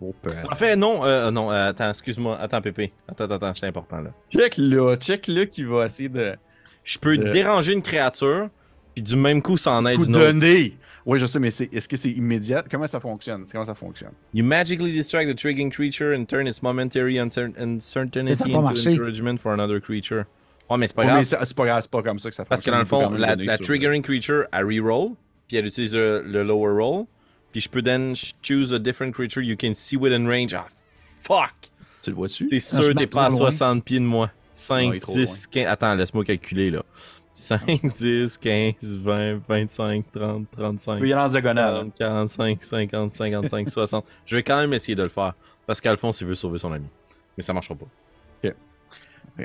[0.02, 0.46] Oh, père.
[0.52, 2.38] En fait, non, euh, non, euh, attends, excuse-moi.
[2.40, 2.92] Attends, Pépé.
[3.08, 4.12] Attends, attends, c'est important là.
[4.32, 6.36] Check là, check là qui va essayer de
[6.84, 7.32] Je peux Euh.
[7.32, 8.50] déranger une créature,
[8.94, 10.26] puis du même coup, ça en aide vous une autre.
[10.34, 10.76] donner.
[11.06, 12.64] Oui, je sais, mais c'est- est-ce que c'est immédiat?
[12.70, 13.46] Comment ça fonctionne?
[13.50, 14.12] Comment ça fonctionne?
[14.34, 18.92] You magically distract the triggering creature and turn its momentary uncer- uncertainty into marché.
[18.92, 20.26] encouragement for another creature.
[20.70, 21.20] Ouais, mais c'est pas Ouais, grave.
[21.20, 22.50] mais c'est pas grave, c'est pas comme ça que ça fonctionne.
[22.50, 25.12] Parce que dans le fond, la, triggering creature, elle reroll,
[25.48, 27.06] puis elle utilise le, le lower roll,
[27.54, 30.54] puis je peux then ch- choose a different creature you can see within range.
[30.54, 30.68] Ah,
[31.22, 31.54] fuck!
[32.01, 32.45] Tu le vois-tu?
[32.60, 33.38] C'est Ah, sûr, t'es pas à loin.
[33.49, 34.26] 60 pieds de moi.
[34.26, 35.68] Non, 5, il est trop 10, 15.
[35.68, 36.84] Attends, laisse-moi calculer là.
[37.32, 37.64] 5,
[37.97, 40.99] 10, 15, 20, 25, 30, Tu 35.
[40.99, 41.74] peux y aller en diagonale.
[41.74, 44.06] 40, 45, 50, 55, 60.
[44.26, 45.34] Je vais quand même essayer de le faire.
[45.66, 46.86] Parce qu'Alphonse, il veut sauver son ami.
[47.38, 47.86] Mais ça marchera pas.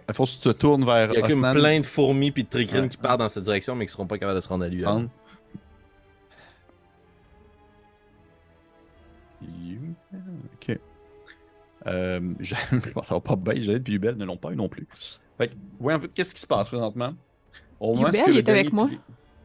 [0.06, 2.82] Alphonse, tu te tournes vers Il y a comme plein de fourmis puis de tricrines
[2.82, 2.88] Ouais.
[2.88, 4.84] qui partent dans cette direction, mais qui seront pas capables de se rendre à lui.
[4.84, 5.09] hein.
[9.43, 10.78] Ok.
[11.86, 12.55] Euh, je
[12.93, 13.55] pense que ça va pas bien.
[13.57, 14.86] J'allais puis Hubel ne l'ont pas eu non plus.
[15.36, 17.14] Fait que, voyons un peu qu'est-ce qui se passe présentement?
[17.80, 18.91] Que il est avec moi.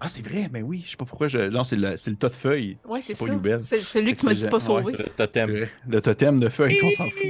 [0.06, 1.30] Ah, c'est vrai, mais oui, je sais pas pourquoi.
[1.30, 1.50] Je...
[1.50, 2.78] Genre, c'est le, c'est le tas de feuilles.
[2.84, 3.34] Ouais, c'est pas ça.
[3.34, 3.64] Hubel.
[3.64, 4.92] C'est celui tu m'as c'est dit pas sauver.
[4.92, 5.68] Le totem.
[5.88, 7.22] Le, totem de feuilles, on s'en fout.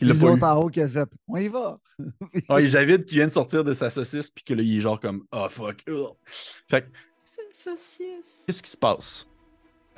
[0.00, 0.28] Il l'a pas eu.
[0.28, 1.80] l'autre en haut qui a fait On y va.
[2.48, 4.62] Ah, il y a Javid qui vient de sortir de sa saucisse, puis que là,
[4.62, 5.82] il est genre comme Oh fuck.
[6.68, 6.86] Fait que,
[7.24, 8.44] C'est le saucisse.
[8.46, 9.26] qu'est-ce qui se passe?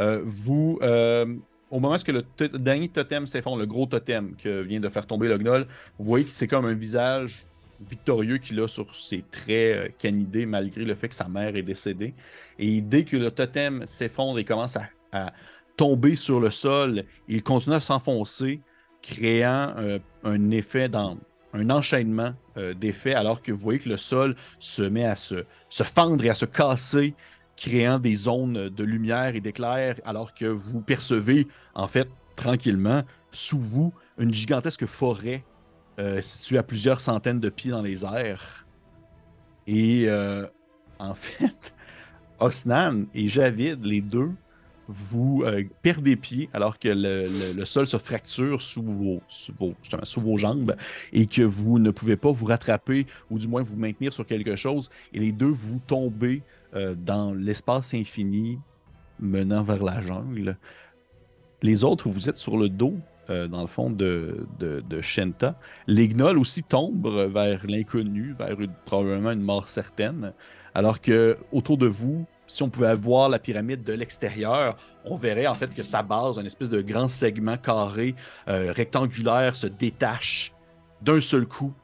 [0.00, 1.26] Euh, vous, euh,
[1.70, 5.28] au moment où le dernier totem s'effondre, le gros totem que vient de faire tomber
[5.28, 5.66] le gnoll,
[5.98, 7.46] vous voyez que c'est comme un visage
[7.80, 11.62] victorieux qu'il a sur ses traits euh, canidés, malgré le fait que sa mère est
[11.62, 12.14] décédée.
[12.58, 14.76] Et dès que le totem s'effondre et commence
[15.12, 15.32] à,
[15.76, 18.60] tomber sur le sol, il continue à s'enfoncer,
[19.00, 21.16] créant euh, un effet dans
[21.52, 25.44] un enchaînement euh, d'effets, alors que vous voyez que le sol se met à se
[25.70, 27.14] fendre et à se casser,
[27.58, 33.02] créant des zones de lumière et d'éclair, alors que vous percevez, en fait, tranquillement,
[33.32, 35.44] sous vous, une gigantesque forêt
[35.98, 38.64] euh, située à plusieurs centaines de pieds dans les airs.
[39.66, 40.46] Et euh,
[41.00, 41.74] en fait,
[42.38, 44.30] Osnan et Javid, les deux,
[44.86, 49.52] vous euh, perdez pied alors que le, le- le sol se fracture sous vos, sous,
[49.58, 50.76] vos, sous vos jambes
[51.12, 54.56] et que vous ne pouvez pas vous rattraper ou du moins vous maintenir sur quelque
[54.56, 54.88] chose.
[55.12, 56.42] Et les deux, vous tombez
[56.74, 58.58] euh, dans l'espace infini
[59.18, 60.56] menant vers la jungle.
[61.62, 62.94] Les autres, vous êtes sur le dos,
[63.30, 65.58] euh, dans le fond, de, de, Shenta.
[65.86, 70.32] Les gnolls aussi tombent vers l'inconnu, vers probablement une mort certaine.
[70.74, 75.46] Alors que autour de vous, si on pouvait voir la pyramide de l'extérieur, on verrait
[75.46, 78.14] en fait que sa base, un espèce de grand segment carré,
[78.48, 80.52] euh, rectangulaire, se détache
[81.02, 81.74] d'un seul coup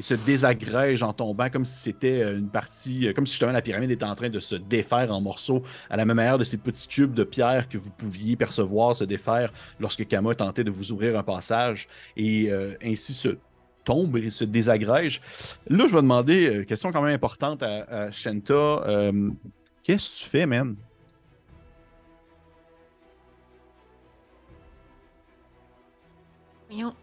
[0.00, 3.52] et se désagrège en tombant comme si c'était euh, une partie, euh, comme si justement
[3.52, 6.44] la pyramide était en train de se défaire en morceaux, à la même manière de
[6.44, 10.70] ces petits cubes de pierre que vous pouviez percevoir se défaire lorsque Kama tentait de
[10.70, 11.86] vous ouvrir un passage,
[12.16, 13.36] et euh, ainsi se
[13.84, 15.20] tombe et se désagrège.
[15.68, 18.82] Là, je vais demander, question quand même importante à, à Shenta,
[19.82, 20.76] qu'est-ce que tu fais, man?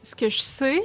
[0.02, 0.82] Ce que je sais,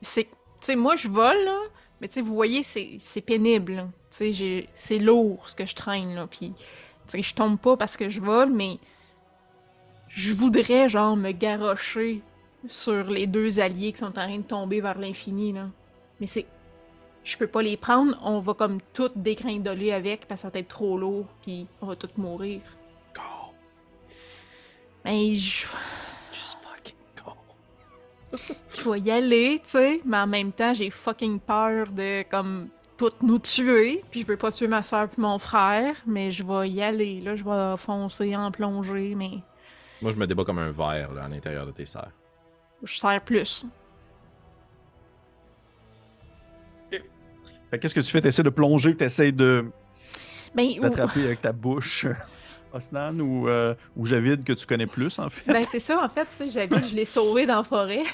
[0.00, 1.58] c'est que, sais, moi, je vole, là,
[2.00, 3.88] mais tu sais, vous voyez, c'est pénible.
[4.10, 6.62] Tu sais, j'ai- c'est lourd, ce que je traîne, là, puis, tu
[7.06, 8.78] sais, je tombe pas parce que je vole, mais
[10.08, 12.22] je voudrais, genre, me garrocher
[12.68, 15.68] sur les deux alliés qui sont en train de tomber vers l'infini, là.
[16.20, 16.46] Mais c'est...
[17.24, 20.58] Je peux pas les prendre, on va comme tout décrindoler avec parce que ça va
[20.58, 22.60] être trop lourd, puis on va tous mourir.
[25.04, 25.66] Mais je...
[28.76, 32.68] Je vais y aller, tu sais, mais en même temps, j'ai fucking peur de, comme,
[32.96, 36.42] toutes nous tuer, puis je veux pas tuer ma soeur puis mon frère, mais je
[36.44, 39.38] vais y aller, là, je vais foncer en plongée, mais
[40.00, 42.12] Moi, je me débat comme un verre là, à l'intérieur de tes serres.
[42.82, 43.66] je sers plus.
[47.80, 48.20] Qu'est-ce que tu fais?
[48.20, 49.64] Tu essaies de plonger, tu essaies de
[50.54, 52.06] Ben, ou- avec ta bouche
[52.72, 55.50] Osnan ou, euh, ou Javid que tu connais plus, en fait?
[55.52, 58.04] ben c'est ça, en fait, tu sais, j'avais, je l'ai sauvé dans la forêt.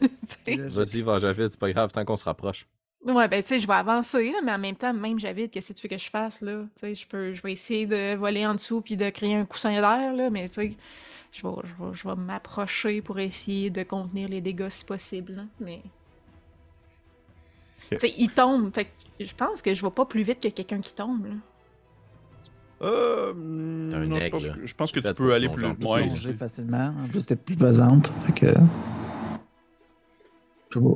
[0.46, 2.66] Vas-y, va, Javid, c'est pas grave, tant qu'on se rapproche.
[3.04, 5.72] Ouais, ben, tu sais, je vais avancer, là, mais en même temps, même j'habite, qu'est-ce
[5.72, 6.62] que tu veux que je fasse, là?
[6.76, 9.44] Tu sais, je peux, je vais essayer de voler en dessous puis de créer un
[9.44, 10.76] coussin d'air, là, mais tu sais,
[11.32, 15.32] je vais, je vais, je vais m'approcher pour essayer de contenir les dégâts si possible,
[15.32, 15.82] là, mais...
[17.90, 20.48] Tu sais, il tombe, fait que je pense que je vais pas plus vite que
[20.48, 21.34] quelqu'un qui tombe, là.
[22.82, 25.74] Euh, non, je pense, je pense que tu peux aller plus loin.
[25.74, 26.94] Plonger facilement.
[27.02, 28.12] En plus, t'es plus pesante.
[28.26, 28.46] Fait que.
[30.68, 30.88] Je sais pas.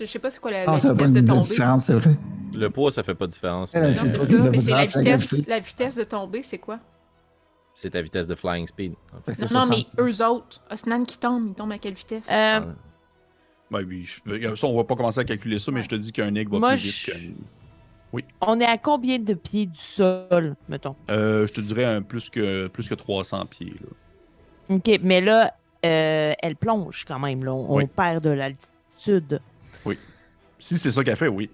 [0.00, 1.40] Je sais pas c'est quoi la, Non, la pas vitesse de tomber.
[1.42, 2.16] différence, c'est vrai.
[2.52, 3.72] Le poids, ça fait pas de différence.
[3.74, 5.44] Mais, c'est Non, euh, mais c'est la vitesse, gravité.
[5.50, 6.78] la vitesse de tomber, c'est quoi?
[7.76, 8.92] c'est ta vitesse de flying speed.
[9.12, 9.86] Non, mais 60.
[9.98, 12.28] eux autres, Osnan qui tombe, il tombe à quelle vitesse?
[12.30, 12.66] Euh, Ouais.
[13.82, 14.06] Ben oui,
[14.56, 16.58] ça, on va pas commencer à calculer ça, mais je te dis qu'un aigle va
[16.60, 17.18] Moi, plus vite je- qu'un.
[18.40, 20.96] On est à combien de pieds du sol, mettons?
[21.10, 23.74] Euh, je te dirais un plus que, plus que 300 pieds.
[23.80, 24.76] Là.
[24.76, 25.52] OK, mais là,
[25.84, 27.44] euh, elle plonge quand même.
[27.44, 27.52] Là.
[27.52, 27.86] On Oui.
[27.86, 29.40] perd de l'altitude.
[30.58, 31.50] Si c'est ça qu'elle fait, oui.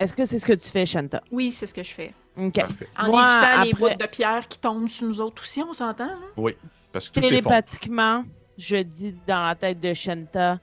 [0.00, 1.22] Est-ce que c'est ce que tu fais, Shanta?
[1.30, 2.12] Oui, c'est ce que je fais.
[2.36, 2.54] OK.
[2.54, 2.88] Parfait.
[2.98, 6.06] En Moi, évitant les bouts de pierre qui tombent sur nous autres aussi, on s'entend,
[6.06, 6.16] là?
[6.36, 6.56] Oui.
[6.90, 7.20] Parce que.
[7.20, 8.24] Télépathiquement,
[8.58, 10.58] je dis dans la tête de Shanta,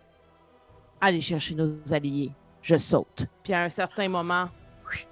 [0.99, 2.31] allez chercher nos alliés.
[2.61, 3.27] Je saute.
[3.43, 4.49] Puis à un certain moment,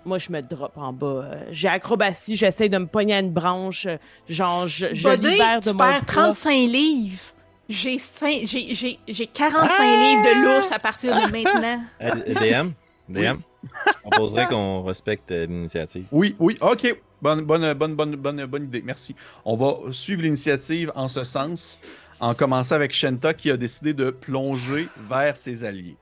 [0.05, 1.07] moi, je me drop en bas.
[1.07, 3.85] Euh, J'ai acrobatie, j'essaie de me pogner à une branche.
[3.85, 3.97] euh,
[4.29, 6.23] Genre, je, je Buddy, libère de tu mon perds poids.
[6.33, 7.21] 35 livres.
[7.67, 10.03] J'ai cinq- j'ai- j'ai j'ai 45 Ah!
[10.03, 11.83] livres de l'ours à partir de maintenant.
[12.01, 12.69] Euh, DM,
[13.09, 16.05] DM, je proposerais qu'on respecte l'initiative.
[16.11, 16.95] Oui, oui, ok.
[17.21, 18.83] Bonne, bonne, bonne, bonne, bonne, bonne idée.
[18.85, 19.15] Merci.
[19.45, 21.79] On va suivre l'initiative en ce sens,
[22.19, 25.97] en commençant avec Shenta qui a décidé de plonger vers ses alliés.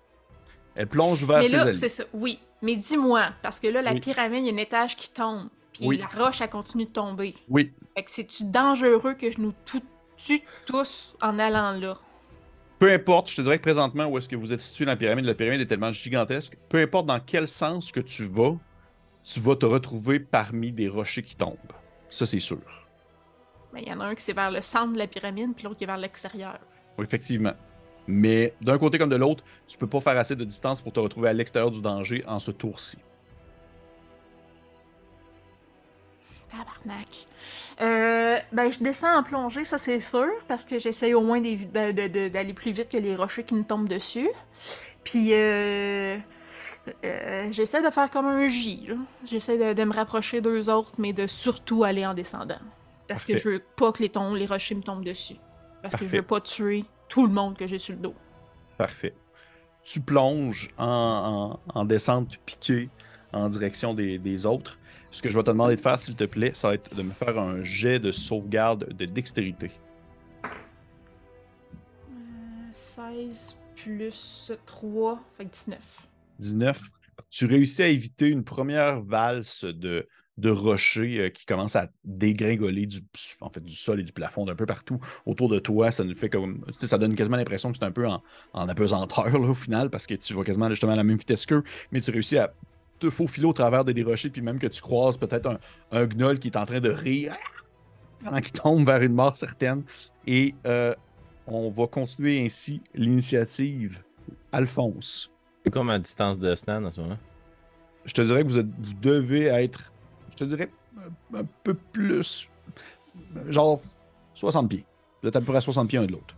[0.76, 1.78] Elle plonge vers Mais ses là, alliés.
[1.78, 2.04] c'est ça.
[2.14, 2.40] Oui.
[2.64, 4.00] Mais dis-moi, parce que là, la Oui.
[4.00, 5.50] pyramide, il y a un étage qui tombe.
[5.74, 5.98] Puis Oui.
[5.98, 7.36] la roche, elle continue de tomber.
[7.50, 9.54] Oui, Fait que c'est-tu dangereux que je nous
[10.18, 11.98] tue tous en allant là?
[12.80, 14.98] peu importe, je te dirais que présentement où est-ce que vous êtes situé dans la
[14.98, 18.58] pyramide, la pyramide est tellement gigantesque, peu importe dans quel sens que tu vas,
[19.24, 21.56] tu vas te retrouver parmi des rochers qui tombent.
[22.10, 22.60] Ça, c'est sûr.
[23.72, 25.64] Mais il y en a un qui c'est vers le centre de la pyramide, puis
[25.64, 26.60] l'autre qui est vers l'extérieur.
[26.98, 27.54] Oui, effectivement.
[28.08, 31.00] Mais d'un côté comme de l'autre, tu peux pas faire assez de distance pour te
[31.00, 32.98] retrouver à l'extérieur du danger en ce tour-ci.
[36.52, 37.28] Tabarnak.
[37.82, 42.28] Euh, ben, je descends en plongée, ça c'est sûr, parce que j'essaye au moins de-
[42.28, 44.30] d'aller plus vite que les rochers qui me tombent dessus.
[45.04, 46.18] Puis, euh,
[47.04, 48.90] euh, j'essaie de faire comme un J.
[49.26, 52.60] J'essaie de, de me rapprocher d'eux autres, mais de surtout aller en descendant.
[53.08, 55.36] Parce que je veux pas que les, rochers me tombent dessus.
[55.82, 58.16] Parce que je veux pas tuer tout le monde que j'ai sur le dos.
[58.78, 59.14] Parfait.
[59.84, 62.90] Tu plonges en, en- en descente piquée
[63.34, 64.80] en direction des, des autres.
[65.12, 67.04] Ce que je vais te demander de faire, s'il te plaît, ça va être de
[67.04, 69.72] me faire un jet de sauvegarde de dextérité.
[72.10, 76.08] Euh, 16 plus 3, fait que 19.
[76.40, 76.82] 19.
[77.30, 80.08] Tu réussis à éviter une première valse de,
[80.38, 83.00] de rochers euh, qui commence à dégringoler du,
[83.42, 85.92] en fait, du sol et du plafond d'un peu partout autour de toi.
[85.92, 86.66] Ça nous fait comme.
[86.74, 88.22] ça donne quasiment l'impression que c'est un peu en,
[88.54, 91.46] en apesanteur là, au final parce que tu vas quasiment justement à la même vitesse
[91.46, 92.54] qu'eux, mais tu réussis à
[93.00, 95.60] te faufiler au travers de des rochers, puis même que tu croises peut-être un,
[95.92, 97.36] un gnoll qui est en train de rire
[98.24, 99.84] pendant qu'il tombe vers une mort certaine.
[100.26, 100.94] Et euh,
[101.46, 104.02] on va continuer ainsi l'initiative.
[104.52, 105.32] Alphonse.
[105.64, 107.18] C'est quoi ma distance de Snan en ce moment?
[108.06, 109.93] je te dirais que vous, êtes, vous devez être,
[110.34, 110.70] je te dirais,
[111.34, 112.50] un, peu plus,
[113.48, 113.82] genre
[114.34, 114.86] 60 pieds.
[115.22, 116.36] Vous êtes à peu près à 60 pieds un de l'autre.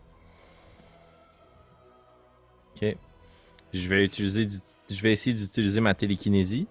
[2.76, 2.98] Ok.
[3.74, 4.48] Je vais utiliser
[4.90, 6.68] je vais essayer d'utiliser ma télékinésie.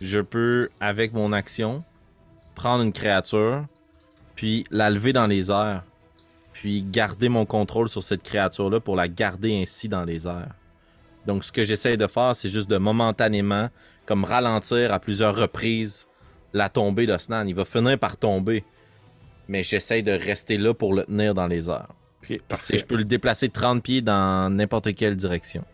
[0.00, 1.82] Je peux, avec mon action,
[2.54, 3.64] prendre une créature,
[4.34, 5.84] puis la lever dans les airs,
[6.52, 10.54] puis garder mon contrôle sur cette créature-là pour la garder ainsi dans les airs.
[11.26, 13.70] Donc, ce que j'essaie de faire, c'est juste de momentanément,
[14.04, 16.06] comme ralentir à plusieurs reprises
[16.52, 17.46] la tombée de Snan.
[17.46, 18.64] Il va finir par tomber,
[19.48, 21.88] mais j'essaie de rester là pour le tenir dans les airs.
[22.22, 22.78] Ok, C'est- parfait.
[22.78, 25.64] Je peux le déplacer de 30 pieds dans n'importe quelle direction.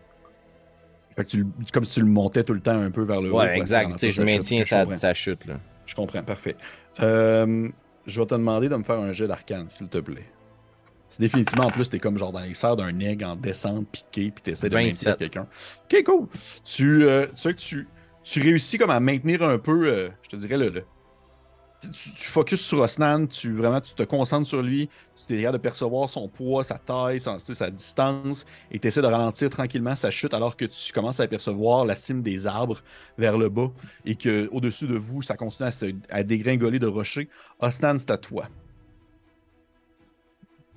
[1.15, 3.21] Fait que tu, le- comme si tu le montais tout le temps un peu vers
[3.21, 3.39] le haut.
[3.39, 3.99] Ouais, exact.
[4.09, 4.97] je maintiens chute.
[4.97, 5.45] sa, chute.
[5.47, 5.55] Là.
[5.85, 6.57] Je comprends, parfait.
[7.01, 7.69] Euh,
[8.07, 10.25] je vais te demander de me faire un jet d'arcane, s'il te plaît.
[11.11, 14.31] C'est définitivement, en plus, t'es comme genre dans les serres d'un aigle en descente, piqué,
[14.31, 15.19] puis t'essaies de maintenir 27.
[15.19, 15.47] quelqu'un.
[15.85, 16.27] Ok, cool.
[16.65, 17.87] Tu, euh, tu sais que tu,
[18.25, 20.85] tu réussis comme à maintenir un peu, euh, je te dirais, le,
[21.91, 26.09] tu, focuses sur Osnan, tu vraiment tu te concentres sur lui, tu t'es de percevoir
[26.09, 30.57] son poids, sa taille, sa distance, et tu essaies de ralentir tranquillement sa chute alors
[30.57, 32.83] que tu commences à apercevoir la cime des arbres
[33.19, 33.73] vers le bas
[34.05, 35.69] et que au-dessus de vous, ça continue
[36.11, 37.29] à, dégringoler de rochers.
[37.61, 38.49] Osnan, c'est à toi.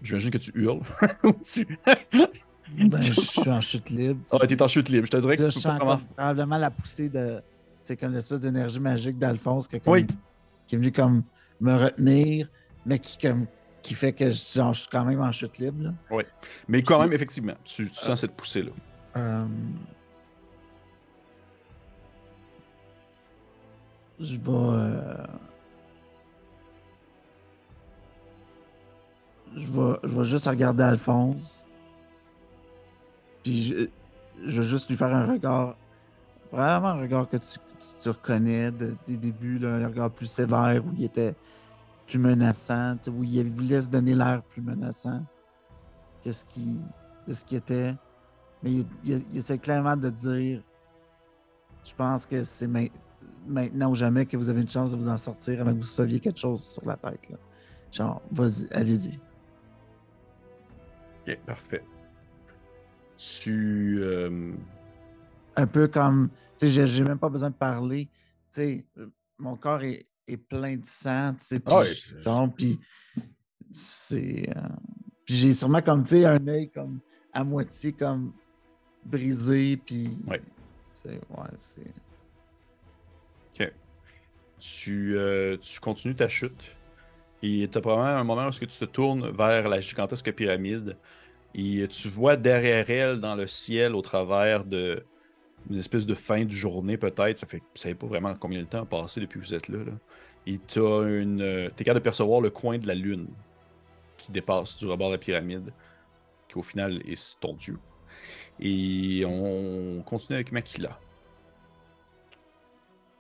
[0.02, 0.82] J'imagine que tu hurles.
[1.44, 1.68] Tu...
[2.74, 4.22] Ben, je suis en chute libre.
[4.32, 5.06] Ah, t'es en chute libre.
[5.06, 6.02] Je te dirais que Là, tu je pas sens vraiment.
[6.16, 7.42] probablement la poussée de.
[7.84, 10.08] C'est comme l'espèce d'énergie magique d'Alphonse que comme- Oui.
[10.68, 11.24] qui est venu comme
[11.62, 12.48] me retenir,
[12.86, 13.46] mais qui comme
[13.84, 15.84] qui fait que je, genre, je suis quand même en chute libre.
[16.10, 16.18] là.
[16.68, 18.72] Mais quand même, effectivement, tu, tu sens cette poussée-là.
[19.18, 19.46] Euh,
[24.20, 24.42] Je vais.
[24.48, 25.26] euh,
[29.56, 31.65] Je vais, je vais juste regarder Alphonse.
[33.46, 33.76] Puis
[34.44, 35.78] je, vais juste lui faire un regard.
[36.52, 41.04] Vraiment un regard que tu, reconnais de- des débuts, un regard plus sévère où il
[41.04, 41.36] était
[42.08, 45.24] plus menaçant, où il voulait se donner l'air plus menaçant
[46.24, 47.94] que ce qui, était.
[48.64, 50.64] Mais il, essaie clairement de dire
[51.84, 52.88] Je pense que c'est main-
[53.46, 55.84] maintenant ou jamais que vous avez une chance de vous en sortir avant que vous
[55.84, 57.30] saviez quelque chose sur la tête.
[57.92, 59.20] Genre, vas-y, allez-y.
[61.28, 61.84] Ok, parfait.
[63.18, 63.98] Tu.
[64.02, 64.54] euh,
[65.56, 66.30] Un peu comme,
[66.60, 68.06] tu sais, j'ai- même pas besoin de parler.
[68.06, 68.12] Tu
[68.50, 68.86] sais,
[69.38, 72.80] mon corps est, est plein de sang, tu sais, puis je tombe, puis
[73.72, 74.50] c'est.
[74.56, 74.62] euh,
[75.26, 77.00] puis j'ai sûrement comme, tu sais, un œil comme
[77.32, 78.34] à moitié comme
[79.06, 80.18] brisé, puis.
[80.28, 80.40] Ouais.
[80.40, 80.46] Tu
[80.94, 81.94] sais, ouais, c'est.
[83.60, 83.74] Ok.
[84.60, 86.76] Tu, euh, tu continues ta chute.
[87.44, 90.98] Et tu as probablement un moment où tu te tournes vers la gigantesque pyramide.
[91.58, 95.04] Et tu vois derrière elle, dans le ciel, au travers de
[95.70, 97.40] une espèce de fin de journée, peut-être.
[97.40, 99.54] Ça fait que vous savez pas vraiment combien de temps a passé depuis que vous
[99.54, 99.80] êtes là.
[99.80, 99.94] là.
[100.46, 101.42] Et tu une.
[101.42, 103.28] euh, T'es capable de percevoir le coin de la lune
[104.18, 105.72] qui dépasse du rebord de la pyramide,
[106.50, 107.80] qui au final est ton dieu.
[108.60, 111.00] Et on continue avec Makila.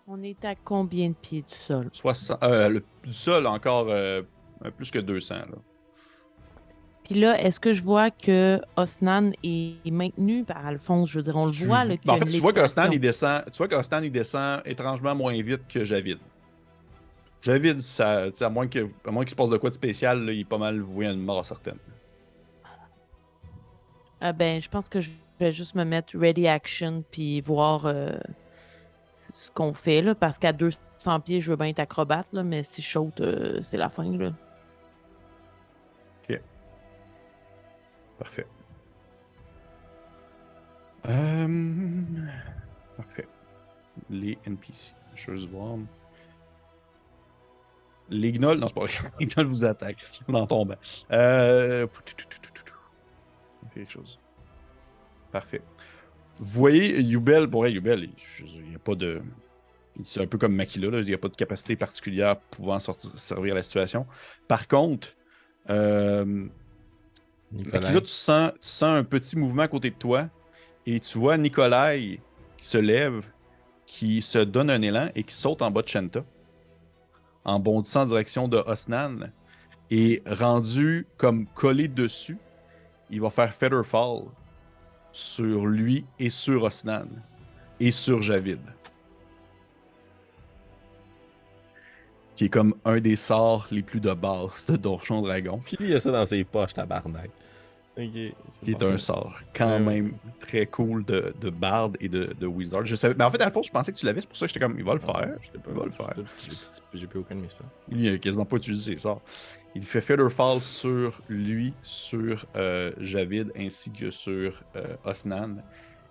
[0.08, 1.90] On est à combien de pieds du sol?
[1.92, 4.22] 60, euh, le, du sol, encore euh,
[4.78, 5.36] plus que 200.
[5.36, 5.46] Là.
[7.06, 11.10] Puis là, est-ce que je vois que Osnan est maintenu par Alphonse?
[11.10, 11.86] Je veux dire, on le voit.
[11.86, 12.92] Là, en fait, tu vois lévitation.
[12.92, 13.68] il descend, tu vois
[14.02, 16.18] il descend étrangement moins vite que Javid.
[17.44, 18.90] Javid, ça, à moins qu'il
[19.30, 21.46] se passe de quoi de spécial, là, il est pas mal voué à une mort
[21.46, 21.78] certaine.
[24.20, 28.18] Ah ben, je pense que je vais juste me mettre ready action puis voir euh,
[29.10, 32.64] ce qu'on fait là, parce qu'à 200 pieds, je veux bien être acrobate là, mais
[32.64, 34.32] si je saute, euh, c'est la fin là.
[38.18, 38.48] Parfait.
[41.08, 42.04] Euh,
[42.98, 43.28] Parfait.
[44.10, 44.94] Les NPC.
[45.16, 45.78] Je veux juste voir.
[48.10, 48.94] Les gnolls, non, c'est pas vrai.
[49.20, 50.76] Les gnolls vous attaquent en tombant.
[51.12, 51.88] Euh...
[53.74, 54.20] Quelque chose.
[55.32, 55.62] Parfait.
[56.38, 58.10] Vous voyez, Yubel, pour vrai, Yubel,
[58.40, 59.22] il n'y a pas de.
[60.04, 63.18] C'est un peu comme Makila, là, il n'y a pas de capacité particulière pouvant sortir,
[63.18, 64.06] servir à la situation.
[64.48, 65.16] Par contre,
[65.70, 66.48] euh,
[67.56, 67.80] Nicolas.
[67.82, 70.30] Makila, tu sens, tu sens un petit mouvement à côté de toi
[70.86, 72.20] et tu vois Nikolai
[72.58, 73.24] qui se lève,
[73.86, 76.24] qui se donne un élan et qui saute en bas de Shanta
[77.46, 79.32] en bondissant en direction de Osnan
[79.92, 82.38] et rendu comme collé dessus,
[83.10, 84.24] il va faire Featherfall
[85.12, 87.08] sur lui et sur Osnan
[87.80, 88.60] et sur Javid.
[92.36, 95.62] Qui est comme un des sorts les plus de base de Donjon Dragon.
[95.64, 97.30] Puis lui, il a ça dans ses poches, tabarnak.
[97.98, 98.12] Ok.
[98.12, 100.02] qui est un sort quand Ouais, ouais.
[100.02, 102.86] même très cool de, de Bard et de, de Wizard.
[102.86, 104.50] Je savais, mais en fait, à je pensais que tu l'avais, c'est pour ça que
[104.54, 105.30] j'étais comme, il va le faire.
[105.42, 106.14] Je pas Il va le faire.
[106.94, 107.66] J'ai plus- aucun de mes spells.
[107.90, 109.22] Il a quasiment pas utilisé ses sorts.
[109.76, 115.64] Il fait Featherfall sur lui, sur euh, Javid ainsi que sur euh, Osnan.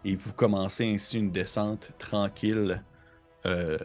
[0.06, 2.82] Et vous commencez ainsi une descente tranquille
[3.44, 3.76] euh,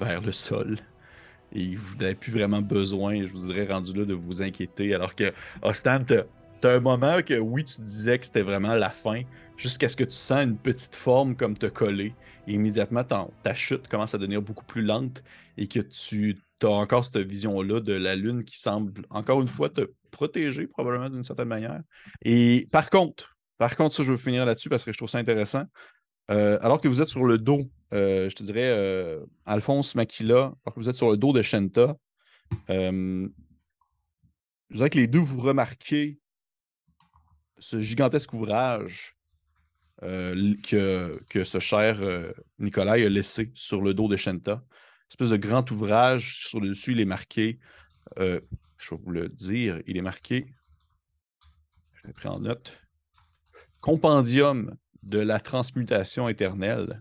[0.00, 0.78] vers le sol.
[1.54, 4.94] Et vous n'avez plus vraiment besoin, je vous dirais, rendu là, de vous inquiéter.
[4.94, 5.32] Alors que
[5.62, 6.04] Osnan,
[6.60, 9.22] t'as un moment que oui, tu disais que c'était vraiment la fin,
[9.56, 12.14] jusqu'à ce que tu sens une petite forme comme te coller.
[12.46, 15.22] Et immédiatement, ta chute commence à devenir beaucoup plus lente
[15.56, 19.68] et que tu as encore cette vision-là de la Lune qui semble, encore une fois,
[19.68, 21.80] te protéger probablement d'une certaine manière.
[22.22, 25.18] Et par contre, par contre, ça, je veux finir là-dessus parce que je trouve ça
[25.18, 25.64] intéressant.
[26.30, 30.54] Euh, alors que vous êtes sur le dos, euh, je te dirais, euh, Alphonse Makila,
[30.64, 31.96] alors que vous êtes sur le dos de Shenta,
[32.68, 33.28] je
[34.72, 36.18] dirais que les deux, vous remarquez
[37.58, 39.16] ce gigantesque ouvrage
[40.00, 42.00] que, que ce cher
[42.58, 44.64] Nicolas a laissé sur le dos de Shenta.
[45.10, 47.58] Espèce de grand ouvrage, sur le dessus, il est marqué,
[48.16, 48.24] je
[48.90, 50.46] vais vous le dire, il est marqué,
[51.92, 52.80] je l'ai pris en note,
[53.80, 57.00] Compendium de la transmutation éternelle.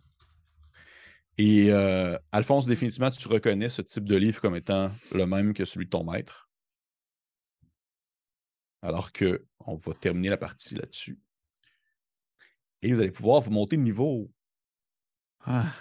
[1.38, 5.66] Et euh, Alphonse, définitivement, tu reconnais ce type de livre comme étant le même que
[5.66, 6.50] celui de ton maître?
[8.82, 11.18] Alors que on va terminer la partie là-dessus.
[12.82, 14.30] Et vous allez pouvoir vous monter de niveau.
[15.46, 15.74] Ah,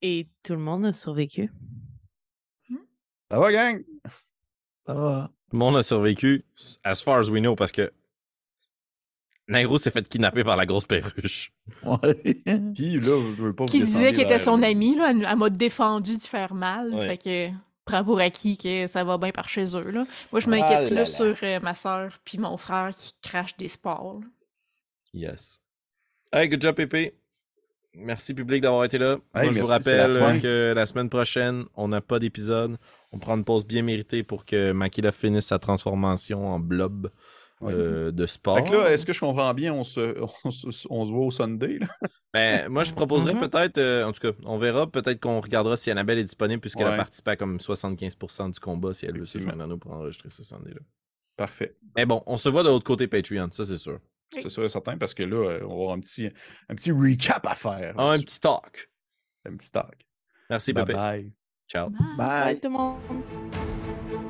[0.00, 1.50] Et tout le monde a survécu.
[3.30, 3.84] Ça va, gang?
[4.86, 5.30] ça va.
[5.50, 6.44] Tout le monde a survécu,
[6.84, 7.92] as far as we know, parce que
[9.50, 11.52] Nairo s'est fait kidnapper par la grosse perruche.
[11.84, 12.14] Ouais.
[12.74, 15.36] Puis là, je veux pas vous Qui disait qu'il était son ami, là, elle, elle
[15.36, 16.94] m'a défendu de faire mal.
[16.94, 17.08] Ouais.
[17.08, 17.54] Fait que
[17.84, 19.90] prends pour acquis que ça va bien par chez eux.
[19.90, 20.04] Là.
[20.32, 21.04] Moi, je Ah m'inquiète là plus là.
[21.06, 24.20] sur euh, ma soeur puis mon frère qui crachent des sports.
[24.20, 24.26] là.
[25.12, 25.60] Yes.
[26.32, 27.14] Hey, good job, Pépé.
[27.92, 29.16] Merci, public, d'avoir été là.
[29.34, 32.76] Hey, Moi, je vous la rappelle que la semaine prochaine, on n'a pas d'épisode.
[33.10, 37.10] On prend une pause bien méritée pour que Makila finisse sa transformation en blob
[37.60, 37.72] Ouais.
[37.74, 38.56] euh, de sport.
[38.56, 41.26] Fait que là, est-ce que je comprends bien, on se, on se, on se voit
[41.26, 41.78] au Sunday?
[41.78, 41.86] Là?
[42.32, 43.48] Ben, moi, je proposerais Mhm.
[43.48, 46.86] peut-être, euh, en tout cas, on verra, peut-être qu'on regardera si Annabelle est disponible, puisqu'elle
[46.86, 49.92] a participé à comme 75% du combat, si elle veut se joindre à nous pour
[49.92, 50.80] enregistrer ce Sunday-là.
[51.36, 51.76] Parfait.
[51.96, 53.98] Mais bon, on se voit de l'autre côté Patreon, ça c'est sûr.
[54.34, 54.40] Oui.
[54.42, 56.28] C'est sûr et certain parce que là, euh, on va avoir un petit,
[56.68, 57.94] un petit recap à faire.
[57.98, 58.90] Ah, un petit talk.
[59.44, 60.06] un petit talk.
[60.48, 60.96] Merci, Bye Pépé.
[60.98, 61.32] bye.
[61.68, 61.90] Ciao.
[62.16, 62.60] Bye.
[62.60, 64.29] tout le monde.